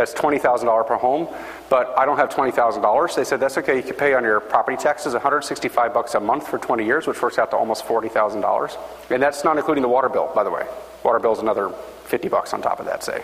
That's 0.00 0.14
$20,000 0.14 0.86
per 0.86 0.96
home, 0.96 1.28
but 1.68 1.92
I 1.98 2.06
don't 2.06 2.16
have 2.16 2.30
$20,000. 2.30 3.14
They 3.14 3.22
said, 3.22 3.38
that's 3.38 3.58
okay, 3.58 3.76
you 3.76 3.82
can 3.82 3.96
pay 3.96 4.14
on 4.14 4.24
your 4.24 4.40
property 4.40 4.78
taxes 4.78 5.12
165 5.12 5.92
bucks 5.92 6.14
a 6.14 6.20
month 6.20 6.48
for 6.48 6.56
20 6.56 6.86
years, 6.86 7.06
which 7.06 7.20
works 7.20 7.38
out 7.38 7.50
to 7.50 7.58
almost 7.58 7.84
$40,000. 7.84 8.78
And 9.10 9.22
that's 9.22 9.44
not 9.44 9.58
including 9.58 9.82
the 9.82 9.90
water 9.90 10.08
bill, 10.08 10.32
by 10.34 10.42
the 10.42 10.50
way. 10.50 10.66
Water 11.04 11.18
bill 11.18 11.34
is 11.34 11.40
another 11.40 11.68
50 12.06 12.28
bucks 12.28 12.54
on 12.54 12.62
top 12.62 12.80
of 12.80 12.86
that, 12.86 13.04
say. 13.04 13.22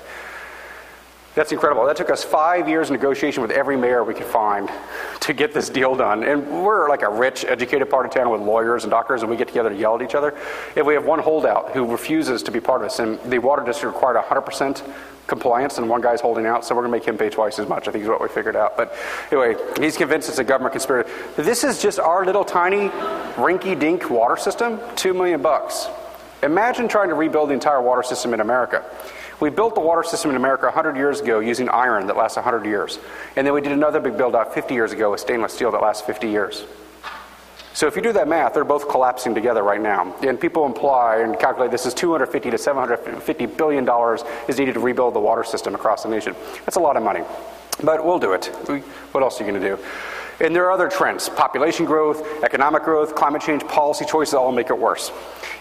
That's 1.36 1.52
incredible. 1.52 1.84
That 1.84 1.98
took 1.98 2.08
us 2.08 2.24
five 2.24 2.66
years 2.66 2.88
of 2.88 2.92
negotiation 2.92 3.42
with 3.42 3.50
every 3.50 3.76
mayor 3.76 4.02
we 4.02 4.14
could 4.14 4.26
find 4.26 4.70
to 5.20 5.34
get 5.34 5.52
this 5.52 5.68
deal 5.68 5.94
done. 5.94 6.24
And 6.24 6.64
we're 6.64 6.88
like 6.88 7.02
a 7.02 7.10
rich, 7.10 7.44
educated 7.44 7.90
part 7.90 8.06
of 8.06 8.12
town 8.12 8.30
with 8.30 8.40
lawyers 8.40 8.84
and 8.84 8.90
doctors, 8.90 9.20
and 9.20 9.30
we 9.30 9.36
get 9.36 9.48
together 9.48 9.68
to 9.68 9.76
yell 9.76 9.96
at 9.96 10.02
each 10.02 10.14
other. 10.14 10.34
If 10.74 10.86
we 10.86 10.94
have 10.94 11.04
one 11.04 11.18
holdout 11.18 11.72
who 11.72 11.84
refuses 11.84 12.42
to 12.44 12.50
be 12.50 12.58
part 12.58 12.80
of 12.80 12.88
this, 12.88 13.00
and 13.00 13.20
the 13.30 13.38
water 13.38 13.62
district 13.62 13.94
required 13.94 14.16
100% 14.16 14.82
compliance, 15.26 15.76
and 15.76 15.90
one 15.90 16.00
guy's 16.00 16.22
holding 16.22 16.46
out, 16.46 16.64
so 16.64 16.74
we're 16.74 16.80
going 16.80 16.92
to 16.92 16.98
make 16.98 17.06
him 17.06 17.18
pay 17.18 17.28
twice 17.28 17.58
as 17.58 17.68
much, 17.68 17.86
I 17.86 17.92
think 17.92 18.04
is 18.04 18.08
what 18.08 18.22
we 18.22 18.28
figured 18.28 18.56
out. 18.56 18.78
But 18.78 18.94
anyway, 19.30 19.56
he's 19.78 19.98
convinced 19.98 20.30
it's 20.30 20.38
a 20.38 20.44
government 20.44 20.72
conspiracy. 20.72 21.10
This 21.36 21.64
is 21.64 21.82
just 21.82 21.98
our 21.98 22.24
little 22.24 22.46
tiny 22.46 22.88
rinky 23.36 23.78
dink 23.78 24.08
water 24.08 24.38
system, 24.38 24.80
two 24.94 25.12
million 25.12 25.42
bucks. 25.42 25.86
Imagine 26.42 26.88
trying 26.88 27.08
to 27.08 27.14
rebuild 27.14 27.50
the 27.50 27.54
entire 27.54 27.82
water 27.82 28.02
system 28.02 28.32
in 28.32 28.40
America. 28.40 28.82
We 29.40 29.50
built 29.50 29.74
the 29.74 29.80
water 29.80 30.02
system 30.02 30.30
in 30.30 30.36
America 30.36 30.64
100 30.64 30.96
years 30.96 31.20
ago 31.20 31.40
using 31.40 31.68
iron 31.68 32.06
that 32.06 32.16
lasts 32.16 32.36
100 32.36 32.64
years. 32.64 32.98
And 33.36 33.46
then 33.46 33.52
we 33.52 33.60
did 33.60 33.72
another 33.72 34.00
big 34.00 34.16
build 34.16 34.34
out 34.34 34.54
50 34.54 34.72
years 34.74 34.92
ago 34.92 35.10
with 35.10 35.20
stainless 35.20 35.52
steel 35.52 35.70
that 35.72 35.82
lasts 35.82 36.06
50 36.06 36.28
years. 36.28 36.64
So 37.74 37.86
if 37.86 37.94
you 37.94 38.00
do 38.00 38.14
that 38.14 38.26
math, 38.26 38.54
they're 38.54 38.64
both 38.64 38.88
collapsing 38.88 39.34
together 39.34 39.62
right 39.62 39.80
now. 39.80 40.16
And 40.22 40.40
people 40.40 40.64
imply 40.64 41.16
and 41.18 41.38
calculate 41.38 41.70
this 41.70 41.84
is 41.84 41.92
250 41.92 42.50
to 42.50 42.56
750 42.56 43.46
billion 43.46 43.84
dollars 43.84 44.22
is 44.48 44.58
needed 44.58 44.74
to 44.74 44.80
rebuild 44.80 45.14
the 45.14 45.20
water 45.20 45.44
system 45.44 45.74
across 45.74 46.02
the 46.04 46.08
nation. 46.08 46.34
That's 46.64 46.76
a 46.76 46.80
lot 46.80 46.96
of 46.96 47.02
money. 47.02 47.20
But 47.82 48.02
we'll 48.02 48.18
do 48.18 48.32
it. 48.32 48.46
What 49.12 49.22
else 49.22 49.38
are 49.38 49.44
you 49.44 49.50
going 49.50 49.60
to 49.60 49.76
do? 49.76 49.82
And 50.40 50.54
there 50.54 50.64
are 50.66 50.72
other 50.72 50.88
trends 50.88 51.28
population 51.28 51.86
growth, 51.86 52.42
economic 52.42 52.82
growth, 52.82 53.14
climate 53.14 53.42
change, 53.42 53.66
policy 53.66 54.04
choices 54.04 54.34
all 54.34 54.52
make 54.52 54.70
it 54.70 54.78
worse. 54.78 55.10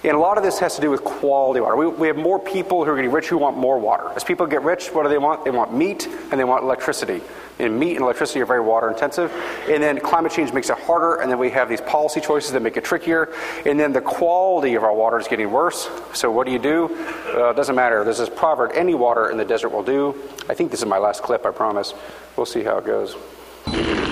And 0.04 0.16
a 0.16 0.20
lot 0.20 0.38
of 0.38 0.44
this 0.44 0.60
has 0.60 0.76
to 0.76 0.82
do 0.82 0.92
with 0.92 1.04
quality 1.04 1.62
water. 1.62 1.76
We, 1.76 1.88
we 1.88 2.08
have 2.08 2.18
more 2.18 2.40
people 2.40 2.84
who 2.84 2.92
are 2.92 2.96
getting 2.96 3.12
rich 3.12 3.28
who 3.28 3.38
want 3.38 3.58
more 3.58 3.80
water. 3.80 4.12
As 4.16 4.24
people 4.24 4.46
get 4.46 4.62
rich, 4.62 4.90
what 4.90 5.04
do 5.04 5.10
they 5.10 5.18
want? 5.18 5.46
They 5.46 5.52
want 5.52 5.74
meat 5.74 6.08
and 6.08 6.40
they 6.40 6.44
want 6.44 6.64
electricity. 6.64 7.22
And 7.58 7.80
meat 7.80 7.96
and 7.96 8.02
electricity 8.02 8.42
are 8.42 8.46
very 8.46 8.60
water 8.60 8.90
intensive. 8.90 9.32
And 9.70 9.82
then 9.82 10.00
climate 10.00 10.32
change 10.32 10.52
makes 10.54 10.70
it 10.70 10.78
harder. 10.78 11.22
And 11.22 11.32
then 11.32 11.40
we 11.40 11.50
have 11.52 11.70
these 11.70 11.82
policy 11.82 12.20
choices 12.20 12.52
that 12.52 12.62
make 12.62 12.76
it 12.76 12.84
trickier. 12.84 13.34
And 13.66 13.80
then 13.80 13.94
the 13.94 14.02
quality 14.02 14.76
of 14.76 14.84
our 14.84 14.94
water 14.94 15.18
is 15.18 15.28
getting 15.28 15.52
worse. 15.52 15.90
So 16.14 16.30
what 16.30 16.46
do 16.46 16.54
you 16.54 16.60
do? 16.60 16.86
Uh, 17.34 17.52
it 17.52 17.56
doesn't 17.56 17.76
matter. 17.76 18.04
There's 18.04 18.18
this 18.18 18.30
proverb 18.30 18.72
any 18.76 18.94
water 18.94 19.32
in 19.32 19.38
the 19.38 19.46
desert 19.46 19.70
will 19.70 19.84
do. 19.84 20.22
I 20.50 20.54
think 20.54 20.70
this 20.70 20.82
is 20.82 20.86
my 20.86 20.98
last 20.98 21.24
clip, 21.24 21.46
I 21.46 21.52
promise. 21.52 21.94
We'll 22.36 22.46
see 22.46 22.64
how 22.64 22.78
it 22.78 22.86
goes. 22.86 23.16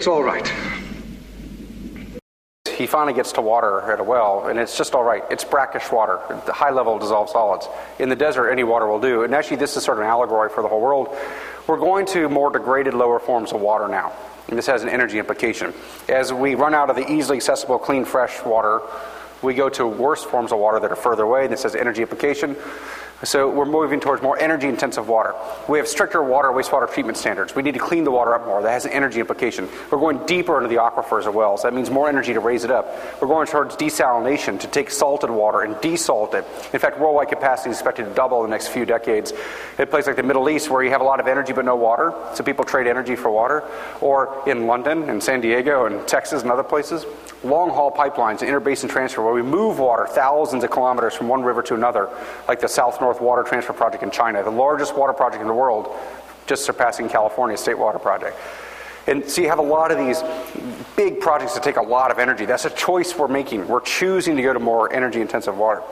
It's 0.02 0.08
all 0.08 0.24
right. 0.24 0.52
He 2.68 2.88
finally 2.88 3.12
gets 3.12 3.30
to 3.34 3.40
water 3.40 3.82
at 3.82 4.00
a 4.00 4.02
well, 4.02 4.48
and 4.48 4.58
it's 4.58 4.76
just 4.76 4.96
all 4.96 5.04
right. 5.04 5.22
It's 5.30 5.44
brackish 5.44 5.92
water, 5.92 6.18
high 6.48 6.72
level 6.72 6.98
dissolved 6.98 7.30
solids. 7.30 7.68
In 8.00 8.08
the 8.08 8.16
desert, 8.16 8.50
any 8.50 8.64
water 8.64 8.88
will 8.88 8.98
do. 8.98 9.22
And 9.22 9.32
actually, 9.32 9.58
this 9.58 9.76
is 9.76 9.84
sort 9.84 9.98
of 9.98 10.02
an 10.02 10.10
allegory 10.10 10.48
for 10.48 10.60
the 10.60 10.66
whole 10.66 10.80
world. 10.80 11.16
We're 11.68 11.78
going 11.78 12.06
to 12.06 12.28
more 12.28 12.50
degraded, 12.50 12.94
lower 12.94 13.20
forms 13.20 13.52
of 13.52 13.60
water 13.60 13.86
now. 13.86 14.12
And 14.48 14.58
this 14.58 14.66
has 14.66 14.82
an 14.82 14.88
energy 14.88 15.20
implication. 15.20 15.72
As 16.08 16.32
we 16.32 16.56
run 16.56 16.74
out 16.74 16.90
of 16.90 16.96
the 16.96 17.08
easily 17.08 17.36
accessible, 17.36 17.78
clean, 17.78 18.04
fresh 18.04 18.42
water, 18.44 18.80
we 19.40 19.54
go 19.54 19.68
to 19.68 19.86
worse 19.86 20.24
forms 20.24 20.50
of 20.50 20.58
water 20.58 20.80
that 20.80 20.90
are 20.90 20.96
further 20.96 21.22
away. 21.22 21.44
And 21.44 21.52
this 21.52 21.62
has 21.62 21.76
energy 21.76 22.02
implication. 22.02 22.56
So 23.24 23.48
we're 23.48 23.66
moving 23.66 24.00
towards 24.00 24.20
more 24.20 24.36
energy 24.38 24.66
intensive 24.66 25.08
water. 25.08 25.34
We 25.68 25.78
have 25.78 25.86
stricter 25.86 26.22
water 26.22 26.48
wastewater 26.48 26.92
treatment 26.92 27.16
standards. 27.16 27.54
We 27.54 27.62
need 27.62 27.74
to 27.74 27.80
clean 27.80 28.02
the 28.02 28.10
water 28.10 28.34
up 28.34 28.46
more. 28.46 28.60
That 28.62 28.72
has 28.72 28.84
an 28.84 28.90
energy 28.90 29.20
implication. 29.20 29.68
We're 29.90 29.98
going 29.98 30.26
deeper 30.26 30.56
into 30.56 30.68
the 30.68 30.80
aquifers 30.80 31.26
of 31.26 31.34
wells. 31.34 31.62
That 31.62 31.72
means 31.72 31.88
more 31.88 32.08
energy 32.08 32.32
to 32.34 32.40
raise 32.40 32.64
it 32.64 32.72
up. 32.72 32.86
We're 33.20 33.28
going 33.28 33.46
towards 33.46 33.76
desalination 33.76 34.58
to 34.60 34.66
take 34.66 34.90
salted 34.90 35.30
water 35.30 35.60
and 35.60 35.76
desalt 35.76 36.34
it. 36.34 36.44
In 36.72 36.80
fact, 36.80 36.98
worldwide 36.98 37.28
capacity 37.28 37.70
is 37.70 37.76
expected 37.76 38.06
to 38.06 38.14
double 38.14 38.42
in 38.44 38.50
the 38.50 38.54
next 38.54 38.68
few 38.68 38.84
decades. 38.84 39.32
In 39.78 39.86
places 39.86 40.08
like 40.08 40.16
the 40.16 40.24
Middle 40.24 40.50
East, 40.50 40.68
where 40.68 40.82
you 40.82 40.90
have 40.90 41.00
a 41.00 41.04
lot 41.04 41.20
of 41.20 41.28
energy 41.28 41.52
but 41.52 41.64
no 41.64 41.76
water, 41.76 42.12
so 42.34 42.42
people 42.42 42.64
trade 42.64 42.88
energy 42.88 43.14
for 43.14 43.30
water, 43.30 43.62
or 44.00 44.42
in 44.48 44.66
London 44.66 45.08
and 45.08 45.22
San 45.22 45.40
Diego 45.40 45.86
and 45.86 46.06
Texas 46.08 46.42
and 46.42 46.50
other 46.50 46.64
places, 46.64 47.06
long 47.44 47.70
haul 47.70 47.90
pipelines 47.90 48.42
and 48.42 48.50
interbasin 48.50 48.88
transfer 48.88 49.22
where 49.22 49.34
we 49.34 49.42
move 49.42 49.78
water 49.78 50.06
thousands 50.06 50.64
of 50.64 50.70
kilometers 50.70 51.14
from 51.14 51.28
one 51.28 51.42
river 51.42 51.62
to 51.62 51.74
another, 51.74 52.08
like 52.48 52.60
the 52.60 52.68
South 52.68 53.00
North 53.00 53.20
Water 53.20 53.42
Transfer 53.42 53.72
Project 53.72 54.02
in 54.02 54.10
China, 54.10 54.42
the 54.42 54.50
largest 54.50 54.96
water 54.96 55.12
project 55.12 55.40
in 55.40 55.48
the 55.48 55.54
world, 55.54 55.94
just 56.46 56.64
surpassing 56.64 57.08
California's 57.08 57.60
State 57.60 57.78
Water 57.78 57.98
Project. 57.98 58.36
And 59.06 59.28
so 59.28 59.42
you 59.42 59.48
have 59.48 59.58
a 59.58 59.62
lot 59.62 59.90
of 59.90 59.98
these 59.98 60.22
big 60.96 61.20
projects 61.20 61.54
that 61.54 61.62
take 61.62 61.76
a 61.76 61.82
lot 61.82 62.12
of 62.12 62.18
energy. 62.18 62.44
That's 62.44 62.64
a 62.64 62.70
choice 62.70 63.16
we're 63.16 63.26
making. 63.26 63.66
We're 63.66 63.80
choosing 63.80 64.36
to 64.36 64.42
go 64.42 64.52
to 64.52 64.60
more 64.60 64.92
energy 64.92 65.20
intensive 65.20 65.56
water. 65.56 65.82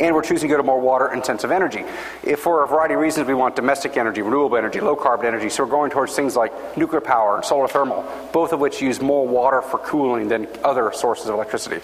And 0.00 0.14
we're 0.14 0.22
choosing 0.22 0.48
to 0.48 0.54
go 0.54 0.56
to 0.56 0.62
more 0.62 0.80
water 0.80 1.12
intensive 1.12 1.50
energy. 1.50 1.84
If 2.22 2.40
for 2.40 2.64
a 2.64 2.66
variety 2.66 2.94
of 2.94 3.00
reasons 3.00 3.28
we 3.28 3.34
want 3.34 3.54
domestic 3.54 3.98
energy, 3.98 4.22
renewable 4.22 4.56
energy, 4.56 4.80
low 4.80 4.96
carbon 4.96 5.26
energy, 5.26 5.50
so 5.50 5.62
we're 5.62 5.70
going 5.70 5.90
towards 5.90 6.16
things 6.16 6.34
like 6.34 6.76
nuclear 6.76 7.02
power 7.02 7.36
and 7.36 7.44
solar 7.44 7.68
thermal, 7.68 8.04
both 8.32 8.52
of 8.52 8.60
which 8.60 8.80
use 8.80 9.00
more 9.02 9.28
water 9.28 9.60
for 9.60 9.78
cooling 9.78 10.28
than 10.28 10.48
other 10.64 10.90
sources 10.92 11.26
of 11.26 11.34
electricity. 11.34 11.80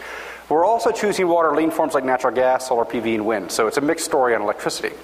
We're 0.48 0.64
also 0.64 0.92
choosing 0.92 1.28
water 1.28 1.54
lean 1.54 1.70
forms 1.70 1.92
like 1.92 2.04
natural 2.04 2.34
gas, 2.34 2.68
solar 2.68 2.86
PV, 2.86 3.16
and 3.16 3.26
wind. 3.26 3.52
So 3.52 3.66
it's 3.66 3.76
a 3.76 3.82
mixed 3.82 4.06
story 4.06 4.34
on 4.34 4.40
electricity. 4.40 4.94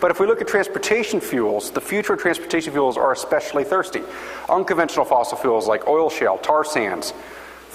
But 0.00 0.10
if 0.10 0.18
we 0.18 0.26
look 0.26 0.40
at 0.40 0.48
transportation 0.48 1.20
fuels, 1.20 1.70
the 1.70 1.80
future 1.82 2.14
of 2.14 2.20
transportation 2.20 2.72
fuels 2.72 2.96
are 2.96 3.12
especially 3.12 3.64
thirsty. 3.64 4.02
Unconventional 4.48 5.04
fossil 5.04 5.36
fuels 5.36 5.66
like 5.66 5.86
oil 5.86 6.08
shale, 6.08 6.38
tar 6.38 6.64
sands, 6.64 7.12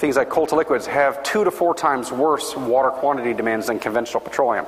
things 0.00 0.16
like 0.16 0.30
coal 0.30 0.46
to 0.46 0.56
liquids 0.56 0.86
have 0.86 1.22
two 1.22 1.44
to 1.44 1.50
four 1.50 1.74
times 1.74 2.10
worse 2.10 2.56
water 2.56 2.90
quantity 2.90 3.34
demands 3.34 3.66
than 3.66 3.78
conventional 3.78 4.20
petroleum. 4.20 4.64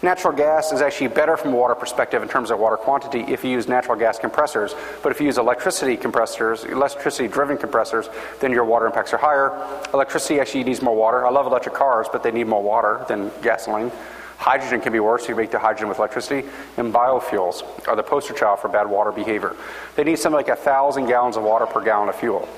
Natural 0.00 0.32
gas 0.32 0.70
is 0.70 0.80
actually 0.80 1.08
better 1.08 1.36
from 1.36 1.52
a 1.52 1.56
water 1.56 1.74
perspective 1.74 2.22
in 2.22 2.28
terms 2.28 2.52
of 2.52 2.60
water 2.60 2.76
quantity 2.76 3.22
if 3.22 3.42
you 3.42 3.50
use 3.50 3.66
natural 3.66 3.98
gas 3.98 4.16
compressors, 4.16 4.76
but 5.02 5.10
if 5.10 5.18
you 5.18 5.26
use 5.26 5.38
electricity 5.38 5.96
compressors, 5.96 6.62
electricity 6.62 7.26
driven 7.26 7.58
compressors, 7.58 8.08
then 8.38 8.52
your 8.52 8.64
water 8.64 8.86
impacts 8.86 9.12
are 9.12 9.18
higher. 9.18 9.50
Electricity 9.92 10.38
actually 10.38 10.62
needs 10.62 10.80
more 10.80 10.94
water. 10.94 11.26
I 11.26 11.30
love 11.30 11.46
electric 11.46 11.74
cars, 11.74 12.06
but 12.12 12.22
they 12.22 12.30
need 12.30 12.46
more 12.46 12.62
water 12.62 13.04
than 13.08 13.32
gasoline. 13.42 13.90
Hydrogen 14.36 14.80
can 14.80 14.92
be 14.92 15.00
worse, 15.00 15.24
if 15.24 15.30
you 15.30 15.34
make 15.34 15.50
the 15.50 15.58
hydrogen 15.58 15.88
with 15.88 15.98
electricity. 15.98 16.48
And 16.76 16.94
biofuels 16.94 17.64
are 17.88 17.96
the 17.96 18.04
poster 18.04 18.34
child 18.34 18.60
for 18.60 18.68
bad 18.68 18.88
water 18.88 19.10
behavior. 19.10 19.56
They 19.96 20.04
need 20.04 20.20
something 20.20 20.36
like 20.36 20.46
a 20.46 20.54
thousand 20.54 21.06
gallons 21.06 21.36
of 21.36 21.42
water 21.42 21.66
per 21.66 21.82
gallon 21.82 22.08
of 22.08 22.14
fuel. 22.14 22.48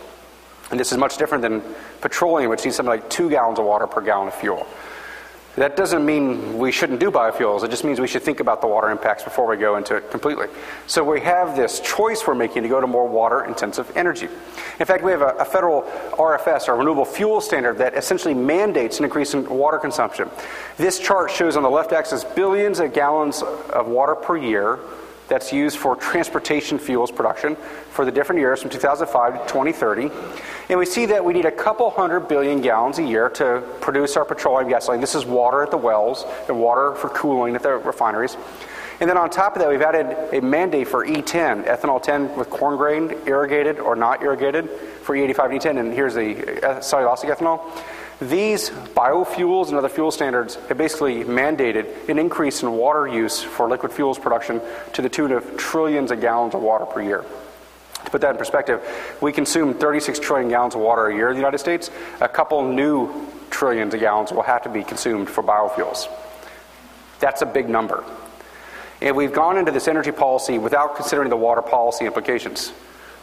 And 0.70 0.78
this 0.78 0.92
is 0.92 0.98
much 0.98 1.16
different 1.16 1.42
than 1.42 1.62
petroleum, 2.00 2.50
which 2.50 2.64
needs 2.64 2.76
something 2.76 2.90
like 2.90 3.10
two 3.10 3.28
gallons 3.30 3.58
of 3.58 3.64
water 3.64 3.86
per 3.86 4.00
gallon 4.00 4.28
of 4.28 4.34
fuel. 4.34 4.66
That 5.56 5.76
doesn't 5.76 6.06
mean 6.06 6.58
we 6.58 6.70
shouldn't 6.70 7.00
do 7.00 7.10
biofuels. 7.10 7.64
It 7.64 7.72
just 7.72 7.82
means 7.82 8.00
we 8.00 8.06
should 8.06 8.22
think 8.22 8.38
about 8.38 8.60
the 8.60 8.68
water 8.68 8.88
impacts 8.88 9.24
before 9.24 9.48
we 9.48 9.56
go 9.56 9.76
into 9.76 9.96
it 9.96 10.08
completely. 10.08 10.46
So 10.86 11.02
we 11.02 11.20
have 11.22 11.56
this 11.56 11.80
choice 11.80 12.24
we're 12.24 12.36
making 12.36 12.62
to 12.62 12.68
go 12.68 12.80
to 12.80 12.86
more 12.86 13.08
water 13.08 13.44
intensive 13.44 13.90
energy. 13.96 14.28
In 14.78 14.86
fact, 14.86 15.02
we 15.02 15.10
have 15.10 15.22
a, 15.22 15.34
a, 15.40 15.44
federal 15.44 15.82
RFS, 16.12 16.68
or 16.68 16.76
renewable 16.76 17.04
fuel 17.04 17.40
standard, 17.40 17.78
that 17.78 17.96
essentially 17.96 18.32
mandates 18.32 18.98
an 18.98 19.04
increase 19.04 19.34
in 19.34 19.48
water 19.48 19.78
consumption. 19.78 20.30
This 20.76 21.00
chart 21.00 21.32
shows 21.32 21.56
on 21.56 21.64
the 21.64 21.70
left 21.70 21.92
axis 21.92 22.22
billions 22.22 22.78
of 22.78 22.92
gallons 22.92 23.42
of 23.42 23.88
water 23.88 24.14
per 24.14 24.36
year 24.36 24.78
that's 25.30 25.52
used 25.52 25.78
for 25.78 25.96
transportation 25.96 26.78
fuels 26.78 27.10
production 27.10 27.56
for 27.90 28.04
the 28.04 28.12
different 28.12 28.40
years 28.40 28.60
from 28.60 28.68
2005 28.70 29.32
to 29.32 29.38
2030. 29.48 30.10
And 30.68 30.78
we 30.78 30.84
see 30.84 31.06
that 31.06 31.24
we 31.24 31.32
need 31.32 31.46
a 31.46 31.52
couple 31.52 31.88
hundred 31.88 32.28
billion 32.28 32.60
gallons 32.60 32.98
a 32.98 33.02
year 33.02 33.30
to 33.30 33.62
produce 33.80 34.16
our 34.16 34.24
petroleum 34.26 34.68
gasoline. 34.68 35.00
This 35.00 35.14
is 35.14 35.24
water 35.24 35.62
at 35.62 35.70
the 35.70 35.76
wells 35.78 36.26
and 36.48 36.60
water 36.60 36.94
for 36.96 37.08
cooling 37.08 37.54
at 37.54 37.62
the 37.62 37.76
refineries. 37.78 38.36
And 39.00 39.08
then 39.08 39.16
on 39.16 39.30
top 39.30 39.56
of 39.56 39.62
that, 39.62 39.70
we've 39.70 39.80
added 39.80 40.34
a 40.34 40.42
mandate 40.42 40.86
for 40.86 41.06
E10, 41.06 41.64
ethanol 41.64 42.02
10 42.02 42.36
with 42.36 42.50
corn 42.50 42.76
grain, 42.76 43.14
irrigated 43.24 43.78
or 43.78 43.96
not 43.96 44.22
irrigated, 44.22 44.68
for 45.02 45.16
E85 45.16 45.50
and 45.52 45.60
E10. 45.60 45.80
And 45.80 45.94
here's 45.94 46.14
the 46.14 46.62
uh, 46.62 46.80
cellulosic 46.80 47.34
ethanol. 47.34 47.62
These 48.20 48.68
biofuels 48.70 49.68
and 49.68 49.78
other 49.78 49.88
fuel 49.88 50.10
standards 50.10 50.56
have 50.68 50.76
basically 50.76 51.24
mandated 51.24 52.08
an 52.08 52.18
increase 52.18 52.62
in 52.62 52.70
water 52.72 53.08
use 53.08 53.42
for 53.42 53.66
liquid 53.66 53.92
fuels 53.92 54.18
production 54.18 54.60
to 54.92 55.00
the 55.00 55.08
tune 55.08 55.32
of 55.32 55.56
trillions 55.56 56.10
of 56.10 56.20
gallons 56.20 56.54
of 56.54 56.60
water 56.60 56.84
per 56.84 57.00
year. 57.00 57.24
To 58.04 58.10
put 58.10 58.20
that 58.20 58.32
in 58.32 58.36
perspective, 58.36 58.82
we 59.22 59.32
consume 59.32 59.72
36 59.72 60.18
trillion 60.18 60.50
gallons 60.50 60.74
of 60.74 60.82
water 60.82 61.06
a 61.06 61.14
year 61.14 61.28
in 61.28 61.34
the 61.34 61.40
United 61.40 61.58
States. 61.58 61.90
A 62.20 62.28
couple 62.28 62.62
new 62.62 63.26
trillions 63.48 63.94
of 63.94 64.00
gallons 64.00 64.32
will 64.32 64.42
have 64.42 64.62
to 64.62 64.68
be 64.68 64.84
consumed 64.84 65.30
for 65.30 65.42
biofuels. 65.42 66.06
That's 67.20 67.40
a 67.40 67.46
big 67.46 67.70
number. 67.70 68.04
And 69.00 69.16
we've 69.16 69.32
gone 69.32 69.56
into 69.56 69.72
this 69.72 69.88
energy 69.88 70.12
policy 70.12 70.58
without 70.58 70.94
considering 70.94 71.30
the 71.30 71.36
water 71.36 71.62
policy 71.62 72.04
implications. 72.04 72.72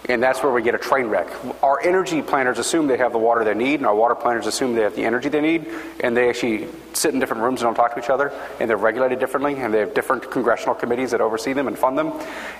And 0.09 0.23
that's 0.23 0.41
where 0.41 0.51
we 0.53 0.61
get 0.61 0.73
a 0.73 0.77
train 0.77 1.07
wreck. 1.07 1.27
Our 1.61 1.81
energy 1.81 2.21
planners 2.21 2.59
assume 2.59 2.87
they 2.87 2.97
have 2.97 3.11
the 3.11 3.17
water 3.17 3.43
they 3.43 3.53
need, 3.53 3.79
and 3.79 3.85
our 3.85 3.95
water 3.95 4.15
planners 4.15 4.47
assume 4.47 4.73
they 4.73 4.83
have 4.83 4.95
the 4.95 5.03
energy 5.03 5.27
they 5.27 5.41
need, 5.41 5.67
and 5.99 6.15
they 6.15 6.29
actually 6.29 6.67
sit 6.93 7.13
in 7.13 7.19
different 7.19 7.43
rooms 7.43 7.61
and 7.61 7.67
don't 7.67 7.75
talk 7.75 7.95
to 7.95 8.01
each 8.01 8.09
other, 8.09 8.31
and 8.59 8.69
they're 8.69 8.77
regulated 8.77 9.19
differently, 9.19 9.55
and 9.55 9.73
they 9.73 9.79
have 9.79 9.93
different 9.93 10.31
congressional 10.31 10.75
committees 10.75 11.11
that 11.11 11.19
oversee 11.19 11.51
them 11.51 11.67
and 11.67 11.77
fund 11.77 11.97
them, 11.97 12.13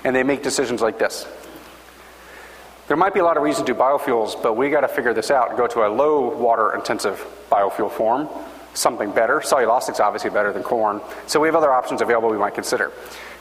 and 0.04 0.14
they 0.14 0.24
make 0.24 0.42
decisions 0.42 0.82
like 0.82 0.98
this. 0.98 1.26
There 2.88 2.96
might 2.96 3.14
be 3.14 3.20
a 3.20 3.24
lot 3.24 3.36
of 3.36 3.42
reasons 3.42 3.66
to 3.66 3.72
do 3.72 3.78
biofuels, 3.78 4.42
but 4.42 4.54
we 4.54 4.68
got 4.68 4.80
to 4.80 4.88
figure 4.88 5.14
this 5.14 5.30
out 5.30 5.48
and 5.48 5.58
go 5.58 5.66
to 5.66 5.86
a 5.86 5.88
low 5.88 6.36
water 6.36 6.74
intensive 6.74 7.24
biofuel 7.50 7.90
form, 7.90 8.28
something 8.74 9.10
better. 9.10 9.40
Cellulosic 9.40 10.00
obviously 10.00 10.30
better 10.30 10.52
than 10.52 10.62
corn. 10.62 11.00
So 11.26 11.38
we 11.38 11.48
have 11.48 11.54
other 11.54 11.72
options 11.72 12.00
available 12.00 12.30
we 12.30 12.38
might 12.38 12.54
consider. 12.54 12.92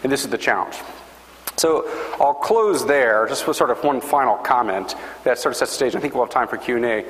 And 0.03 0.11
this 0.11 0.23
is 0.23 0.29
the 0.29 0.37
challenge. 0.37 0.77
So 1.57 1.89
I'll 2.19 2.35
close 2.35 2.85
there 2.85 3.25
just 3.27 3.47
with 3.47 3.57
sort 3.57 3.71
of 3.71 3.83
one 3.83 3.99
final 3.99 4.35
comment 4.35 4.93
that 5.23 5.39
sort 5.39 5.53
of 5.53 5.57
sets 5.57 5.71
the 5.71 5.75
stage. 5.75 5.95
I 5.95 5.99
think 5.99 6.13
we'll 6.13 6.23
have 6.23 6.31
time 6.31 6.47
for 6.47 6.57
Q&A. 6.57 7.03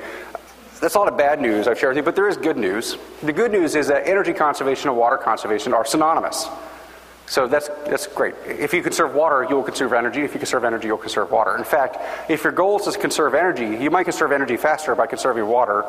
That's 0.80 0.94
a 0.94 0.98
lot 0.98 1.08
of 1.08 1.18
bad 1.18 1.42
news 1.42 1.68
I've 1.68 1.78
shared 1.78 1.90
with 1.90 1.98
you, 1.98 2.02
but 2.02 2.16
there 2.16 2.28
is 2.28 2.38
good 2.38 2.56
news. 2.56 2.96
The 3.22 3.32
good 3.32 3.52
news 3.52 3.74
is 3.74 3.88
that 3.88 4.08
energy 4.08 4.32
conservation 4.32 4.88
and 4.88 4.96
water 4.96 5.18
conservation 5.18 5.74
are 5.74 5.84
synonymous. 5.84 6.48
So 7.28 7.46
that's, 7.46 7.68
that's 7.86 8.06
great. 8.06 8.34
If 8.46 8.72
you 8.72 8.82
conserve 8.82 9.14
water, 9.14 9.46
you 9.48 9.54
will 9.54 9.62
conserve 9.62 9.92
energy. 9.92 10.22
If 10.22 10.32
you 10.32 10.38
conserve 10.38 10.64
energy, 10.64 10.86
you'll 10.86 10.96
conserve 10.96 11.30
water. 11.30 11.58
In 11.58 11.64
fact, 11.64 11.98
if 12.30 12.42
your 12.42 12.54
goal 12.54 12.80
is 12.80 12.94
to 12.94 12.98
conserve 12.98 13.34
energy, 13.34 13.66
you 13.82 13.90
might 13.90 14.04
conserve 14.04 14.32
energy 14.32 14.56
faster 14.56 14.94
by 14.94 15.06
conserving 15.06 15.46
water. 15.46 15.84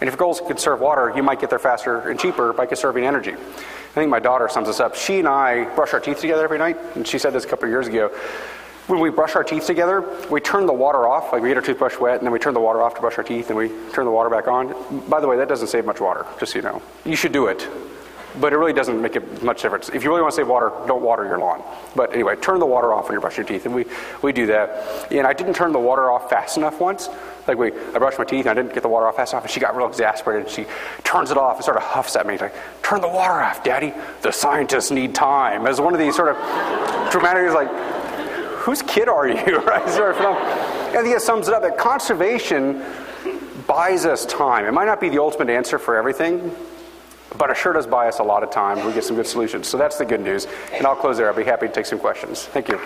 And 0.00 0.08
if 0.08 0.12
your 0.12 0.18
goal 0.18 0.32
is 0.32 0.38
to 0.38 0.44
conserve 0.44 0.80
water, 0.80 1.10
you 1.16 1.22
might 1.22 1.40
get 1.40 1.48
there 1.48 1.58
faster 1.58 2.10
and 2.10 2.20
cheaper 2.20 2.52
by 2.52 2.66
conserving 2.66 3.06
energy. 3.06 3.32
I 3.32 3.94
think 3.94 4.10
my 4.10 4.20
daughter 4.20 4.48
sums 4.50 4.68
this 4.68 4.80
up. 4.80 4.94
She 4.94 5.18
and 5.18 5.28
I 5.28 5.64
brush 5.74 5.94
our 5.94 6.00
teeth 6.00 6.20
together 6.20 6.44
every 6.44 6.58
night, 6.58 6.76
and 6.94 7.06
she 7.06 7.18
said 7.18 7.32
this 7.32 7.44
a 7.44 7.48
couple 7.48 7.64
of 7.64 7.70
years 7.70 7.86
ago. 7.86 8.08
When 8.86 9.00
we 9.00 9.08
brush 9.08 9.34
our 9.34 9.44
teeth 9.44 9.64
together, 9.64 10.04
we 10.28 10.40
turn 10.40 10.66
the 10.66 10.72
water 10.74 11.08
off, 11.08 11.32
like 11.32 11.40
we 11.40 11.48
get 11.48 11.56
our 11.56 11.62
toothbrush 11.62 11.96
wet, 11.98 12.18
and 12.18 12.26
then 12.26 12.32
we 12.32 12.38
turn 12.38 12.52
the 12.52 12.60
water 12.60 12.82
off 12.82 12.94
to 12.96 13.00
brush 13.00 13.16
our 13.16 13.24
teeth, 13.24 13.48
and 13.48 13.56
we 13.56 13.70
turn 13.92 14.04
the 14.04 14.10
water 14.10 14.28
back 14.28 14.46
on. 14.46 15.08
By 15.08 15.20
the 15.20 15.28
way, 15.28 15.38
that 15.38 15.48
doesn't 15.48 15.68
save 15.68 15.86
much 15.86 16.00
water, 16.00 16.26
just 16.38 16.52
so 16.52 16.58
you 16.58 16.62
know. 16.62 16.82
You 17.06 17.16
should 17.16 17.32
do 17.32 17.46
it 17.46 17.66
but 18.40 18.52
it 18.52 18.56
really 18.56 18.72
doesn't 18.72 19.00
make 19.00 19.16
it 19.16 19.42
much 19.42 19.62
difference. 19.62 19.88
If 19.88 20.02
you 20.02 20.10
really 20.10 20.22
want 20.22 20.32
to 20.32 20.36
save 20.36 20.48
water, 20.48 20.72
don't 20.86 21.02
water 21.02 21.24
your 21.24 21.38
lawn. 21.38 21.62
But 21.94 22.12
anyway, 22.12 22.36
turn 22.36 22.60
the 22.60 22.66
water 22.66 22.92
off 22.92 23.04
when 23.04 23.12
you're 23.12 23.20
brushing 23.20 23.44
your 23.44 23.48
teeth, 23.48 23.66
and 23.66 23.74
we, 23.74 23.84
we 24.22 24.32
do 24.32 24.46
that. 24.46 25.12
And 25.12 25.26
I 25.26 25.32
didn't 25.32 25.54
turn 25.54 25.72
the 25.72 25.78
water 25.78 26.10
off 26.10 26.30
fast 26.30 26.56
enough 26.56 26.80
once. 26.80 27.08
Like 27.46 27.58
we, 27.58 27.72
I 27.72 27.98
brushed 27.98 28.18
my 28.18 28.24
teeth 28.24 28.46
and 28.46 28.50
I 28.50 28.62
didn't 28.62 28.72
get 28.72 28.82
the 28.82 28.88
water 28.88 29.06
off 29.06 29.16
fast 29.16 29.32
enough, 29.32 29.44
and 29.44 29.50
she 29.50 29.60
got 29.60 29.76
real 29.76 29.88
exasperated. 29.88 30.48
She 30.48 30.66
turns 31.04 31.30
it 31.30 31.36
off 31.36 31.56
and 31.56 31.64
sort 31.64 31.76
of 31.76 31.82
huffs 31.82 32.16
at 32.16 32.26
me. 32.26 32.34
She's 32.34 32.42
like, 32.42 32.54
"Turn 32.82 33.00
the 33.00 33.08
water 33.08 33.34
off, 33.34 33.64
Daddy. 33.64 33.92
The 34.22 34.30
scientists 34.32 34.90
need 34.90 35.14
time." 35.14 35.66
As 35.66 35.80
one 35.80 35.92
of 35.92 35.98
these 35.98 36.14
sort 36.14 36.28
of 36.28 37.10
dramatic, 37.10 37.52
like, 37.52 37.68
"Whose 38.60 38.82
kid 38.82 39.08
are 39.08 39.26
you?" 39.28 39.58
right? 39.66 39.88
Sort 39.90 40.14
of, 40.14 40.20
I 40.20 41.02
think 41.02 41.16
it 41.16 41.22
sums 41.22 41.48
it 41.48 41.54
up 41.54 41.62
that 41.62 41.78
conservation 41.78 42.84
buys 43.66 44.06
us 44.06 44.24
time. 44.26 44.66
It 44.66 44.72
might 44.72 44.86
not 44.86 45.00
be 45.00 45.08
the 45.08 45.20
ultimate 45.20 45.50
answer 45.50 45.78
for 45.78 45.96
everything, 45.96 46.54
but 47.36 47.50
it 47.50 47.56
sure 47.56 47.72
does 47.72 47.86
buy 47.86 48.08
us 48.08 48.18
a 48.18 48.22
lot 48.22 48.42
of 48.42 48.50
time. 48.50 48.84
We 48.86 48.92
get 48.92 49.04
some 49.04 49.16
good 49.16 49.26
solutions. 49.26 49.68
So 49.68 49.78
that's 49.78 49.98
the 49.98 50.04
good 50.04 50.20
news. 50.20 50.46
And 50.72 50.86
I'll 50.86 50.96
close 50.96 51.16
there. 51.16 51.28
I'll 51.28 51.36
be 51.36 51.44
happy 51.44 51.66
to 51.66 51.72
take 51.72 51.86
some 51.86 51.98
questions. 51.98 52.44
Thank 52.46 52.68
you. 52.68 52.78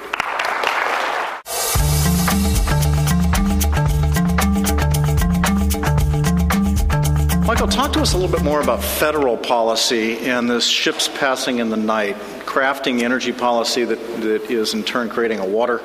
Michael, 7.46 7.68
talk 7.68 7.92
to 7.92 8.00
us 8.00 8.12
a 8.12 8.18
little 8.18 8.34
bit 8.34 8.42
more 8.42 8.60
about 8.60 8.82
federal 8.82 9.36
policy 9.36 10.18
and 10.26 10.50
this 10.50 10.66
ships 10.66 11.08
passing 11.08 11.58
in 11.58 11.70
the 11.70 11.76
night, 11.76 12.16
crafting 12.44 13.02
energy 13.02 13.32
policy 13.32 13.84
that, 13.84 13.98
that 14.20 14.50
is 14.50 14.74
in 14.74 14.82
turn 14.82 15.08
creating 15.08 15.38
a 15.38 15.46
water 15.46 15.80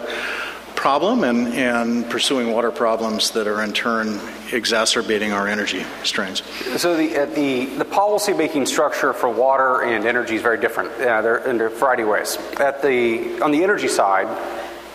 problem 0.81 1.23
and, 1.23 1.53
and 1.53 2.09
pursuing 2.09 2.51
water 2.51 2.71
problems 2.71 3.29
that 3.29 3.45
are 3.45 3.61
in 3.61 3.71
turn 3.71 4.19
exacerbating 4.51 5.31
our 5.31 5.47
energy 5.47 5.85
strains. 6.03 6.41
So 6.77 6.97
the, 6.97 7.15
uh, 7.15 7.25
the, 7.27 7.65
the 7.65 7.85
policy 7.85 8.33
making 8.33 8.65
structure 8.65 9.13
for 9.13 9.29
water 9.29 9.83
and 9.83 10.07
energy 10.07 10.37
is 10.37 10.41
very 10.41 10.59
different 10.59 10.89
uh, 10.93 11.21
there, 11.21 11.37
in 11.47 11.61
a 11.61 11.69
variety 11.69 12.01
of 12.01 12.09
ways. 12.09 12.35
At 12.59 12.81
the, 12.81 13.39
on 13.43 13.51
the 13.51 13.63
energy 13.63 13.87
side, 13.87 14.25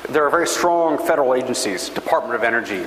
there 0.08 0.26
are 0.26 0.30
very 0.30 0.48
strong 0.48 0.98
federal 0.98 1.34
agencies, 1.34 1.88
Department 1.88 2.34
of 2.34 2.42
Energy, 2.42 2.84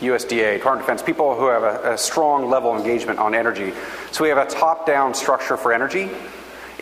USDA, 0.00 0.56
Department 0.56 0.80
of 0.80 0.86
Defense, 0.86 1.02
people 1.02 1.36
who 1.36 1.48
have 1.48 1.64
a, 1.64 1.92
a 1.92 1.98
strong 1.98 2.48
level 2.48 2.72
of 2.72 2.80
engagement 2.80 3.18
on 3.18 3.34
energy. 3.34 3.74
So 4.10 4.24
we 4.24 4.30
have 4.30 4.38
a 4.38 4.46
top 4.46 4.86
down 4.86 5.12
structure 5.12 5.58
for 5.58 5.70
energy 5.70 6.08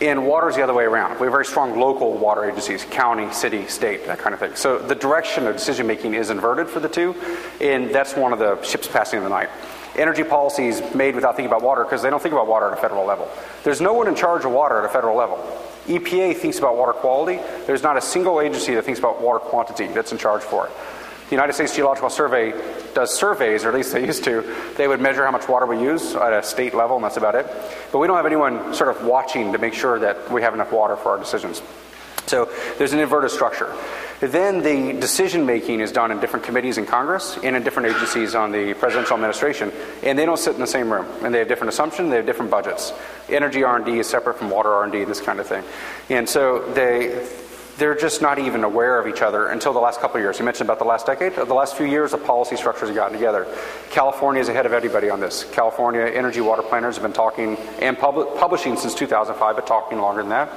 and 0.01 0.27
water 0.27 0.49
is 0.49 0.57
the 0.57 0.63
other 0.63 0.75
way 0.75 0.85
around. 0.85 1.19
We 1.19 1.27
have 1.27 1.33
very 1.33 1.45
strong 1.45 1.79
local 1.79 2.13
water 2.13 2.45
agencies, 2.45 2.85
county, 2.91 3.33
city, 3.33 3.67
state, 3.67 4.07
that 4.07 4.19
kind 4.19 4.35
of 4.35 4.41
thing. 4.41 4.55
So 4.55 4.79
the 4.79 4.95
direction 4.95 5.47
of 5.47 5.57
decision 5.57 5.87
making 5.87 6.15
is 6.15 6.31
inverted 6.31 6.69
for 6.69 6.81
the 6.81 6.89
two, 6.89 7.15
and 7.61 7.95
that's 7.95 8.15
one 8.15 8.33
of 8.33 8.39
the 8.39 8.63
ships 8.63 8.89
passing 8.89 9.19
in 9.19 9.25
the 9.25 9.31
night. 9.31 9.49
Energy 9.97 10.25
policy 10.25 10.67
is 10.67 10.83
made 10.95 11.15
without 11.15 11.37
thinking 11.37 11.51
about 11.51 11.63
water 11.63 11.83
because 11.83 12.03
they 12.03 12.11
don't 12.11 12.23
think 12.23 12.35
about 12.35 12.47
water 12.47 12.67
at 12.67 12.75
a 12.75 12.81
federal 12.81 13.07
level. 13.07 13.31
There's 13.65 13.81
no 13.81 13.95
one 13.95 14.09
in 14.09 14.15
charge 14.15 14.45
of 14.45 14.53
water 14.53 14.79
at 14.79 14.85
a 14.85 14.89
federal 14.91 15.17
level. 15.17 15.39
EPA 15.87 16.37
thinks 16.37 16.59
about 16.59 16.77
water 16.77 16.93
quality. 16.93 17.41
There's 17.67 17.83
not 17.83 17.97
a 17.97 18.03
single 18.03 18.41
agency 18.41 18.75
that 18.75 18.85
thinks 18.85 18.99
about 18.99 19.23
water 19.23 19.39
quantity 19.39 19.87
that's 19.87 20.13
in 20.13 20.19
charge 20.19 20.43
for 20.43 20.67
it. 20.67 20.73
The 21.29 21.35
United 21.35 21.55
States 21.55 21.75
Geological 21.75 22.09
Survey 22.09 22.53
does 22.95 23.13
surveys, 23.13 23.65
or 23.65 23.69
at 23.69 23.75
least 23.75 23.93
they 23.93 24.07
used 24.07 24.23
to. 24.25 24.43
They 24.77 24.87
would 24.87 25.01
measure 25.01 25.25
how 25.25 25.33
much 25.33 25.49
water 25.49 25.67
we 25.67 25.81
use 25.81 26.15
at 26.15 26.33
a 26.33 26.43
state 26.43 26.73
level, 26.73 26.97
and 26.97 27.05
that's 27.05 27.17
about 27.17 27.35
it. 27.35 27.47
But 27.91 27.99
we 27.99 28.07
don't 28.07 28.17
have 28.17 28.27
anyone 28.27 28.75
sort 28.75 28.95
of 28.95 29.05
watching 29.05 29.53
to 29.53 29.59
make 29.59 29.75
sure 29.75 29.99
that 29.99 30.31
we 30.31 30.43
have 30.43 30.55
enough 30.55 30.71
water 30.71 30.97
for 30.97 31.11
our 31.11 31.19
decisions. 31.19 31.63
So 32.27 32.51
there's 32.79 32.93
an 32.93 32.99
inverted 32.99 33.31
structure. 33.31 33.73
Then 34.21 34.63
the 34.63 34.99
decision 34.99 35.47
making 35.47 35.81
is 35.81 35.93
done 35.93 36.11
in 36.11 36.21
different 36.21 36.45
committees 36.45 36.79
in 36.79 36.87
Congress 36.87 37.39
and 37.43 37.55
in 37.55 37.63
different 37.63 37.95
agencies 37.95 38.35
on 38.35 38.51
the 38.51 38.75
presidential 38.75 39.15
administration, 39.15 39.73
and 40.03 40.19
they 40.19 40.25
don't 40.25 40.39
sit 40.39 40.55
in 40.55 40.61
the 40.61 40.67
same 40.67 40.93
room. 40.93 41.07
And 41.23 41.35
they 41.35 41.41
have 41.41 41.49
different 41.49 41.69
assumptions. 41.69 42.11
They 42.11 42.17
have 42.17 42.27
different 42.27 42.51
budgets. 42.51 42.93
Energy 43.29 43.63
R&D 43.63 43.99
is 43.99 44.09
separate 44.09 44.39
from 44.39 44.51
water 44.51 44.73
R&D, 44.73 45.05
this 45.05 45.21
kind 45.21 45.39
of 45.39 45.47
thing. 45.47 45.65
And 46.09 46.29
so 46.29 46.61
they 46.73 47.27
they're 47.79 47.95
just 47.95 48.23
not 48.23 48.39
even 48.39 48.65
aware 48.65 48.99
of 48.99 49.07
each 49.07 49.23
other 49.23 49.49
until 49.49 49.73
the 49.73 49.79
last 49.79 50.01
couple 50.01 50.17
of 50.17 50.23
years. 50.23 50.39
You 50.39 50.45
mentioned 50.45 50.67
about 50.67 50.79
the 50.79 50.85
last 50.85 51.07
decade. 51.07 51.35
The 51.35 51.45
last 51.45 51.77
few 51.77 51.87
years, 51.87 52.13
the 52.13 52.19
policy 52.19 52.57
structures 52.57 52.89
have 52.89 52.97
gotten 52.97 53.13
together. 53.13 53.47
California 53.91 54.41
is 54.41 54.49
ahead 54.49 54.67
of 54.67 54.73
everybody 54.73 55.11
on 55.11 55.21
this. 55.21 55.45
California 55.53 56.03
energy 56.03 56.41
water 56.41 56.63
planners 56.63 56.97
have 56.97 57.03
been 57.03 57.13
talking 57.13 57.57
and 57.81 57.99
pub- 57.99 58.39
publishing 58.39 58.77
since 58.77 58.95
2005, 58.95 59.57
but 59.57 59.67
talking 59.67 59.99
longer 59.99 60.23
than 60.23 60.31
that. 60.31 60.51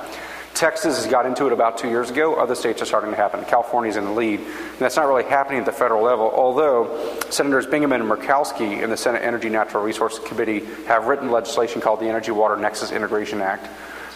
Texas 0.53 0.97
has 0.97 1.07
got 1.07 1.25
into 1.25 1.45
it 1.45 1.53
about 1.53 1.77
two 1.77 1.89
years 1.89 2.09
ago. 2.09 2.35
Other 2.35 2.55
states 2.55 2.81
are 2.81 2.85
starting 2.85 3.11
to 3.11 3.15
happen. 3.15 3.45
California 3.45 3.89
is 3.89 3.97
in 3.97 4.05
the 4.05 4.11
lead. 4.11 4.39
And 4.39 4.79
that's 4.79 4.95
not 4.95 5.07
really 5.07 5.23
happening 5.23 5.59
at 5.59 5.65
the 5.65 5.71
federal 5.71 6.03
level, 6.03 6.31
although 6.33 7.17
Senators 7.29 7.65
Bingaman 7.65 8.01
and 8.01 8.09
Murkowski 8.09 8.81
in 8.81 8.89
the 8.89 8.97
Senate 8.97 9.21
Energy 9.23 9.49
Natural 9.49 9.83
Resources 9.83 10.19
Committee 10.27 10.65
have 10.87 11.05
written 11.05 11.31
legislation 11.31 11.81
called 11.81 11.99
the 11.99 12.07
Energy 12.07 12.31
Water 12.31 12.57
Nexus 12.57 12.91
Integration 12.91 13.41
Act 13.41 13.67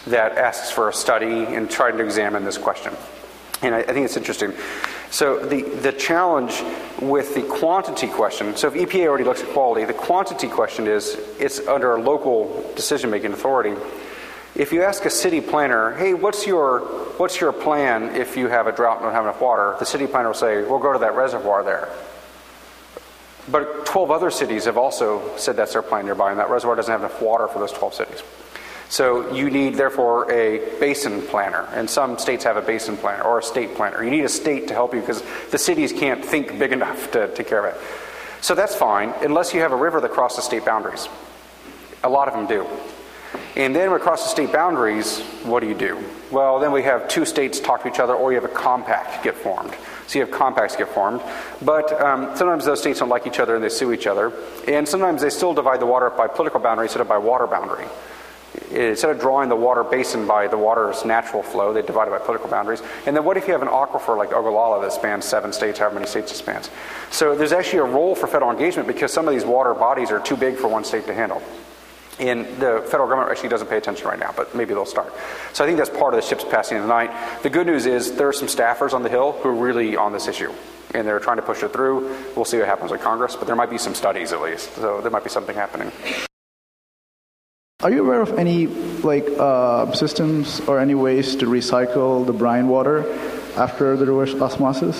that 0.08 0.38
asks 0.38 0.72
for 0.72 0.89
a 0.89 0.93
study 0.93 1.45
and 1.45 1.70
trying 1.70 1.97
to 1.97 2.04
examine 2.04 2.43
this 2.43 2.58
question. 2.58 2.93
And 3.62 3.74
I, 3.74 3.80
I, 3.80 3.93
think 3.93 4.06
it's 4.06 4.18
interesting. 4.18 4.54
So 5.10 5.39
the, 5.45 5.62
the 5.62 5.93
challenge 5.93 6.62
with 7.01 7.36
the 7.36 7.43
quantity 7.43 8.08
question, 8.08 8.58
so 8.58 8.68
if 8.68 8.74
EPA 8.74 9.08
already 9.08 9.24
looks 9.24 9.41
at 9.41 9.49
quality, 9.49 9.86
the 9.86 9.93
quantity 9.93 10.47
question 10.47 10.88
is 10.88 11.18
it's 11.39 11.66
under 11.68 11.95
a 11.95 12.01
local 12.01 12.74
decision 12.76 13.10
making 13.10 13.32
authority. 13.32 13.76
If 14.56 14.72
you 14.72 14.84
ask 14.84 15.06
a 15.06 15.10
city 15.10 15.39
planner, 15.39 15.95
hey, 15.95 16.14
what's 16.14 16.45
your, 16.45 16.80
what's 17.18 17.39
your 17.39 17.54
plan 17.54 18.16
if 18.16 18.36
you 18.36 18.49
have 18.49 18.68
a 18.68 18.72
drought 18.72 18.97
and 18.97 19.06
don't 19.06 19.14
have 19.14 19.24
enough 19.24 19.41
water? 19.41 19.76
The 19.80 19.86
city 19.86 20.08
planner 20.08 20.28
will 20.30 20.36
say, 20.36 20.62
we'll 20.64 20.80
go 20.80 20.93
to 20.93 20.99
that 20.99 21.16
reservoir 21.16 21.64
there. 21.64 21.89
But 23.49 23.86
12 23.86 24.12
other 24.12 24.30
cities 24.30 24.66
have 24.66 24.78
also 24.78 25.36
said 25.38 25.56
that's 25.56 25.74
their 25.74 25.82
plan 25.82 26.06
nearby, 26.06 26.32
and 26.32 26.39
that 26.39 26.49
reservoir 26.49 26.76
doesn't 26.76 26.91
have 26.91 27.01
enough 27.01 27.22
water 27.22 27.47
for 27.47 27.60
those 27.60 27.72
12 27.72 27.93
cities. 27.93 28.24
So 28.89 29.34
you 29.34 29.49
need, 29.49 29.75
therefore, 29.75 30.31
a 30.31 30.79
basin 30.79 31.21
planner. 31.23 31.67
And 31.73 31.89
some 31.89 32.17
states 32.19 32.43
have 32.43 32.57
a 32.57 32.61
basin 32.61 32.97
planner 32.97 33.23
or 33.23 33.39
a 33.39 33.43
state 33.43 33.75
planner. 33.75 34.03
You 34.03 34.11
need 34.11 34.25
a 34.25 34.29
state 34.29 34.67
to 34.67 34.73
help 34.73 34.93
you 34.93 34.99
because 34.99 35.23
the 35.51 35.57
cities 35.57 35.91
can't 35.91 36.23
think 36.23 36.59
big 36.59 36.71
enough 36.71 37.11
to 37.11 37.34
take 37.34 37.47
care 37.47 37.65
of 37.65 37.75
it. 37.75 37.81
So 38.41 38.55
that's 38.55 38.75
fine, 38.75 39.13
unless 39.21 39.53
you 39.53 39.61
have 39.61 39.71
a 39.71 39.75
river 39.75 40.01
that 40.01 40.11
crosses 40.11 40.43
state 40.43 40.65
boundaries. 40.65 41.07
A 42.03 42.09
lot 42.09 42.27
of 42.27 42.34
them 42.34 42.45
do. 42.45 42.67
And 43.55 43.75
then 43.75 43.91
across 43.91 44.23
the 44.23 44.29
state 44.29 44.51
boundaries, 44.51 45.21
what 45.43 45.61
do 45.61 45.67
you 45.67 45.75
do? 45.75 46.03
Well, 46.31 46.59
then 46.59 46.71
we 46.71 46.84
have 46.84 47.07
two 47.07 47.23
states 47.25 47.59
talk 47.59 47.84
to 47.84 47.88
each 47.88 47.99
other, 47.99 48.13
or 48.13 48.31
you 48.31 48.39
have 48.39 48.49
a 48.49 48.53
compact 48.53 49.23
get 49.23 49.36
formed. 49.36 49.73
So 50.07 50.19
you 50.19 50.25
have 50.25 50.34
compacts 50.34 50.75
get 50.75 50.89
formed. 50.89 51.21
But 51.61 51.99
um, 52.01 52.36
sometimes 52.36 52.65
those 52.65 52.81
states 52.81 52.99
don't 52.99 53.09
like 53.09 53.25
each 53.25 53.39
other 53.39 53.55
and 53.55 53.63
they 53.63 53.69
sue 53.69 53.93
each 53.93 54.07
other. 54.07 54.34
And 54.67 54.88
sometimes 54.88 55.21
they 55.21 55.29
still 55.29 55.53
divide 55.53 55.79
the 55.79 55.86
water 55.86 56.07
up 56.07 56.17
by 56.17 56.27
political 56.27 56.59
boundary 56.59 56.86
instead 56.86 57.01
of 57.01 57.07
by 57.07 57.17
water 57.17 57.47
boundary 57.47 57.88
instead 58.72 59.10
of 59.10 59.20
drawing 59.20 59.49
the 59.49 59.56
water 59.56 59.84
basin 59.84 60.28
by 60.28 60.47
the 60.47 60.58
water's 60.58 61.06
natural 61.06 61.43
flow, 61.43 61.74
they 61.74 61.82
divide 61.82 62.08
it 62.08 62.12
by 62.12 62.20
political 62.20 62.49
boundaries. 62.49 62.82
And 63.06 63.16
then 63.16 63.24
what 63.24 63.38
if 63.38 63.47
you 63.47 63.54
have 63.54 63.62
an 63.62 63.68
aquifer 63.68 64.18
like 64.18 64.32
Ogallala 64.32 64.82
that 64.82 64.93
spans 64.93 65.26
seven 65.26 65.54
states, 65.54 65.80
however 65.80 65.95
many 65.95 66.08
states 66.08 66.32
it 66.32 66.36
spans? 66.36 66.70
So 67.12 67.36
there's 67.36 67.51
actually 67.51 67.80
a 67.80 67.86
role 67.86 68.16
for 68.16 68.28
federal 68.28 68.51
engagement 68.51 68.88
because 68.88 69.12
some 69.12 69.28
of 69.28 69.34
these 69.34 69.45
water 69.45 69.74
bodies 69.74 70.12
are 70.12 70.20
too 70.20 70.38
big 70.38 70.58
for 70.58 70.68
one 70.68 70.84
state 70.84 71.06
to 71.08 71.14
handle. 71.14 71.41
And 72.20 72.45
the 72.58 72.84
federal 72.86 73.10
government 73.10 73.32
actually 73.32 73.49
doesn't 73.49 73.68
pay 73.68 73.78
attention 73.78 74.08
right 74.08 74.20
now, 74.20 74.34
but 74.36 74.54
maybe 74.54 74.74
they'll 74.74 74.86
start. 74.86 75.14
So 75.54 75.64
I 75.64 75.68
think 75.68 75.80
that's 75.80 75.89
part 75.89 76.14
of 76.14 76.22
the 76.22 76.28
ships 76.28 76.43
passing 76.43 76.78
in 76.78 76.84
the 76.84 76.89
night. 76.89 77.41
The 77.41 77.49
good 77.49 77.66
news 77.66 77.88
is 77.88 78.16
there 78.16 78.28
are 78.28 78.34
some 78.34 78.47
staffers 78.47 78.93
on 78.93 79.01
the 79.01 79.10
Hill 79.10 79.32
who 79.32 79.49
are 79.49 79.56
really 79.56 79.97
on 79.97 80.14
this 80.14 80.28
issue. 80.28 80.51
And 80.93 81.08
they're 81.08 81.20
trying 81.20 81.38
to 81.38 81.41
push 81.41 81.64
it 81.64 81.74
through. 81.74 82.16
We'll 82.36 82.45
see 82.45 82.60
what 82.60 82.68
happens 82.68 82.91
with 82.91 83.01
Congress, 83.01 83.36
but 83.36 83.47
there 83.47 83.56
might 83.56 83.72
be 83.72 83.80
some 83.80 83.95
studies 83.95 84.32
at 84.32 84.41
least. 84.41 84.76
So 84.76 85.01
there 85.01 85.10
might 85.10 85.24
be 85.24 85.32
something 85.32 85.56
happening. 85.56 85.91
Are 87.84 87.91
you 87.91 88.01
aware 88.01 88.21
of 88.21 88.39
any 88.39 88.67
like 89.03 89.27
uh, 89.38 89.91
systems 89.91 90.61
or 90.61 90.79
any 90.79 90.95
ways 90.95 91.36
to 91.36 91.47
recycle 91.47 92.25
the 92.25 92.31
brine 92.31 92.69
water 92.69 93.11
after 93.57 93.97
the 93.97 94.05
reverse 94.05 94.34
osmosis? 94.41 94.97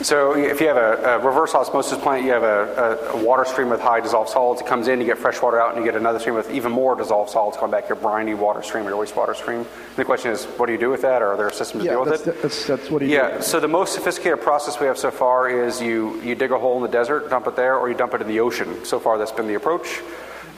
So 0.00 0.34
if 0.34 0.58
you 0.62 0.68
have 0.68 0.78
a, 0.78 1.16
a 1.16 1.18
reverse 1.18 1.54
osmosis 1.54 1.98
plant, 1.98 2.24
you 2.24 2.30
have 2.30 2.44
a, 2.44 3.10
a, 3.12 3.18
a, 3.18 3.24
water 3.24 3.44
stream 3.44 3.68
with 3.68 3.80
high 3.80 4.00
dissolved 4.00 4.30
solids. 4.30 4.62
It 4.62 4.66
comes 4.66 4.88
in, 4.88 5.00
you 5.00 5.06
get 5.06 5.18
fresh 5.18 5.42
water 5.42 5.60
out, 5.60 5.74
and 5.74 5.84
you 5.84 5.90
get 5.90 6.00
another 6.00 6.18
stream 6.18 6.34
with 6.34 6.50
even 6.50 6.72
more 6.72 6.94
dissolved 6.94 7.30
solids 7.30 7.58
coming 7.58 7.72
back, 7.72 7.90
your 7.90 7.96
briny 7.96 8.32
water 8.32 8.62
stream 8.62 8.86
or 8.86 8.90
your 8.90 9.04
wastewater 9.04 9.36
stream. 9.36 9.58
And 9.58 9.96
the 9.96 10.04
question 10.04 10.30
is, 10.30 10.44
what 10.44 10.66
do 10.66 10.72
you 10.72 10.78
do 10.78 10.88
with 10.88 11.02
that, 11.02 11.20
or 11.20 11.32
are 11.32 11.36
there 11.36 11.50
systems 11.50 11.84
yeah, 11.84 11.90
to 11.90 11.96
deal 11.96 12.10
with 12.10 12.26
it? 12.26 12.40
That's, 12.40 12.66
that's 12.66 12.90
what 12.90 13.00
do 13.00 13.06
you 13.06 13.12
yeah, 13.12 13.36
do? 13.36 13.42
so 13.42 13.60
the 13.60 13.68
most 13.68 13.92
sophisticated 13.92 14.40
process 14.40 14.80
we 14.80 14.86
have 14.86 14.96
so 14.96 15.10
far 15.10 15.50
is 15.50 15.82
you, 15.82 16.18
you 16.22 16.34
dig 16.34 16.52
a 16.52 16.58
hole 16.58 16.76
in 16.76 16.82
the 16.82 16.88
desert, 16.88 17.28
dump 17.28 17.48
it 17.48 17.56
there, 17.56 17.76
or 17.76 17.90
you 17.90 17.96
dump 17.96 18.14
it 18.14 18.22
in 18.22 18.28
the 18.28 18.40
ocean. 18.40 18.84
So 18.86 18.98
far, 18.98 19.18
that's 19.18 19.32
been 19.32 19.48
the 19.48 19.56
approach. 19.56 20.00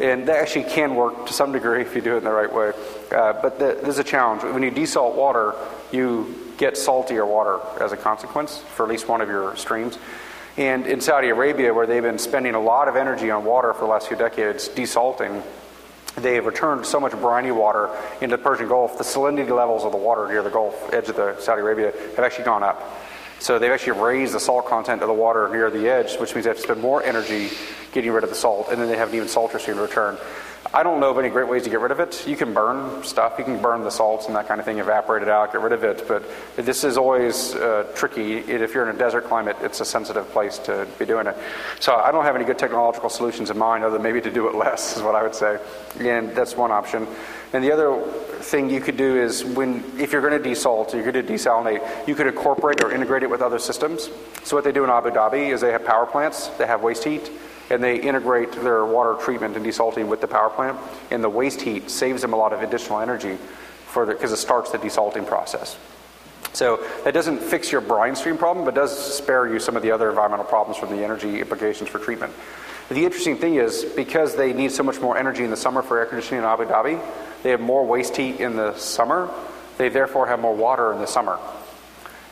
And 0.00 0.26
that 0.28 0.36
actually 0.36 0.64
can 0.64 0.94
work 0.94 1.26
to 1.26 1.32
some 1.32 1.52
degree 1.52 1.82
if 1.82 1.94
you 1.94 2.00
do 2.00 2.14
it 2.14 2.18
in 2.18 2.24
the 2.24 2.30
right 2.30 2.52
way. 2.52 2.72
Uh, 3.12 3.34
but 3.34 3.58
the, 3.58 3.78
there's 3.82 3.98
a 3.98 4.04
challenge. 4.04 4.42
When 4.42 4.62
you 4.62 4.70
desalt 4.70 5.14
water, 5.14 5.54
you 5.92 6.52
get 6.56 6.76
saltier 6.76 7.26
water 7.26 7.60
as 7.80 7.92
a 7.92 7.96
consequence 7.96 8.58
for 8.58 8.84
at 8.84 8.90
least 8.90 9.08
one 9.08 9.20
of 9.20 9.28
your 9.28 9.54
streams. 9.56 9.98
And 10.56 10.86
in 10.86 11.00
Saudi 11.00 11.28
Arabia, 11.28 11.72
where 11.72 11.86
they've 11.86 12.02
been 12.02 12.18
spending 12.18 12.54
a 12.54 12.60
lot 12.60 12.88
of 12.88 12.96
energy 12.96 13.30
on 13.30 13.44
water 13.44 13.72
for 13.72 13.80
the 13.80 13.86
last 13.86 14.08
few 14.08 14.16
decades, 14.16 14.68
desalting, 14.68 15.42
they 16.16 16.34
have 16.34 16.46
returned 16.46 16.86
so 16.86 16.98
much 16.98 17.12
briny 17.12 17.52
water 17.52 17.88
into 18.20 18.36
the 18.36 18.42
Persian 18.42 18.68
Gulf, 18.68 18.98
the 18.98 19.04
salinity 19.04 19.54
levels 19.54 19.84
of 19.84 19.92
the 19.92 19.98
water 19.98 20.26
near 20.28 20.42
the 20.42 20.50
Gulf 20.50 20.92
edge 20.92 21.08
of 21.08 21.16
the 21.16 21.38
Saudi 21.40 21.60
Arabia 21.60 21.92
have 21.92 22.18
actually 22.18 22.44
gone 22.44 22.62
up. 22.62 22.82
So 23.40 23.58
they've 23.58 23.72
actually 23.72 23.98
raised 23.98 24.34
the 24.34 24.40
salt 24.40 24.66
content 24.66 25.00
of 25.00 25.08
the 25.08 25.14
water 25.14 25.48
near 25.48 25.70
the 25.70 25.88
edge, 25.88 26.16
which 26.18 26.34
means 26.34 26.44
they 26.44 26.50
have 26.50 26.58
to 26.58 26.62
spend 26.62 26.82
more 26.82 27.02
energy 27.02 27.48
getting 27.90 28.12
rid 28.12 28.22
of 28.22 28.28
the 28.28 28.36
salt, 28.36 28.68
and 28.70 28.78
then 28.78 28.88
they 28.88 28.96
have 28.96 29.08
an 29.08 29.14
even 29.14 29.28
saltier 29.28 29.58
stream 29.58 29.78
in 29.78 29.82
return. 29.82 30.18
I 30.72 30.84
don't 30.84 31.00
know 31.00 31.10
of 31.10 31.18
any 31.18 31.30
great 31.30 31.48
ways 31.48 31.64
to 31.64 31.70
get 31.70 31.80
rid 31.80 31.90
of 31.90 31.98
it. 31.98 32.28
You 32.28 32.36
can 32.36 32.54
burn 32.54 33.02
stuff, 33.02 33.38
you 33.38 33.44
can 33.44 33.60
burn 33.60 33.82
the 33.82 33.90
salts 33.90 34.26
and 34.26 34.36
that 34.36 34.46
kind 34.46 34.60
of 34.60 34.64
thing, 34.64 34.78
evaporate 34.78 35.22
it 35.22 35.28
out, 35.28 35.52
get 35.52 35.62
rid 35.62 35.72
of 35.72 35.82
it. 35.82 36.06
But 36.06 36.22
this 36.54 36.84
is 36.84 36.96
always 36.96 37.56
uh, 37.56 37.90
tricky. 37.96 38.34
If 38.38 38.72
you're 38.72 38.88
in 38.88 38.94
a 38.94 38.98
desert 38.98 39.24
climate, 39.24 39.56
it's 39.62 39.80
a 39.80 39.84
sensitive 39.84 40.30
place 40.30 40.58
to 40.58 40.86
be 40.96 41.06
doing 41.06 41.26
it. 41.26 41.36
So 41.80 41.96
I 41.96 42.12
don't 42.12 42.24
have 42.24 42.36
any 42.36 42.44
good 42.44 42.58
technological 42.58 43.10
solutions 43.10 43.50
in 43.50 43.58
mind, 43.58 43.82
other 43.82 43.94
than 43.94 44.02
maybe 44.02 44.20
to 44.20 44.30
do 44.30 44.48
it 44.48 44.54
less, 44.54 44.96
is 44.96 45.02
what 45.02 45.16
I 45.16 45.24
would 45.24 45.34
say. 45.34 45.58
And 45.98 46.36
that's 46.36 46.56
one 46.56 46.70
option. 46.70 47.08
And 47.52 47.64
the 47.64 47.72
other 47.72 48.00
thing 48.40 48.70
you 48.70 48.80
could 48.80 48.96
do 48.96 49.20
is 49.20 49.44
when, 49.44 49.82
if 49.98 50.12
you're 50.12 50.22
going 50.22 50.40
to 50.40 50.48
desalt, 50.48 50.94
you're 50.94 51.02
going 51.02 51.26
to 51.26 51.32
desalinate, 51.32 52.06
you 52.06 52.14
could 52.14 52.28
incorporate 52.28 52.84
or 52.84 52.92
integrate 52.92 53.24
it 53.24 53.30
with 53.30 53.42
other 53.42 53.58
systems. 53.58 54.08
So 54.44 54.54
what 54.54 54.64
they 54.64 54.72
do 54.72 54.84
in 54.84 54.90
Abu 54.90 55.10
Dhabi 55.10 55.52
is 55.52 55.60
they 55.60 55.72
have 55.72 55.84
power 55.84 56.06
plants 56.06 56.46
they 56.58 56.66
have 56.66 56.82
waste 56.82 57.04
heat 57.04 57.30
and 57.70 57.82
they 57.82 58.00
integrate 58.00 58.52
their 58.52 58.84
water 58.84 59.14
treatment 59.22 59.56
and 59.56 59.64
desalting 59.64 60.08
with 60.08 60.20
the 60.20 60.26
power 60.26 60.50
plant. 60.50 60.78
And 61.10 61.22
the 61.22 61.28
waste 61.28 61.62
heat 61.62 61.90
saves 61.90 62.22
them 62.22 62.32
a 62.32 62.36
lot 62.36 62.52
of 62.52 62.62
additional 62.62 63.00
energy 63.00 63.38
because 63.94 64.32
it 64.32 64.36
starts 64.36 64.70
the 64.72 64.78
desalting 64.78 65.26
process. 65.26 65.78
So 66.52 66.84
that 67.04 67.14
doesn't 67.14 67.40
fix 67.40 67.70
your 67.70 67.80
brine 67.80 68.16
stream 68.16 68.36
problem, 68.36 68.64
but 68.64 68.74
does 68.74 68.96
spare 69.16 69.48
you 69.48 69.60
some 69.60 69.76
of 69.76 69.82
the 69.82 69.92
other 69.92 70.10
environmental 70.10 70.44
problems 70.44 70.78
from 70.78 70.90
the 70.90 71.04
energy 71.04 71.40
implications 71.40 71.88
for 71.88 72.00
treatment. 72.00 72.32
The 72.88 73.04
interesting 73.04 73.36
thing 73.36 73.54
is 73.54 73.84
because 73.84 74.34
they 74.34 74.52
need 74.52 74.72
so 74.72 74.82
much 74.82 75.00
more 75.00 75.16
energy 75.16 75.44
in 75.44 75.50
the 75.50 75.56
summer 75.56 75.80
for 75.80 76.00
air 76.00 76.06
conditioning 76.06 76.42
in 76.42 76.44
Abu 76.44 76.64
Dhabi, 76.64 77.00
they 77.44 77.50
have 77.50 77.60
more 77.60 77.86
waste 77.86 78.16
heat 78.16 78.40
in 78.40 78.56
the 78.56 78.76
summer. 78.76 79.32
They 79.78 79.88
therefore 79.88 80.26
have 80.26 80.40
more 80.40 80.54
water 80.54 80.92
in 80.92 80.98
the 80.98 81.06
summer 81.06 81.38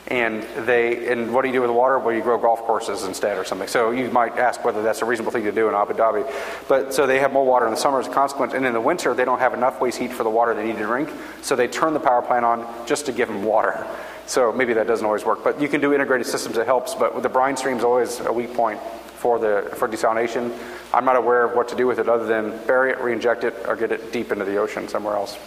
and 0.07 0.43
they 0.65 1.11
and 1.11 1.33
what 1.33 1.43
do 1.43 1.49
you 1.49 1.53
do 1.53 1.61
with 1.61 1.69
the 1.69 1.73
water? 1.73 1.99
Well, 1.99 2.15
you 2.15 2.21
grow 2.21 2.37
golf 2.37 2.61
courses 2.61 3.03
instead 3.03 3.37
or 3.37 3.45
something. 3.45 3.67
So 3.67 3.91
you 3.91 4.09
might 4.11 4.37
ask 4.37 4.63
whether 4.63 4.81
that's 4.81 5.01
a 5.01 5.05
reasonable 5.05 5.31
thing 5.31 5.43
to 5.43 5.51
do 5.51 5.69
in 5.69 5.75
Abu 5.75 5.93
Dhabi. 5.93 6.31
But 6.67 6.93
so 6.93 7.05
they 7.05 7.19
have 7.19 7.31
more 7.31 7.45
water 7.45 7.65
in 7.65 7.71
the 7.71 7.77
summer 7.77 7.99
as 7.99 8.07
a 8.07 8.11
consequence, 8.11 8.53
and 8.53 8.65
in 8.65 8.73
the 8.73 8.81
winter 8.81 9.13
they 9.13 9.25
don't 9.25 9.39
have 9.39 9.53
enough 9.53 9.79
waste 9.81 9.99
heat 9.99 10.11
for 10.11 10.23
the 10.23 10.29
water 10.29 10.53
they 10.53 10.65
need 10.65 10.77
to 10.77 10.85
drink. 10.85 11.09
So 11.41 11.55
they 11.55 11.67
turn 11.67 11.93
the 11.93 11.99
power 11.99 12.21
plant 12.21 12.45
on 12.45 12.87
just 12.87 13.05
to 13.05 13.11
give 13.11 13.27
them 13.27 13.43
water. 13.43 13.85
So 14.25 14.51
maybe 14.51 14.73
that 14.73 14.87
doesn't 14.87 15.05
always 15.05 15.25
work, 15.25 15.43
but 15.43 15.59
you 15.59 15.67
can 15.67 15.81
do 15.81 15.93
integrated 15.93 16.27
systems 16.27 16.55
that 16.55 16.65
helps. 16.65 16.95
But 16.95 17.21
the 17.23 17.29
brine 17.29 17.57
stream 17.57 17.77
is 17.77 17.83
always 17.83 18.19
a 18.19 18.31
weak 18.31 18.53
point 18.53 18.79
for 19.15 19.37
the 19.37 19.73
for 19.75 19.87
desalination. 19.87 20.57
I'm 20.93 21.05
not 21.05 21.17
aware 21.17 21.43
of 21.43 21.55
what 21.55 21.67
to 21.69 21.75
do 21.75 21.87
with 21.87 21.99
it 21.99 22.07
other 22.07 22.25
than 22.25 22.51
bury 22.65 22.91
it, 22.91 22.99
reinject 22.99 23.43
it, 23.43 23.55
or 23.67 23.75
get 23.75 23.91
it 23.91 24.11
deep 24.11 24.31
into 24.31 24.45
the 24.45 24.57
ocean 24.57 24.87
somewhere 24.87 25.15
else. 25.15 25.37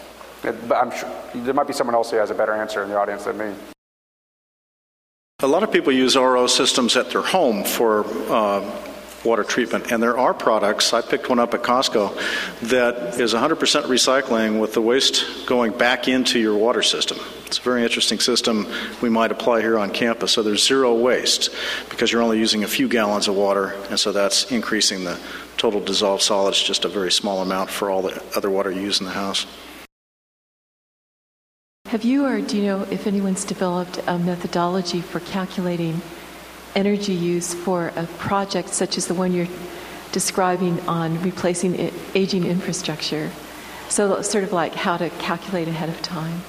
But 0.43 0.73
I'm 0.73 0.91
sure 0.91 1.11
there 1.35 1.55
might 1.55 1.69
be 1.69 1.73
someone 1.73 1.95
else 1.95 2.11
who 2.11 2.17
has 2.17 2.31
a 2.31 2.35
better 2.35 2.53
answer 2.53 2.83
in 2.83 2.91
the 2.91 2.99
audience 2.99 3.25
than 3.25 3.39
me. 3.39 3.55
A 5.45 5.49
lot 5.49 5.65
of 5.65 5.73
people 5.73 5.93
use 5.93 6.15
RO 6.15 6.47
systems 6.47 6.97
at 6.97 7.11
their 7.11 7.21
home 7.21 7.65
for 7.65 8.07
uh, 8.33 8.63
water 9.25 9.43
treatment, 9.43 9.91
and 9.91 10.01
there 10.01 10.17
are 10.17 10.33
products. 10.33 10.93
I 10.93 11.01
picked 11.01 11.29
one 11.29 11.41
up 11.41 11.53
at 11.53 11.65
Costco 11.65 12.17
that 12.69 13.19
is 13.19 13.35
100% 13.35 13.57
recycling 13.57 14.61
with 14.61 14.73
the 14.73 14.81
waste 14.81 15.47
going 15.47 15.77
back 15.77 16.07
into 16.07 16.39
your 16.39 16.57
water 16.57 16.81
system. 16.81 17.19
It's 17.47 17.59
a 17.59 17.63
very 17.63 17.83
interesting 17.83 18.21
system 18.21 18.69
we 19.01 19.09
might 19.09 19.33
apply 19.33 19.63
here 19.63 19.81
on 19.81 19.91
campus. 19.91 20.31
So 20.31 20.45
there's 20.45 20.65
zero 20.65 20.95
waste 20.95 21.51
because 21.91 22.13
you're 22.13 22.23
only 22.23 22.39
using 22.39 22.63
a 22.63 22.69
few 22.69 22.87
gallons 22.87 23.27
of 23.27 23.35
water, 23.35 23.75
and 23.91 23.99
so 23.99 24.13
that's 24.13 24.53
increasing 24.53 25.03
the 25.03 25.19
total 25.57 25.81
dissolved 25.81 26.23
solids 26.23 26.63
just 26.63 26.85
a 26.85 26.89
very 26.89 27.11
small 27.11 27.43
amount 27.43 27.69
for 27.69 27.91
all 27.91 28.03
the 28.03 28.23
other 28.37 28.49
water 28.49 28.71
you 28.71 28.83
use 28.83 29.01
in 29.01 29.07
the 29.07 29.13
house. 29.13 29.45
Have 31.93 32.05
you, 32.05 32.25
or 32.25 32.41
do 32.41 32.57
you 32.57 32.63
know 32.63 32.83
if 32.85 33.07
anyone's 33.07 33.45
developed 33.45 34.01
a 34.07 34.19
methodology 34.19 35.03
for 35.03 35.21
calculating 35.21 36.01
energy 36.75 37.13
use 37.13 37.53
for 37.53 37.93
a 37.97 38.07
project 38.17 38.71
such 38.71 38.97
as 38.97 39.09
the 39.09 39.13
one 39.15 39.35
you're 39.35 39.49
describing 40.11 40.81
on 40.89 41.21
replacing 41.21 41.93
aging 42.15 42.47
infrastructure? 42.47 43.31
So, 43.91 44.23
sort 44.23 44.43
of 44.43 44.55
like 44.55 44.75
how 44.75 44.97
to 44.97 45.11
calculate 45.11 45.69
ahead 45.69 45.91
of 45.91 46.01
time. 46.01 46.41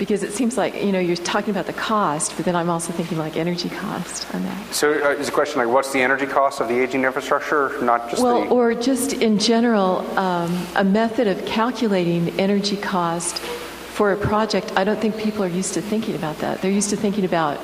Because 0.00 0.24
it 0.24 0.32
seems 0.32 0.58
like 0.58 0.82
you 0.82 0.90
know 0.90 0.98
you're 0.98 1.14
talking 1.14 1.50
about 1.50 1.66
the 1.66 1.72
cost, 1.72 2.34
but 2.34 2.44
then 2.44 2.56
I'm 2.56 2.70
also 2.70 2.92
thinking 2.92 3.18
like 3.18 3.36
energy 3.36 3.68
cost 3.68 4.34
on 4.34 4.42
that. 4.42 4.74
So, 4.74 4.94
uh, 4.94 5.10
is 5.10 5.26
the 5.26 5.32
question 5.32 5.58
like 5.58 5.72
what's 5.72 5.92
the 5.92 6.02
energy 6.02 6.26
cost 6.26 6.60
of 6.60 6.66
the 6.66 6.82
aging 6.82 7.04
infrastructure, 7.04 7.80
not 7.82 8.10
just 8.10 8.20
well, 8.20 8.40
the... 8.40 8.48
or 8.48 8.74
just 8.74 9.12
in 9.12 9.38
general, 9.38 9.98
um, 10.18 10.66
a 10.74 10.82
method 10.82 11.28
of 11.28 11.46
calculating 11.46 12.30
energy 12.40 12.76
cost 12.76 13.40
for 13.94 14.10
a 14.10 14.16
project, 14.16 14.72
I 14.74 14.82
don't 14.82 14.98
think 14.98 15.16
people 15.16 15.44
are 15.44 15.54
used 15.62 15.74
to 15.74 15.80
thinking 15.80 16.16
about 16.16 16.38
that. 16.38 16.60
They're 16.60 16.72
used 16.72 16.90
to 16.90 16.96
thinking 16.96 17.24
about 17.24 17.58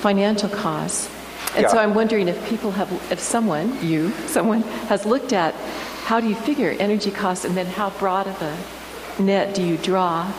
financial 0.00 0.48
costs. 0.48 1.10
And 1.56 1.62
yeah. 1.62 1.68
so 1.68 1.78
I'm 1.78 1.92
wondering 1.92 2.28
if 2.28 2.48
people 2.48 2.70
have, 2.70 2.88
if 3.10 3.18
someone, 3.18 3.84
you, 3.84 4.12
someone, 4.28 4.62
has 4.86 5.04
looked 5.04 5.32
at 5.32 5.54
how 6.04 6.20
do 6.20 6.28
you 6.28 6.36
figure 6.36 6.70
energy 6.78 7.10
costs 7.10 7.44
and 7.44 7.56
then 7.56 7.66
how 7.66 7.90
broad 7.98 8.28
of 8.28 8.40
a 8.40 9.20
net 9.20 9.56
do 9.56 9.62
you 9.64 9.76
draw, 9.76 10.32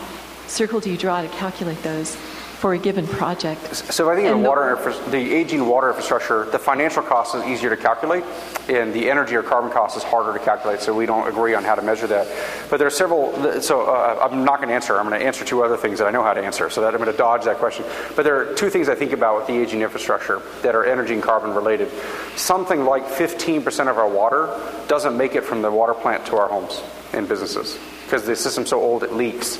circle 0.47 0.79
do 0.79 0.89
you 0.89 0.97
draw 0.97 1.21
to 1.21 1.27
calculate 1.27 1.83
those 1.83 2.15
for 2.63 2.73
a 2.73 2.77
given 2.77 3.05
project. 3.05 3.75
So 3.75 4.09
I 4.09 4.15
think 4.15 4.29
the 4.29 4.37
water, 4.37 4.79
the 5.09 5.17
aging 5.17 5.67
water 5.67 5.89
infrastructure, 5.89 6.45
the 6.45 6.57
financial 6.57 7.03
cost 7.03 7.35
is 7.35 7.43
easier 7.43 7.69
to 7.69 7.75
calculate, 7.75 8.23
and 8.69 8.93
the 8.93 9.11
energy 9.11 9.35
or 9.35 9.43
carbon 9.43 9.69
cost 9.69 9.97
is 9.97 10.03
harder 10.03 10.31
to 10.31 10.39
calculate. 10.45 10.79
So 10.79 10.95
we 10.95 11.05
don't 11.05 11.27
agree 11.27 11.55
on 11.55 11.65
how 11.65 11.75
to 11.75 11.81
measure 11.81 12.07
that. 12.07 12.25
But 12.69 12.77
there 12.77 12.87
are 12.87 12.97
several. 13.03 13.61
So 13.61 13.81
uh, 13.81 14.29
I'm 14.31 14.45
not 14.45 14.59
going 14.59 14.69
to 14.69 14.75
answer. 14.75 14.97
I'm 14.97 15.09
going 15.09 15.19
to 15.19 15.25
answer 15.25 15.43
two 15.43 15.61
other 15.61 15.75
things 15.75 15.99
that 15.99 16.07
I 16.07 16.11
know 16.11 16.23
how 16.23 16.33
to 16.33 16.41
answer. 16.41 16.69
So 16.69 16.79
that 16.79 16.93
I'm 16.93 17.01
going 17.01 17.11
to 17.11 17.17
dodge 17.17 17.43
that 17.43 17.57
question. 17.57 17.83
But 18.15 18.23
there 18.23 18.37
are 18.37 18.55
two 18.55 18.69
things 18.69 18.87
I 18.87 18.95
think 18.95 19.11
about 19.11 19.39
with 19.39 19.47
the 19.47 19.57
aging 19.57 19.81
infrastructure 19.81 20.41
that 20.61 20.73
are 20.73 20.85
energy 20.85 21.15
and 21.15 21.21
carbon 21.21 21.53
related. 21.53 21.91
Something 22.37 22.85
like 22.85 23.03
15% 23.03 23.89
of 23.89 23.97
our 23.97 24.07
water 24.07 24.57
doesn't 24.87 25.17
make 25.17 25.35
it 25.35 25.43
from 25.43 25.61
the 25.61 25.69
water 25.69 25.93
plant 25.93 26.25
to 26.27 26.37
our 26.37 26.47
homes 26.47 26.81
and 27.11 27.27
businesses 27.27 27.77
because 28.05 28.25
the 28.25 28.37
system's 28.37 28.69
so 28.69 28.79
old 28.79 29.03
it 29.03 29.11
leaks. 29.11 29.59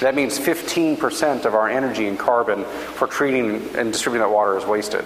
That 0.00 0.14
means 0.14 0.38
15% 0.38 1.44
of 1.44 1.54
our 1.54 1.68
energy 1.68 2.08
and 2.08 2.18
carbon 2.18 2.64
for 2.64 3.06
treating 3.06 3.76
and 3.76 3.92
distributing 3.92 4.26
that 4.26 4.34
water 4.34 4.56
is 4.56 4.64
wasted. 4.64 5.04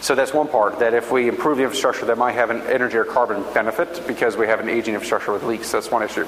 So 0.00 0.14
that's 0.14 0.32
one 0.32 0.48
part, 0.48 0.78
that 0.78 0.94
if 0.94 1.12
we 1.12 1.28
improve 1.28 1.58
the 1.58 1.64
infrastructure, 1.64 2.06
that 2.06 2.16
might 2.16 2.32
have 2.32 2.48
an 2.48 2.62
energy 2.62 2.96
or 2.96 3.04
carbon 3.04 3.44
benefit 3.52 4.02
because 4.06 4.36
we 4.36 4.46
have 4.46 4.60
an 4.60 4.68
aging 4.68 4.94
infrastructure 4.94 5.32
with 5.32 5.42
leaks. 5.42 5.70
That's 5.70 5.90
one 5.90 6.02
issue. 6.02 6.26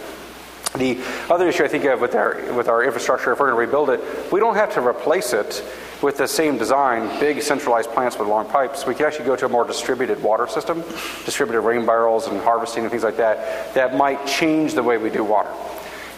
The 0.76 1.02
other 1.30 1.48
issue 1.48 1.64
I 1.64 1.68
think 1.68 1.84
of 1.84 2.00
with 2.00 2.14
our, 2.14 2.52
with 2.54 2.68
our 2.68 2.82
infrastructure, 2.82 3.32
if 3.32 3.40
we're 3.40 3.50
going 3.50 3.56
to 3.56 3.66
rebuild 3.66 3.90
it, 3.90 4.32
we 4.32 4.40
don't 4.40 4.54
have 4.54 4.72
to 4.74 4.86
replace 4.86 5.32
it 5.32 5.62
with 6.02 6.16
the 6.16 6.26
same 6.26 6.58
design, 6.58 7.20
big 7.20 7.42
centralized 7.42 7.90
plants 7.90 8.18
with 8.18 8.26
long 8.26 8.46
pipes. 8.46 8.86
We 8.86 8.94
can 8.94 9.06
actually 9.06 9.26
go 9.26 9.36
to 9.36 9.46
a 9.46 9.48
more 9.48 9.66
distributed 9.66 10.22
water 10.22 10.46
system, 10.46 10.82
distributed 11.24 11.60
rain 11.60 11.86
barrels 11.86 12.26
and 12.26 12.40
harvesting 12.40 12.84
and 12.84 12.90
things 12.90 13.04
like 13.04 13.18
that, 13.18 13.74
that 13.74 13.96
might 13.96 14.26
change 14.26 14.74
the 14.74 14.82
way 14.82 14.96
we 14.96 15.10
do 15.10 15.24
water. 15.24 15.50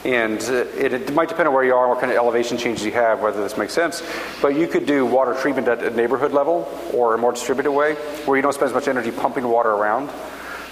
And 0.04 0.40
uh, 0.42 0.66
it, 0.76 0.92
it, 0.92 1.14
might 1.14 1.28
depend 1.30 1.48
on 1.48 1.54
where 1.54 1.64
you 1.64 1.74
are, 1.74 1.84
and 1.84 1.90
what 1.90 2.00
kind 2.00 2.12
of 2.12 2.18
elevation 2.18 2.58
changes 2.58 2.84
you 2.84 2.92
have, 2.92 3.20
whether 3.20 3.42
this 3.42 3.56
makes 3.56 3.72
sense. 3.72 4.02
But 4.42 4.54
you 4.54 4.66
could 4.66 4.84
do 4.84 5.06
water 5.06 5.34
treatment 5.34 5.66
at 5.68 5.82
a 5.82 5.90
neighborhood 5.90 6.32
level 6.32 6.68
or 6.92 7.14
a 7.14 7.18
more 7.18 7.32
distributed 7.32 7.72
way 7.72 7.94
where 8.26 8.36
you 8.36 8.42
don't 8.42 8.52
spend 8.52 8.68
as 8.68 8.74
much 8.74 8.88
energy 8.88 9.10
pumping 9.10 9.48
water 9.48 9.70
around. 9.70 10.10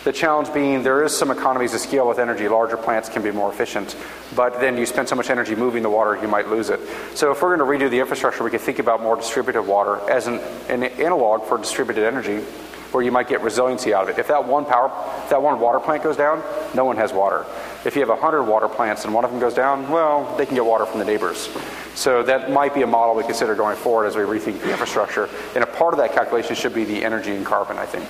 The 0.04 0.12
challenge 0.12 0.52
being 0.52 0.82
there 0.82 1.04
is 1.04 1.16
some 1.16 1.30
economies 1.30 1.74
of 1.74 1.80
scale 1.80 2.08
with 2.08 2.18
energy. 2.18 2.48
Larger 2.48 2.76
plants 2.76 3.08
can 3.08 3.22
be 3.22 3.30
more 3.30 3.52
efficient, 3.52 3.96
but 4.34 4.58
then 4.60 4.76
you 4.76 4.84
spend 4.84 5.08
so 5.08 5.14
much 5.14 5.30
energy 5.30 5.54
moving 5.54 5.84
the 5.84 5.90
water, 5.90 6.20
you 6.20 6.26
might 6.26 6.48
lose 6.48 6.70
it. 6.70 6.80
So 7.14 7.30
if 7.30 7.40
we're 7.40 7.56
going 7.56 7.78
to 7.80 7.86
redo 7.86 7.88
the 7.88 8.00
infrastructure, 8.00 8.42
we 8.42 8.50
could 8.50 8.62
think 8.62 8.80
about 8.80 9.00
more 9.00 9.14
distributed 9.14 9.62
water 9.62 10.00
as 10.10 10.26
an, 10.26 10.40
an 10.68 10.82
analog 10.82 11.44
for 11.44 11.56
distributed 11.56 12.04
energy 12.04 12.44
where 12.92 13.02
you 13.02 13.10
might 13.10 13.28
get 13.28 13.40
resiliency 13.40 13.94
out 13.94 14.04
of 14.04 14.10
it. 14.10 14.18
If 14.18 14.28
that 14.28 14.46
one 14.46 14.64
power, 14.64 14.92
if 15.24 15.30
that 15.30 15.42
one 15.42 15.58
water 15.60 15.80
plant 15.80 16.02
goes 16.02 16.16
down, 16.16 16.42
no 16.74 16.84
one 16.84 16.96
has 16.96 17.12
water. 17.12 17.46
If 17.84 17.94
you 17.94 18.00
have 18.00 18.10
100 18.10 18.44
water 18.44 18.68
plants 18.68 19.04
and 19.04 19.14
one 19.14 19.24
of 19.24 19.30
them 19.30 19.40
goes 19.40 19.54
down, 19.54 19.88
well, 19.90 20.36
they 20.36 20.46
can 20.46 20.54
get 20.54 20.64
water 20.64 20.86
from 20.86 20.98
the 20.98 21.04
neighbors. 21.04 21.48
So 21.94 22.22
that 22.22 22.50
might 22.50 22.74
be 22.74 22.82
a 22.82 22.86
model 22.86 23.14
we 23.14 23.24
consider 23.24 23.54
going 23.54 23.76
forward 23.76 24.06
as 24.06 24.16
we 24.16 24.22
rethink 24.22 24.60
the 24.60 24.70
infrastructure. 24.70 25.28
And 25.54 25.64
a 25.64 25.66
part 25.66 25.94
of 25.94 25.98
that 25.98 26.12
calculation 26.12 26.54
should 26.54 26.74
be 26.74 26.84
the 26.84 27.04
energy 27.04 27.32
and 27.32 27.44
carbon, 27.44 27.78
I 27.78 27.86
think. 27.86 28.08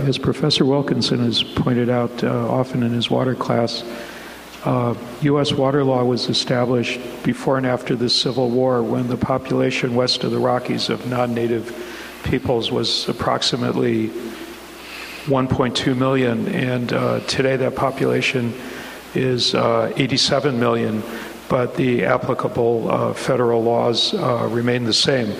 As 0.00 0.18
Professor 0.18 0.64
Wilkinson 0.64 1.20
has 1.20 1.42
pointed 1.42 1.88
out 1.88 2.24
uh, 2.24 2.50
often 2.50 2.82
in 2.82 2.92
his 2.92 3.08
water 3.08 3.36
class, 3.36 3.84
uh, 4.64 4.94
U.S. 5.22 5.52
water 5.52 5.84
law 5.84 6.04
was 6.04 6.28
established 6.28 7.00
before 7.22 7.56
and 7.56 7.66
after 7.66 7.96
the 7.96 8.08
Civil 8.08 8.50
War 8.50 8.82
when 8.82 9.08
the 9.08 9.16
population 9.16 9.94
west 9.94 10.24
of 10.24 10.30
the 10.30 10.38
Rockies 10.38 10.88
of 10.88 11.08
non 11.08 11.34
native 11.34 11.70
peoples 12.24 12.70
was 12.70 13.08
approximately 13.08 14.08
1.2 15.26 15.96
million, 15.96 16.48
and 16.48 16.92
uh, 16.92 17.20
today 17.20 17.56
that 17.56 17.76
population 17.76 18.52
is 19.14 19.54
uh, 19.54 19.92
87 19.96 20.58
million, 20.58 21.02
but 21.48 21.76
the 21.76 22.04
applicable 22.04 22.90
uh, 22.90 23.14
federal 23.14 23.62
laws 23.62 24.14
uh, 24.14 24.48
remain 24.50 24.84
the 24.84 24.92
same. 24.92 25.32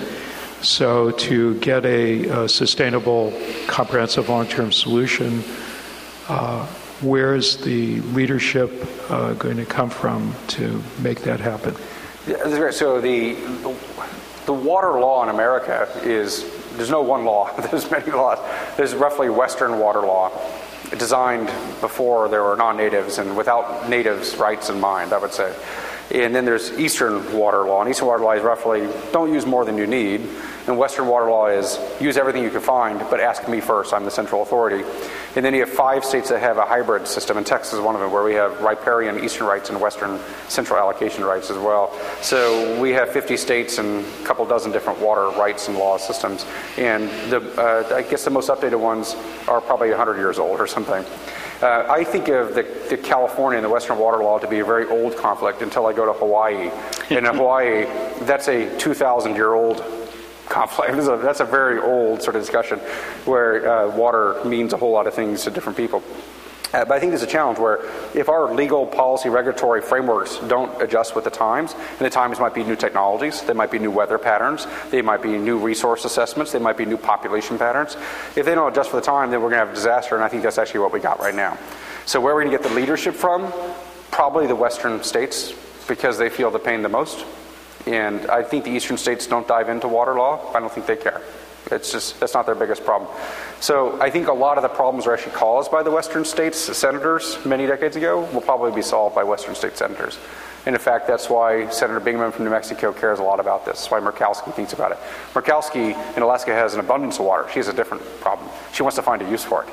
So, 0.62 1.10
to 1.10 1.58
get 1.58 1.84
a, 1.84 2.44
a 2.44 2.48
sustainable, 2.48 3.32
comprehensive 3.66 4.28
long 4.28 4.46
term 4.46 4.70
solution, 4.70 5.42
uh, 6.28 6.66
where 7.00 7.34
is 7.34 7.56
the 7.56 8.00
leadership 8.12 8.70
uh, 9.10 9.32
going 9.34 9.56
to 9.56 9.66
come 9.66 9.90
from 9.90 10.32
to 10.48 10.80
make 11.00 11.22
that 11.22 11.40
happen? 11.40 11.74
So, 12.70 13.00
the, 13.00 13.34
the 14.46 14.52
water 14.52 15.00
law 15.00 15.24
in 15.24 15.30
America 15.30 15.90
is 16.04 16.61
there's 16.76 16.90
no 16.90 17.02
one 17.02 17.24
law, 17.24 17.54
there's 17.70 17.90
many 17.90 18.10
laws. 18.10 18.38
There's 18.76 18.94
roughly 18.94 19.28
Western 19.28 19.78
water 19.78 20.00
law 20.00 20.30
designed 20.98 21.46
before 21.80 22.28
there 22.28 22.42
were 22.42 22.56
non 22.56 22.76
natives 22.76 23.18
and 23.18 23.36
without 23.36 23.88
natives' 23.88 24.36
rights 24.36 24.68
in 24.68 24.80
mind, 24.80 25.12
I 25.12 25.18
would 25.18 25.32
say. 25.32 25.54
And 26.12 26.34
then 26.34 26.44
there's 26.44 26.70
Eastern 26.78 27.36
water 27.36 27.64
law. 27.64 27.80
And 27.80 27.90
Eastern 27.90 28.06
water 28.06 28.22
law 28.22 28.32
is 28.32 28.42
roughly 28.42 28.86
don't 29.12 29.32
use 29.32 29.46
more 29.46 29.64
than 29.64 29.78
you 29.78 29.86
need. 29.86 30.28
And 30.66 30.78
Western 30.78 31.08
water 31.08 31.28
law 31.28 31.48
is 31.48 31.78
use 32.00 32.16
everything 32.16 32.44
you 32.44 32.50
can 32.50 32.60
find, 32.60 33.00
but 33.10 33.18
ask 33.18 33.48
me 33.48 33.60
first. 33.60 33.92
I'm 33.92 34.04
the 34.04 34.12
central 34.12 34.42
authority. 34.42 34.84
And 35.34 35.44
then 35.44 35.54
you 35.54 35.60
have 35.60 35.70
five 35.70 36.04
states 36.04 36.28
that 36.28 36.38
have 36.40 36.56
a 36.58 36.64
hybrid 36.64 37.08
system, 37.08 37.36
and 37.36 37.44
Texas 37.44 37.72
is 37.74 37.80
one 37.80 37.96
of 37.96 38.00
them, 38.00 38.12
where 38.12 38.22
we 38.22 38.34
have 38.34 38.60
riparian 38.60 39.24
eastern 39.24 39.48
rights 39.48 39.70
and 39.70 39.80
western 39.80 40.20
central 40.48 40.78
allocation 40.78 41.24
rights 41.24 41.50
as 41.50 41.56
well. 41.56 41.98
So 42.20 42.80
we 42.80 42.90
have 42.90 43.08
50 43.08 43.36
states 43.38 43.78
and 43.78 44.04
a 44.04 44.24
couple 44.24 44.44
dozen 44.46 44.70
different 44.70 45.00
water 45.00 45.30
rights 45.30 45.66
and 45.66 45.76
law 45.76 45.96
systems. 45.96 46.46
And 46.76 47.08
the, 47.32 47.40
uh, 47.60 47.96
I 47.96 48.02
guess 48.02 48.24
the 48.24 48.30
most 48.30 48.48
updated 48.48 48.78
ones 48.78 49.16
are 49.48 49.60
probably 49.60 49.88
100 49.88 50.16
years 50.16 50.38
old 50.38 50.60
or 50.60 50.68
something. 50.68 51.04
Uh, 51.62 51.86
I 51.88 52.02
think 52.02 52.26
of 52.26 52.56
the, 52.56 52.64
the, 52.90 52.96
California 52.96 53.56
and 53.56 53.64
the 53.64 53.70
Western 53.70 53.96
water 53.96 54.20
law 54.20 54.36
to 54.36 54.48
be 54.48 54.58
a 54.58 54.64
very 54.64 54.84
old 54.88 55.16
conflict 55.16 55.62
until 55.62 55.86
I 55.86 55.92
go 55.92 56.04
to 56.04 56.12
Hawaii. 56.12 56.72
And 57.08 57.24
in 57.24 57.34
Hawaii, 57.36 57.84
that's 58.24 58.48
a 58.48 58.76
2,000 58.78 59.36
year 59.36 59.54
old 59.54 59.84
conflict. 60.48 60.92
That's 60.96 61.06
a, 61.06 61.16
that's 61.16 61.40
a, 61.40 61.46
very 61.46 61.80
old 61.80 62.20
sort 62.20 62.36
of 62.36 62.42
discussion 62.42 62.78
where 63.24 63.66
uh, 63.66 63.96
water 63.96 64.42
means 64.44 64.74
a 64.74 64.76
whole 64.76 64.90
lot 64.90 65.06
of 65.06 65.14
things 65.14 65.44
to 65.44 65.50
different 65.50 65.78
people. 65.78 66.02
Uh, 66.72 66.84
but 66.86 66.92
I 66.92 67.00
think 67.00 67.10
there's 67.10 67.22
a 67.22 67.26
challenge 67.26 67.58
where 67.58 67.80
if 68.14 68.28
our 68.28 68.54
legal, 68.54 68.86
policy, 68.86 69.28
regulatory 69.28 69.82
frameworks 69.82 70.38
don't 70.48 70.82
adjust 70.82 71.14
with 71.14 71.24
the 71.24 71.30
times, 71.30 71.74
and 71.74 72.00
the 72.00 72.10
times 72.10 72.40
might 72.40 72.54
be 72.54 72.64
new 72.64 72.76
technologies, 72.76 73.42
they 73.42 73.52
might 73.52 73.70
be 73.70 73.78
new 73.78 73.90
weather 73.90 74.18
patterns, 74.18 74.66
they 74.90 75.02
might 75.02 75.20
be 75.20 75.36
new 75.36 75.58
resource 75.58 76.04
assessments, 76.04 76.52
they 76.52 76.58
might 76.58 76.78
be 76.78 76.86
new 76.86 76.96
population 76.96 77.58
patterns. 77.58 77.96
If 78.36 78.46
they 78.46 78.54
don't 78.54 78.72
adjust 78.72 78.90
for 78.90 78.96
the 78.96 79.02
time, 79.02 79.30
then 79.30 79.42
we're 79.42 79.50
going 79.50 79.60
to 79.60 79.66
have 79.66 79.74
disaster, 79.74 80.14
and 80.14 80.24
I 80.24 80.28
think 80.28 80.42
that's 80.42 80.58
actually 80.58 80.80
what 80.80 80.92
we 80.92 81.00
got 81.00 81.20
right 81.20 81.34
now. 81.34 81.58
So, 82.06 82.20
where 82.20 82.32
are 82.32 82.36
we 82.36 82.44
going 82.44 82.56
to 82.56 82.62
get 82.62 82.68
the 82.68 82.74
leadership 82.74 83.14
from? 83.14 83.52
Probably 84.10 84.46
the 84.46 84.56
Western 84.56 85.02
states, 85.02 85.52
because 85.86 86.16
they 86.16 86.30
feel 86.30 86.50
the 86.50 86.58
pain 86.58 86.82
the 86.82 86.88
most. 86.88 87.26
And 87.86 88.26
I 88.30 88.42
think 88.42 88.64
the 88.64 88.70
eastern 88.70 88.96
states 88.96 89.26
don't 89.26 89.46
dive 89.46 89.68
into 89.68 89.88
water 89.88 90.14
law. 90.14 90.52
I 90.54 90.60
don't 90.60 90.72
think 90.72 90.86
they 90.86 90.96
care. 90.96 91.20
It's 91.70 91.92
just, 91.92 92.18
that's 92.20 92.34
not 92.34 92.46
their 92.46 92.54
biggest 92.54 92.84
problem. 92.84 93.10
So 93.60 94.00
I 94.00 94.10
think 94.10 94.28
a 94.28 94.32
lot 94.32 94.58
of 94.58 94.62
the 94.62 94.68
problems 94.68 95.06
are 95.06 95.14
actually 95.14 95.32
caused 95.34 95.70
by 95.70 95.82
the 95.82 95.90
western 95.90 96.24
states 96.24 96.58
senators 96.58 97.38
many 97.44 97.66
decades 97.66 97.96
ago 97.96 98.28
will 98.32 98.40
probably 98.40 98.72
be 98.72 98.82
solved 98.82 99.14
by 99.14 99.24
western 99.24 99.54
state 99.54 99.76
senators. 99.76 100.18
And 100.64 100.74
in 100.74 100.80
fact, 100.80 101.06
that's 101.06 101.28
why 101.28 101.68
Senator 101.70 102.00
Bingaman 102.00 102.32
from 102.32 102.44
New 102.44 102.50
Mexico 102.50 102.92
cares 102.92 103.18
a 103.18 103.22
lot 103.22 103.40
about 103.40 103.64
this. 103.64 103.80
That's 103.80 103.90
why 103.90 104.00
Murkowski 104.00 104.54
thinks 104.54 104.72
about 104.72 104.92
it. 104.92 104.98
Murkowski 105.34 106.16
in 106.16 106.22
Alaska 106.22 106.52
has 106.52 106.74
an 106.74 106.80
abundance 106.80 107.18
of 107.18 107.24
water. 107.24 107.48
She 107.50 107.58
has 107.58 107.68
a 107.68 107.72
different 107.72 108.02
problem. 108.20 108.48
She 108.72 108.82
wants 108.82 108.96
to 108.96 109.02
find 109.02 109.22
a 109.22 109.30
use 109.30 109.42
for 109.42 109.64
it. 109.64 109.68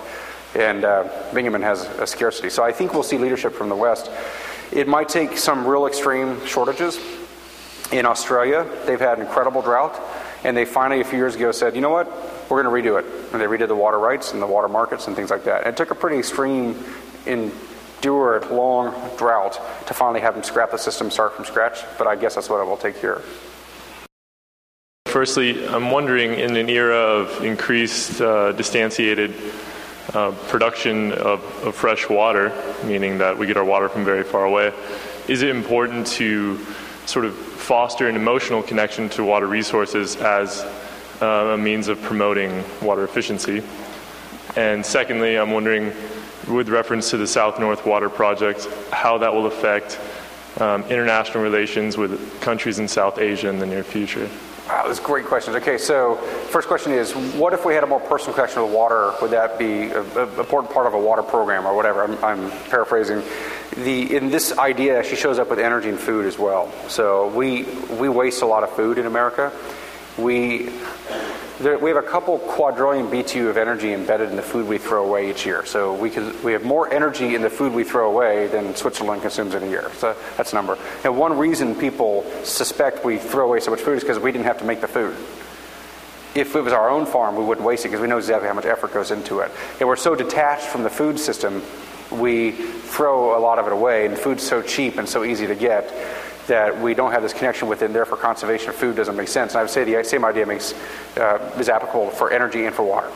And 0.56 0.84
uh, 0.84 1.04
Bingaman 1.32 1.62
has 1.62 1.86
a 2.00 2.08
scarcity. 2.08 2.50
So 2.50 2.64
I 2.64 2.72
think 2.72 2.94
we'll 2.94 3.04
see 3.04 3.20
leadership 3.20 3.54
from 3.54 3.70
the 3.70 3.76
West. 3.76 4.10
It 4.72 4.88
might 4.88 5.10
take 5.10 5.38
some 5.38 5.68
real 5.68 5.86
extreme 5.86 6.44
shortages 6.46 7.00
in 7.92 8.06
Australia, 8.06 8.68
they've 8.86 9.00
had 9.00 9.20
incredible 9.20 9.64
drought, 9.64 10.00
and 10.44 10.56
they 10.56 10.66
finally, 10.66 11.02
a 11.02 11.04
few 11.04 11.18
years 11.18 11.36
ago, 11.36 11.52
said, 11.52 11.76
you 11.76 11.82
know 11.82 11.90
what, 11.90 12.08
we're 12.50 12.64
going 12.64 12.84
to 12.84 12.90
redo 12.90 13.00
it. 13.00 13.06
And 13.34 13.42
they 13.42 13.46
redid 13.46 13.68
the 13.68 13.76
water 13.76 14.00
rights 14.00 14.34
and 14.34 14.42
the 14.42 14.48
water 14.48 14.68
markets 14.68 15.08
and 15.08 15.16
things 15.16 15.30
like 15.30 15.44
that. 15.46 15.64
And 15.66 15.74
it 15.74 15.78
took 15.78 15.92
a 15.92 15.96
pretty 15.96 16.18
extreme, 16.18 16.82
endured, 17.26 18.50
long 18.50 18.94
drought 19.18 19.60
to 19.88 19.94
finally 19.94 20.22
have 20.22 20.36
them 20.36 20.44
scrap 20.44 20.72
the 20.72 20.78
system, 20.78 21.12
start 21.12 21.34
from 21.34 21.46
scratch, 21.46 21.84
but 21.98 22.08
I 22.08 22.16
guess 22.16 22.36
that's 22.36 22.50
what 22.50 22.62
it 22.62 22.66
will 22.66 22.78
take 22.78 22.98
here. 22.98 23.22
Firstly, 25.08 25.68
I'm 25.68 25.92
wondering 25.92 26.34
in 26.34 26.56
an 26.56 26.70
era 26.70 26.96
of 26.96 27.44
increased 27.44 28.22
uh, 28.22 28.54
uh, 30.14 30.32
production 30.48 31.12
of, 31.12 31.44
of 31.66 31.76
fresh 31.76 32.10
water, 32.10 32.52
meaning 32.86 33.18
that 33.18 33.38
we 33.38 33.48
get 33.48 33.58
our 33.58 33.66
water 33.66 33.90
from 33.90 34.06
very 34.06 34.24
far 34.24 34.46
away, 34.46 34.74
is 35.28 35.42
it 35.42 35.50
important 35.50 36.08
to 36.08 36.60
sort 37.10 37.26
of 37.26 37.36
foster 37.36 38.08
an 38.08 38.16
emotional 38.16 38.62
connection 38.62 39.10
to 39.10 39.24
water 39.24 39.48
resources 39.48 40.16
as 40.18 40.62
uh, 41.22 41.56
a 41.56 41.58
means 41.58 41.88
of 41.88 42.00
promoting 42.04 42.64
water 42.84 43.04
efficiency. 43.04 43.64
And 44.56 44.86
secondly, 44.86 45.36
I'm 45.36 45.50
wondering, 45.50 45.92
with 46.48 46.70
reference 46.70 47.10
to 47.10 47.18
the 47.18 47.26
South 47.26 47.60
North 47.60 47.84
Water 47.84 48.10
Project, 48.10 48.68
how 48.92 49.18
that 49.18 49.34
will 49.34 49.48
affect 49.48 50.00
um, 50.60 50.84
international 50.84 51.44
relations 51.44 51.98
with 51.98 52.42
countries 52.42 52.78
in 52.78 52.88
South 52.88 53.18
Asia 53.18 53.50
in 53.50 53.58
the 53.58 53.66
near 53.66 53.84
future. 53.84 54.30
Wow, 54.68 54.86
those 54.86 55.00
great 55.00 55.26
questions. 55.26 55.56
Okay, 55.56 55.80
so 55.80 56.16
first 56.52 56.68
question 56.68 56.92
is, 56.92 57.14
what 57.14 57.54
if 57.54 57.66
we 57.66 57.74
had 57.74 57.84
a 57.84 57.88
more 57.88 58.00
personal 58.00 58.36
connection 58.36 58.62
to 58.62 58.68
water? 58.68 59.14
Would 59.20 59.32
that 59.32 59.58
be 59.58 59.90
an 59.90 60.40
important 60.40 60.72
part 60.72 60.86
of 60.86 60.94
a 60.94 61.00
water 61.00 61.24
program 61.24 61.66
or 61.66 61.76
whatever? 61.76 62.04
I'm, 62.04 62.24
I'm 62.24 62.52
paraphrasing. 62.70 63.24
The, 63.76 64.16
in 64.16 64.30
this 64.30 64.58
idea 64.58 64.98
actually 64.98 65.18
shows 65.18 65.40
up 65.40 65.50
with 65.50 65.60
energy 65.60 65.90
and 65.90 66.00
food 66.00 66.26
as 66.26 66.38
well. 66.38 66.72
So 66.88 67.28
we, 67.28 67.64
we 68.00 68.10
waste 68.10 68.42
a 68.42 68.46
lot 68.46 68.64
of 68.64 68.72
food 68.72 68.98
in 68.98 69.06
America. 69.06 69.52
We 70.18 70.70
there, 71.60 71.78
we 71.78 71.90
have 71.90 72.02
a 72.02 72.08
couple 72.08 72.40
quadrillion 72.40 73.08
BTU 73.08 73.50
of 73.50 73.58
energy 73.58 73.94
embedded 73.94 74.30
in 74.30 74.38
the 74.38 74.42
food 74.42 74.68
we 74.68 74.78
throw 74.78 75.06
away 75.06 75.30
each 75.30 75.46
year. 75.46 75.66
So 75.66 75.94
we, 75.94 76.10
could, 76.10 76.42
we 76.42 76.54
have 76.54 76.64
more 76.64 76.92
energy 76.92 77.36
in 77.36 77.42
the 77.42 77.50
food 77.50 77.74
we 77.74 77.84
throw 77.84 78.10
away 78.10 78.48
than 78.48 78.76
Switzerland 78.76 79.22
consumes 79.22 79.54
in 79.54 79.64
a 79.64 79.68
year. 79.68 79.92
So 79.98 80.16
that's 80.38 80.54
a 80.54 80.56
number. 80.56 80.78
And 81.04 81.18
one 81.18 81.38
reason 81.38 81.76
people 81.76 82.26
suspect 82.44 83.04
we 83.04 83.18
throw 83.18 83.46
away 83.46 83.60
so 83.60 83.72
much 83.72 83.82
food 83.82 83.98
is 83.98 84.04
because 84.04 84.20
we 84.20 84.32
didn't 84.32 84.46
have 84.46 84.60
to 84.60 84.66
make 84.66 84.80
the 84.80 84.88
food. 84.88 85.16
If 86.34 86.56
it 86.56 86.62
was 86.62 86.72
our 86.72 86.90
own 86.90 87.06
farm, 87.06 87.36
we 87.36 87.44
wouldn't 87.44 87.66
waste 87.66 87.84
it 87.86 87.90
because 87.90 88.02
we 88.02 88.08
know 88.08 88.18
exactly 88.18 88.48
how 88.48 88.54
much 88.54 88.66
effort 88.66 88.94
goes 88.94 89.12
into 89.12 89.40
it. 89.40 89.52
And 89.80 89.90
we're 89.90 89.98
so 89.98 90.16
detached 90.16 90.68
from 90.68 90.84
the 90.84 90.90
food 90.90 91.20
system, 91.20 91.62
we 92.12 92.52
throw 92.52 93.38
a 93.38 93.42
lot 93.42 93.60
of 93.60 93.68
it 93.68 93.74
away. 93.74 94.06
And 94.06 94.18
food's 94.18 94.44
so 94.44 94.62
cheap 94.62 94.98
and 94.98 95.08
so 95.08 95.24
easy 95.24 95.48
to 95.48 95.56
get 95.56 95.94
that 96.48 96.82
we 96.82 96.94
don't 96.94 97.12
have 97.12 97.22
this 97.22 97.34
connection 97.34 97.68
with 97.68 97.82
it, 97.82 97.86
and 97.86 97.96
therefore 97.96 98.18
conservation 98.18 98.70
of 98.70 98.76
food 98.76 98.96
doesn't 98.96 99.16
make 99.16 99.28
sense. 99.28 99.54
And 99.54 99.60
I 99.60 99.64
would 99.64 99.70
say 99.70 99.84
the 99.84 100.04
same 100.04 100.26
idea 100.26 100.46
makes, 100.46 100.74
uh, 101.16 101.56
is 101.60 101.70
applicable 101.70 102.10
for 102.10 102.32
energy 102.32 102.66
and 102.66 102.76
for 102.76 102.84
water. 102.84 103.10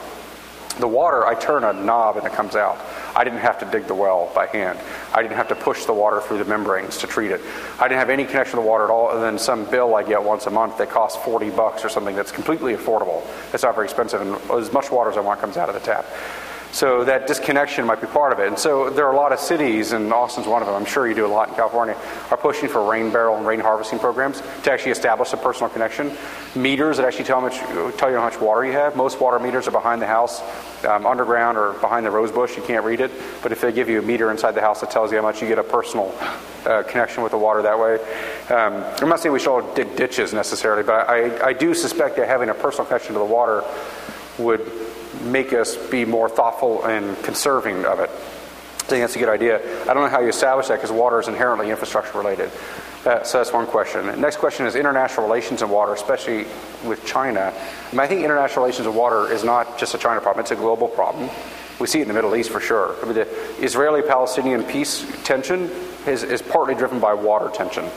The 0.80 0.88
water, 0.88 1.26
I 1.26 1.36
turn 1.36 1.64
a 1.64 1.72
knob 1.72 2.18
and 2.18 2.26
it 2.26 2.34
comes 2.34 2.56
out. 2.56 2.80
I 3.16 3.24
didn't 3.24 3.40
have 3.40 3.60
to 3.60 3.66
dig 3.66 3.86
the 3.86 3.94
well 3.94 4.32
by 4.34 4.48
hand. 4.48 4.80
I 5.14 5.22
didn't 5.22 5.38
have 5.38 5.50
to 5.50 5.56
push 5.56 5.86
the 5.86 5.94
water 5.94 6.20
through 6.20 6.40
the 6.40 6.46
membranes 6.46 6.98
to 7.00 7.08
treat 7.08 7.30
it. 7.30 7.42
I 7.80 7.88
didn't 7.88 8.00
have 8.00 8.10
any 8.10 8.26
connection 8.26 8.58
to 8.58 8.64
the 8.64 8.68
water 8.68 8.86
at 8.86 8.90
all 8.90 9.10
other 9.10 9.22
than 9.22 9.38
some 9.38 9.70
bill 9.70 9.94
I 9.94 10.02
get 10.02 10.24
once 10.24 10.48
a 10.48 10.50
month 10.50 10.80
that 10.80 10.90
costs 10.90 11.24
40 11.24 11.52
bucks 11.52 11.86
or 11.86 11.90
something 11.90 12.16
that's 12.16 12.32
completely 12.32 12.74
affordable. 12.74 13.24
It's 13.54 13.62
not 13.62 13.76
very 13.76 13.86
expensive, 13.86 14.22
and 14.22 14.36
as 14.52 14.74
much 14.74 14.90
water 14.90 15.12
as 15.12 15.18
I 15.18 15.20
want 15.20 15.40
comes 15.42 15.58
out 15.58 15.70
of 15.70 15.76
the 15.76 15.82
tap. 15.82 16.08
So 16.74 17.04
that 17.04 17.28
disconnection 17.28 17.86
might 17.86 18.02
be 18.02 18.08
part 18.08 18.34
of 18.34 18.40
it. 18.40 18.48
And 18.48 18.58
so 18.58 18.90
there 18.90 19.06
are 19.06 19.14
a 19.14 19.16
lot 19.16 19.32
of 19.32 19.40
cities, 19.40 19.92
and 19.92 20.12
Austin's 20.12 20.48
one 20.48 20.64
of 20.64 20.68
them, 20.68 20.76
I'm 20.76 20.86
sure 20.86 21.08
you 21.08 21.14
do 21.14 21.24
a 21.24 21.28
lot 21.28 21.50
in 21.50 21.54
California, 21.54 21.96
are 22.32 22.38
pushing 22.38 22.68
for 22.68 22.84
rain 22.84 23.12
barrel 23.12 23.38
and 23.38 23.46
rain 23.46 23.60
harvesting 23.60 24.00
programs 24.00 24.42
to 24.64 24.72
actually 24.72 24.92
establish 24.92 25.32
a 25.34 25.38
personal 25.38 25.70
connection. 25.70 26.12
Meters 26.56 26.98
that 26.98 27.06
actually 27.06 27.26
tell, 27.26 27.42
much, 27.42 27.60
tell 27.98 28.10
you 28.10 28.18
how 28.18 28.24
much 28.24 28.42
water 28.42 28.66
you 28.66 28.72
have. 28.72 28.96
Most 28.96 29.22
water 29.22 29.38
meters 29.38 29.68
are 29.68 29.72
behind 29.72 30.02
the 30.02 30.08
house, 30.08 30.42
um, 30.86 31.06
underground, 31.06 31.60
or 31.60 31.74
behind 31.74 32.08
the 32.08 32.12
rose 32.12 32.32
bush. 32.32 32.58
You 32.58 32.64
can't 32.64 32.84
read 32.84 33.02
it. 33.02 33.12
But 33.44 33.52
if 33.52 33.62
they 33.62 33.72
give 33.72 33.88
you 33.88 34.00
a 34.00 34.02
meter 34.02 34.32
inside 34.32 34.54
the 34.54 34.62
house 34.62 34.82
that 34.82 34.90
tells 34.90 35.12
you 35.12 35.18
how 35.18 35.24
much 35.24 35.44
you 35.44 35.48
get 35.48 35.60
a 35.60 35.64
personal 35.64 36.12
uh, 36.66 36.82
connection 36.82 37.22
with 37.22 37.34
the 37.34 37.38
water 37.38 37.62
that 37.62 37.78
way. 37.78 38.00
Um, 38.50 38.84
I'm 39.00 39.10
not 39.10 39.20
saying 39.20 39.32
we 39.32 39.40
should 39.40 39.54
all 39.54 39.76
dig 39.76 39.96
ditches 39.96 40.34
necessarily, 40.34 40.82
but 40.82 41.08
I, 41.08 41.50
I 41.50 41.54
do 41.54 41.76
suspect 41.76 42.16
that 42.16 42.28
having 42.28 42.50
a 42.50 42.56
personal 42.56 42.88
connection 42.88 43.14
to 43.14 43.20
the 43.20 43.26
water 43.26 43.64
would 44.40 44.72
make 45.22 45.54
us 45.54 45.76
be 45.76 46.06
more 46.06 46.30
thoughtful 46.30 46.84
and 46.86 47.22
conserving 47.24 47.86
of 47.86 48.00
it. 48.00 48.10
I 48.10 48.86
think 48.86 49.02
that's 49.02 49.16
a 49.16 49.20
good 49.20 49.30
idea. 49.30 49.60
I 49.84 49.94
don't 49.94 50.04
know 50.04 50.10
how 50.10 50.20
you 50.20 50.28
establish 50.28 50.68
that 50.68 50.76
because 50.76 50.92
water 50.92 51.20
is 51.20 51.28
inherently 51.28 51.70
infrastructure 51.70 52.18
related. 52.18 52.52
Uh, 53.06 53.24
so 53.24 53.38
that's 53.38 53.52
one 53.52 53.66
question. 53.66 54.20
Next 54.20 54.38
question 54.38 54.66
is 54.66 54.76
international 54.76 55.26
relations 55.26 55.62
and 55.62 55.72
water, 55.72 55.94
especially 55.94 56.46
with 56.86 57.06
China. 57.06 57.54
I, 57.54 57.92
mean, 57.92 58.00
I 58.02 58.08
think 58.08 58.24
international 58.24 58.64
relations 58.64 58.88
and 58.88 58.96
water 58.96 59.32
is 59.32 59.44
not 59.44 59.78
just 59.78 59.94
a 59.94 59.98
China 59.98 60.22
problem, 60.22 60.44
it's 60.44 60.52
a 60.52 60.56
global 60.56 60.88
problem. 60.88 61.30
We 61.80 61.88
see 61.88 62.00
it 62.00 62.04
in 62.04 62.08
the 62.08 62.14
Middle 62.14 62.36
East 62.36 62.50
for 62.50 62.60
sure. 62.60 62.96
I 63.02 63.06
mean, 63.06 63.16
the 63.16 63.28
Israeli 63.62 64.02
Palestinian 64.02 64.64
peace 64.64 65.06
tension 65.24 65.70
is, 66.08 66.24
is 66.24 66.42
partly 66.42 66.76
driven 66.76 67.00
by 67.00 67.14
water 67.14 67.50
tension. 67.50 67.90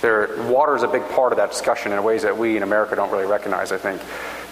There, 0.00 0.40
water 0.44 0.76
is 0.76 0.82
a 0.82 0.88
big 0.88 1.08
part 1.10 1.32
of 1.32 1.38
that 1.38 1.50
discussion 1.50 1.92
in 1.92 2.02
ways 2.02 2.22
that 2.22 2.36
we 2.36 2.56
in 2.56 2.62
America 2.62 2.96
don't 2.96 3.10
really 3.10 3.26
recognize, 3.26 3.72
I 3.72 3.78
think. 3.78 4.00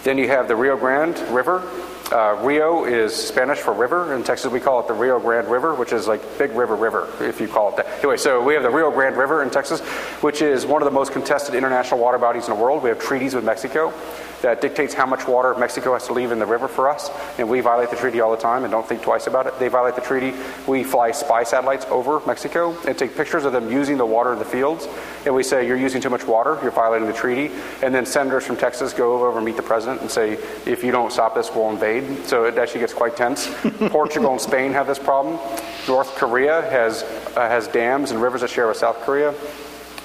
Then 0.03 0.17
you 0.17 0.27
have 0.27 0.47
the 0.47 0.55
Rio 0.55 0.77
Grande 0.77 1.17
River. 1.29 1.63
Uh, 2.11 2.39
Rio 2.41 2.85
is 2.85 3.13
Spanish 3.13 3.57
for 3.57 3.73
river. 3.73 4.15
In 4.15 4.23
Texas, 4.23 4.49
we 4.49 4.61
call 4.61 4.79
it 4.79 4.87
the 4.87 4.93
Rio 4.93 5.19
Grande 5.19 5.49
River, 5.49 5.75
which 5.75 5.91
is 5.91 6.07
like 6.07 6.21
Big 6.37 6.51
River 6.51 6.75
River, 6.75 7.09
if 7.19 7.41
you 7.41 7.49
call 7.49 7.69
it 7.69 7.75
that. 7.77 7.87
Anyway, 7.99 8.15
so 8.15 8.41
we 8.41 8.53
have 8.53 8.63
the 8.63 8.69
Rio 8.69 8.89
Grande 8.91 9.17
River 9.17 9.43
in 9.43 9.49
Texas, 9.49 9.81
which 10.21 10.41
is 10.41 10.65
one 10.65 10.81
of 10.81 10.85
the 10.85 10.91
most 10.91 11.11
contested 11.11 11.53
international 11.53 11.99
water 11.99 12.17
bodies 12.17 12.47
in 12.47 12.55
the 12.55 12.59
world. 12.61 12.81
We 12.81 12.89
have 12.89 12.99
treaties 12.99 13.35
with 13.35 13.43
Mexico 13.43 13.93
that 14.41 14.61
dictates 14.61 14.93
how 14.93 15.05
much 15.05 15.27
water 15.27 15.55
Mexico 15.55 15.93
has 15.93 16.07
to 16.07 16.13
leave 16.13 16.31
in 16.31 16.39
the 16.39 16.45
river 16.45 16.67
for 16.67 16.89
us, 16.89 17.09
and 17.37 17.49
we 17.49 17.59
violate 17.59 17.89
the 17.89 17.95
treaty 17.95 18.21
all 18.21 18.31
the 18.31 18.37
time 18.37 18.63
and 18.63 18.71
don't 18.71 18.87
think 18.87 19.01
twice 19.01 19.27
about 19.27 19.47
it. 19.47 19.57
They 19.59 19.67
violate 19.67 19.95
the 19.95 20.01
treaty. 20.01 20.33
We 20.67 20.83
fly 20.83 21.11
spy 21.11 21.43
satellites 21.43 21.85
over 21.89 22.21
Mexico 22.25 22.77
and 22.87 22.97
take 22.97 23.15
pictures 23.15 23.45
of 23.45 23.53
them 23.53 23.71
using 23.71 23.97
the 23.97 24.05
water 24.05 24.33
in 24.33 24.39
the 24.39 24.45
fields, 24.45 24.87
and 25.25 25.33
we 25.33 25.43
say, 25.43 25.65
You're 25.67 25.77
using 25.77 26.01
too 26.01 26.09
much 26.09 26.25
water, 26.25 26.59
you're 26.61 26.71
violating 26.71 27.07
the 27.07 27.13
treaty. 27.13 27.53
And 27.81 27.93
then 27.93 28.05
senators 28.05 28.45
from 28.45 28.57
Texas 28.57 28.93
go 28.93 29.13
over 29.13 29.37
and 29.37 29.45
meet 29.45 29.57
the 29.57 29.63
president 29.63 30.01
and 30.01 30.11
say, 30.11 30.33
If 30.65 30.83
you 30.83 30.91
don't 30.91 31.11
stop 31.11 31.35
this, 31.35 31.53
we'll 31.53 31.69
invade. 31.69 32.25
So 32.25 32.45
it 32.45 32.57
actually 32.57 32.81
gets 32.81 32.93
quite 32.93 33.15
tense. 33.15 33.47
Portugal 33.89 34.31
and 34.31 34.41
Spain 34.41 34.71
have 34.73 34.87
this 34.87 34.99
problem. 34.99 35.39
North 35.87 36.15
Korea 36.15 36.61
has, 36.69 37.03
uh, 37.35 37.47
has 37.47 37.67
dams 37.67 38.11
and 38.11 38.21
rivers 38.21 38.41
that 38.41 38.49
share 38.49 38.67
with 38.67 38.77
South 38.77 38.99
Korea. 39.01 39.33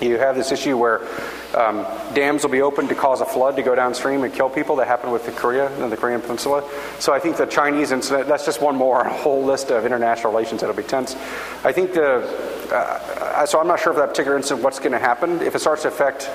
You 0.00 0.18
have 0.18 0.34
this 0.34 0.50
issue 0.50 0.76
where 0.76 1.06
um, 1.54 1.86
dams 2.14 2.42
will 2.42 2.50
be 2.50 2.62
opened 2.62 2.88
to 2.88 2.94
cause 2.94 3.20
a 3.20 3.26
flood 3.26 3.56
to 3.56 3.62
go 3.62 3.74
downstream 3.74 4.24
and 4.24 4.32
kill 4.32 4.48
people. 4.48 4.76
That 4.76 4.88
happened 4.88 5.12
with 5.12 5.26
the 5.26 5.32
Korea 5.32 5.72
and 5.82 5.92
the 5.92 5.96
Korean 5.96 6.20
Peninsula. 6.20 6.68
So 6.98 7.12
I 7.12 7.18
think 7.18 7.36
the 7.36 7.46
Chinese 7.46 7.92
incident, 7.92 8.28
that's 8.28 8.44
just 8.44 8.60
one 8.60 8.76
more 8.76 9.00
on 9.00 9.06
a 9.12 9.12
whole 9.12 9.44
list 9.44 9.70
of 9.70 9.84
international 9.84 10.32
relations 10.32 10.60
that'll 10.60 10.76
be 10.76 10.82
tense. 10.82 11.14
I 11.64 11.72
think 11.72 11.92
the, 11.92 12.22
uh, 12.72 13.46
so 13.46 13.60
I'm 13.60 13.66
not 13.66 13.80
sure 13.80 13.92
if 13.92 13.98
that 13.98 14.08
particular 14.08 14.36
incident, 14.36 14.62
what's 14.62 14.78
going 14.78 14.92
to 14.92 14.98
happen. 14.98 15.40
If 15.42 15.54
it 15.54 15.60
starts 15.60 15.82
to 15.82 15.88
affect 15.88 16.30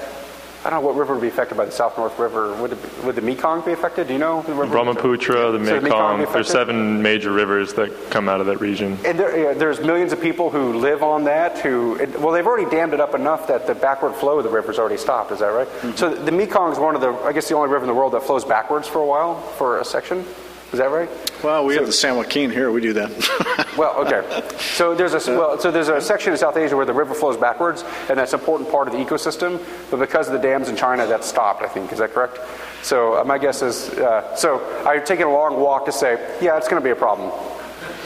I 0.65 0.69
don't 0.69 0.81
know 0.81 0.87
what 0.87 0.95
river 0.95 1.13
would 1.13 1.21
be 1.21 1.27
affected 1.27 1.55
by 1.55 1.65
the 1.65 1.71
South 1.71 1.97
North 1.97 2.17
River. 2.17 2.53
Would, 2.61 2.73
it, 2.73 3.03
would 3.03 3.15
the 3.15 3.21
Mekong 3.21 3.63
be 3.63 3.71
affected? 3.71 4.07
Do 4.07 4.13
you 4.13 4.19
know? 4.19 4.41
The 4.41 4.53
Brahmaputra, 4.53 5.51
the 5.51 5.59
Mekong. 5.59 6.19
So 6.19 6.25
the 6.25 6.31
there's 6.33 6.47
seven 6.47 7.01
major 7.01 7.31
rivers 7.31 7.73
that 7.75 8.09
come 8.09 8.27
out 8.27 8.41
of 8.41 8.47
that 8.47 8.59
region. 8.59 8.97
And 9.05 9.19
there, 9.19 9.53
there's 9.53 9.79
millions 9.79 10.13
of 10.13 10.21
people 10.21 10.49
who 10.49 10.73
live 10.73 11.03
on 11.03 11.23
that. 11.25 11.59
Who 11.59 11.95
it, 11.95 12.19
well, 12.19 12.33
they've 12.33 12.45
already 12.45 12.69
dammed 12.69 12.93
it 12.93 12.99
up 12.99 13.15
enough 13.15 13.47
that 13.47 13.67
the 13.67 13.75
backward 13.75 14.15
flow 14.15 14.39
of 14.39 14.43
the 14.43 14.49
river's 14.49 14.79
already 14.79 14.97
stopped. 14.97 15.31
Is 15.31 15.39
that 15.39 15.47
right? 15.47 15.67
Mm-hmm. 15.67 15.95
So 15.95 16.13
the 16.13 16.31
Mekong 16.31 16.71
is 16.71 16.79
one 16.79 16.95
of 16.95 17.01
the, 17.01 17.11
I 17.11 17.33
guess, 17.33 17.47
the 17.47 17.55
only 17.55 17.69
river 17.69 17.83
in 17.83 17.87
the 17.87 17.95
world 17.95 18.13
that 18.13 18.23
flows 18.23 18.43
backwards 18.43 18.87
for 18.87 18.99
a 18.99 19.05
while 19.05 19.39
for 19.39 19.79
a 19.79 19.85
section. 19.85 20.25
Is 20.73 20.79
that 20.79 20.91
right? 20.91 21.09
Well, 21.43 21.65
we 21.65 21.75
so, 21.75 21.79
have 21.79 21.87
the 21.87 21.93
San 21.93 22.17
Joaquin 22.17 22.51
here. 22.51 22.71
We 22.71 22.81
do 22.81 22.91
that. 22.93 23.73
well, 23.77 23.95
okay. 24.05 24.45
So 24.57 24.93
there's 24.93 25.13
a 25.13 25.37
well, 25.37 25.57
so 25.57 25.71
there's 25.71 25.87
a 25.87 26.01
section 26.01 26.33
in 26.33 26.37
South 26.37 26.57
Asia 26.57 26.75
where 26.75 26.85
the 26.85 26.93
river 26.93 27.13
flows 27.13 27.37
backwards, 27.37 27.85
and 28.09 28.19
that's 28.19 28.33
an 28.33 28.39
important 28.39 28.69
part 28.69 28.87
of 28.87 28.93
the 28.93 28.99
ecosystem. 28.99 29.63
But 29.89 30.01
because 30.01 30.27
of 30.27 30.33
the 30.33 30.39
dams 30.39 30.67
in 30.67 30.75
China, 30.75 31.07
that's 31.07 31.25
stopped. 31.25 31.61
I 31.61 31.67
think 31.67 31.93
is 31.93 31.99
that 31.99 32.13
correct? 32.13 32.39
So 32.83 33.17
uh, 33.17 33.23
my 33.23 33.37
guess 33.37 33.61
is 33.61 33.89
uh, 33.91 34.35
so. 34.35 34.61
I've 34.85 35.05
taken 35.05 35.27
a 35.27 35.31
long 35.31 35.57
walk 35.59 35.85
to 35.85 35.91
say, 35.91 36.13
yeah, 36.41 36.57
it's 36.57 36.67
going 36.67 36.81
to 36.81 36.85
be 36.85 36.91
a 36.91 36.95
problem. 36.95 37.31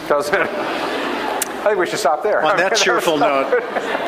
Because 0.03 0.29
I 0.31 1.65
think 1.65 1.77
we 1.77 1.87
should 1.87 1.99
stop 1.99 2.21
there. 2.21 2.43
On 2.43 2.57
that 2.57 2.75
cheerful 2.77 3.17
note, 3.17 3.49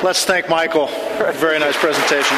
let's 0.04 0.26
thank 0.26 0.48
Michael. 0.48 0.88
Very 1.34 1.58
nice 1.60 1.78
presentation. 1.78 2.38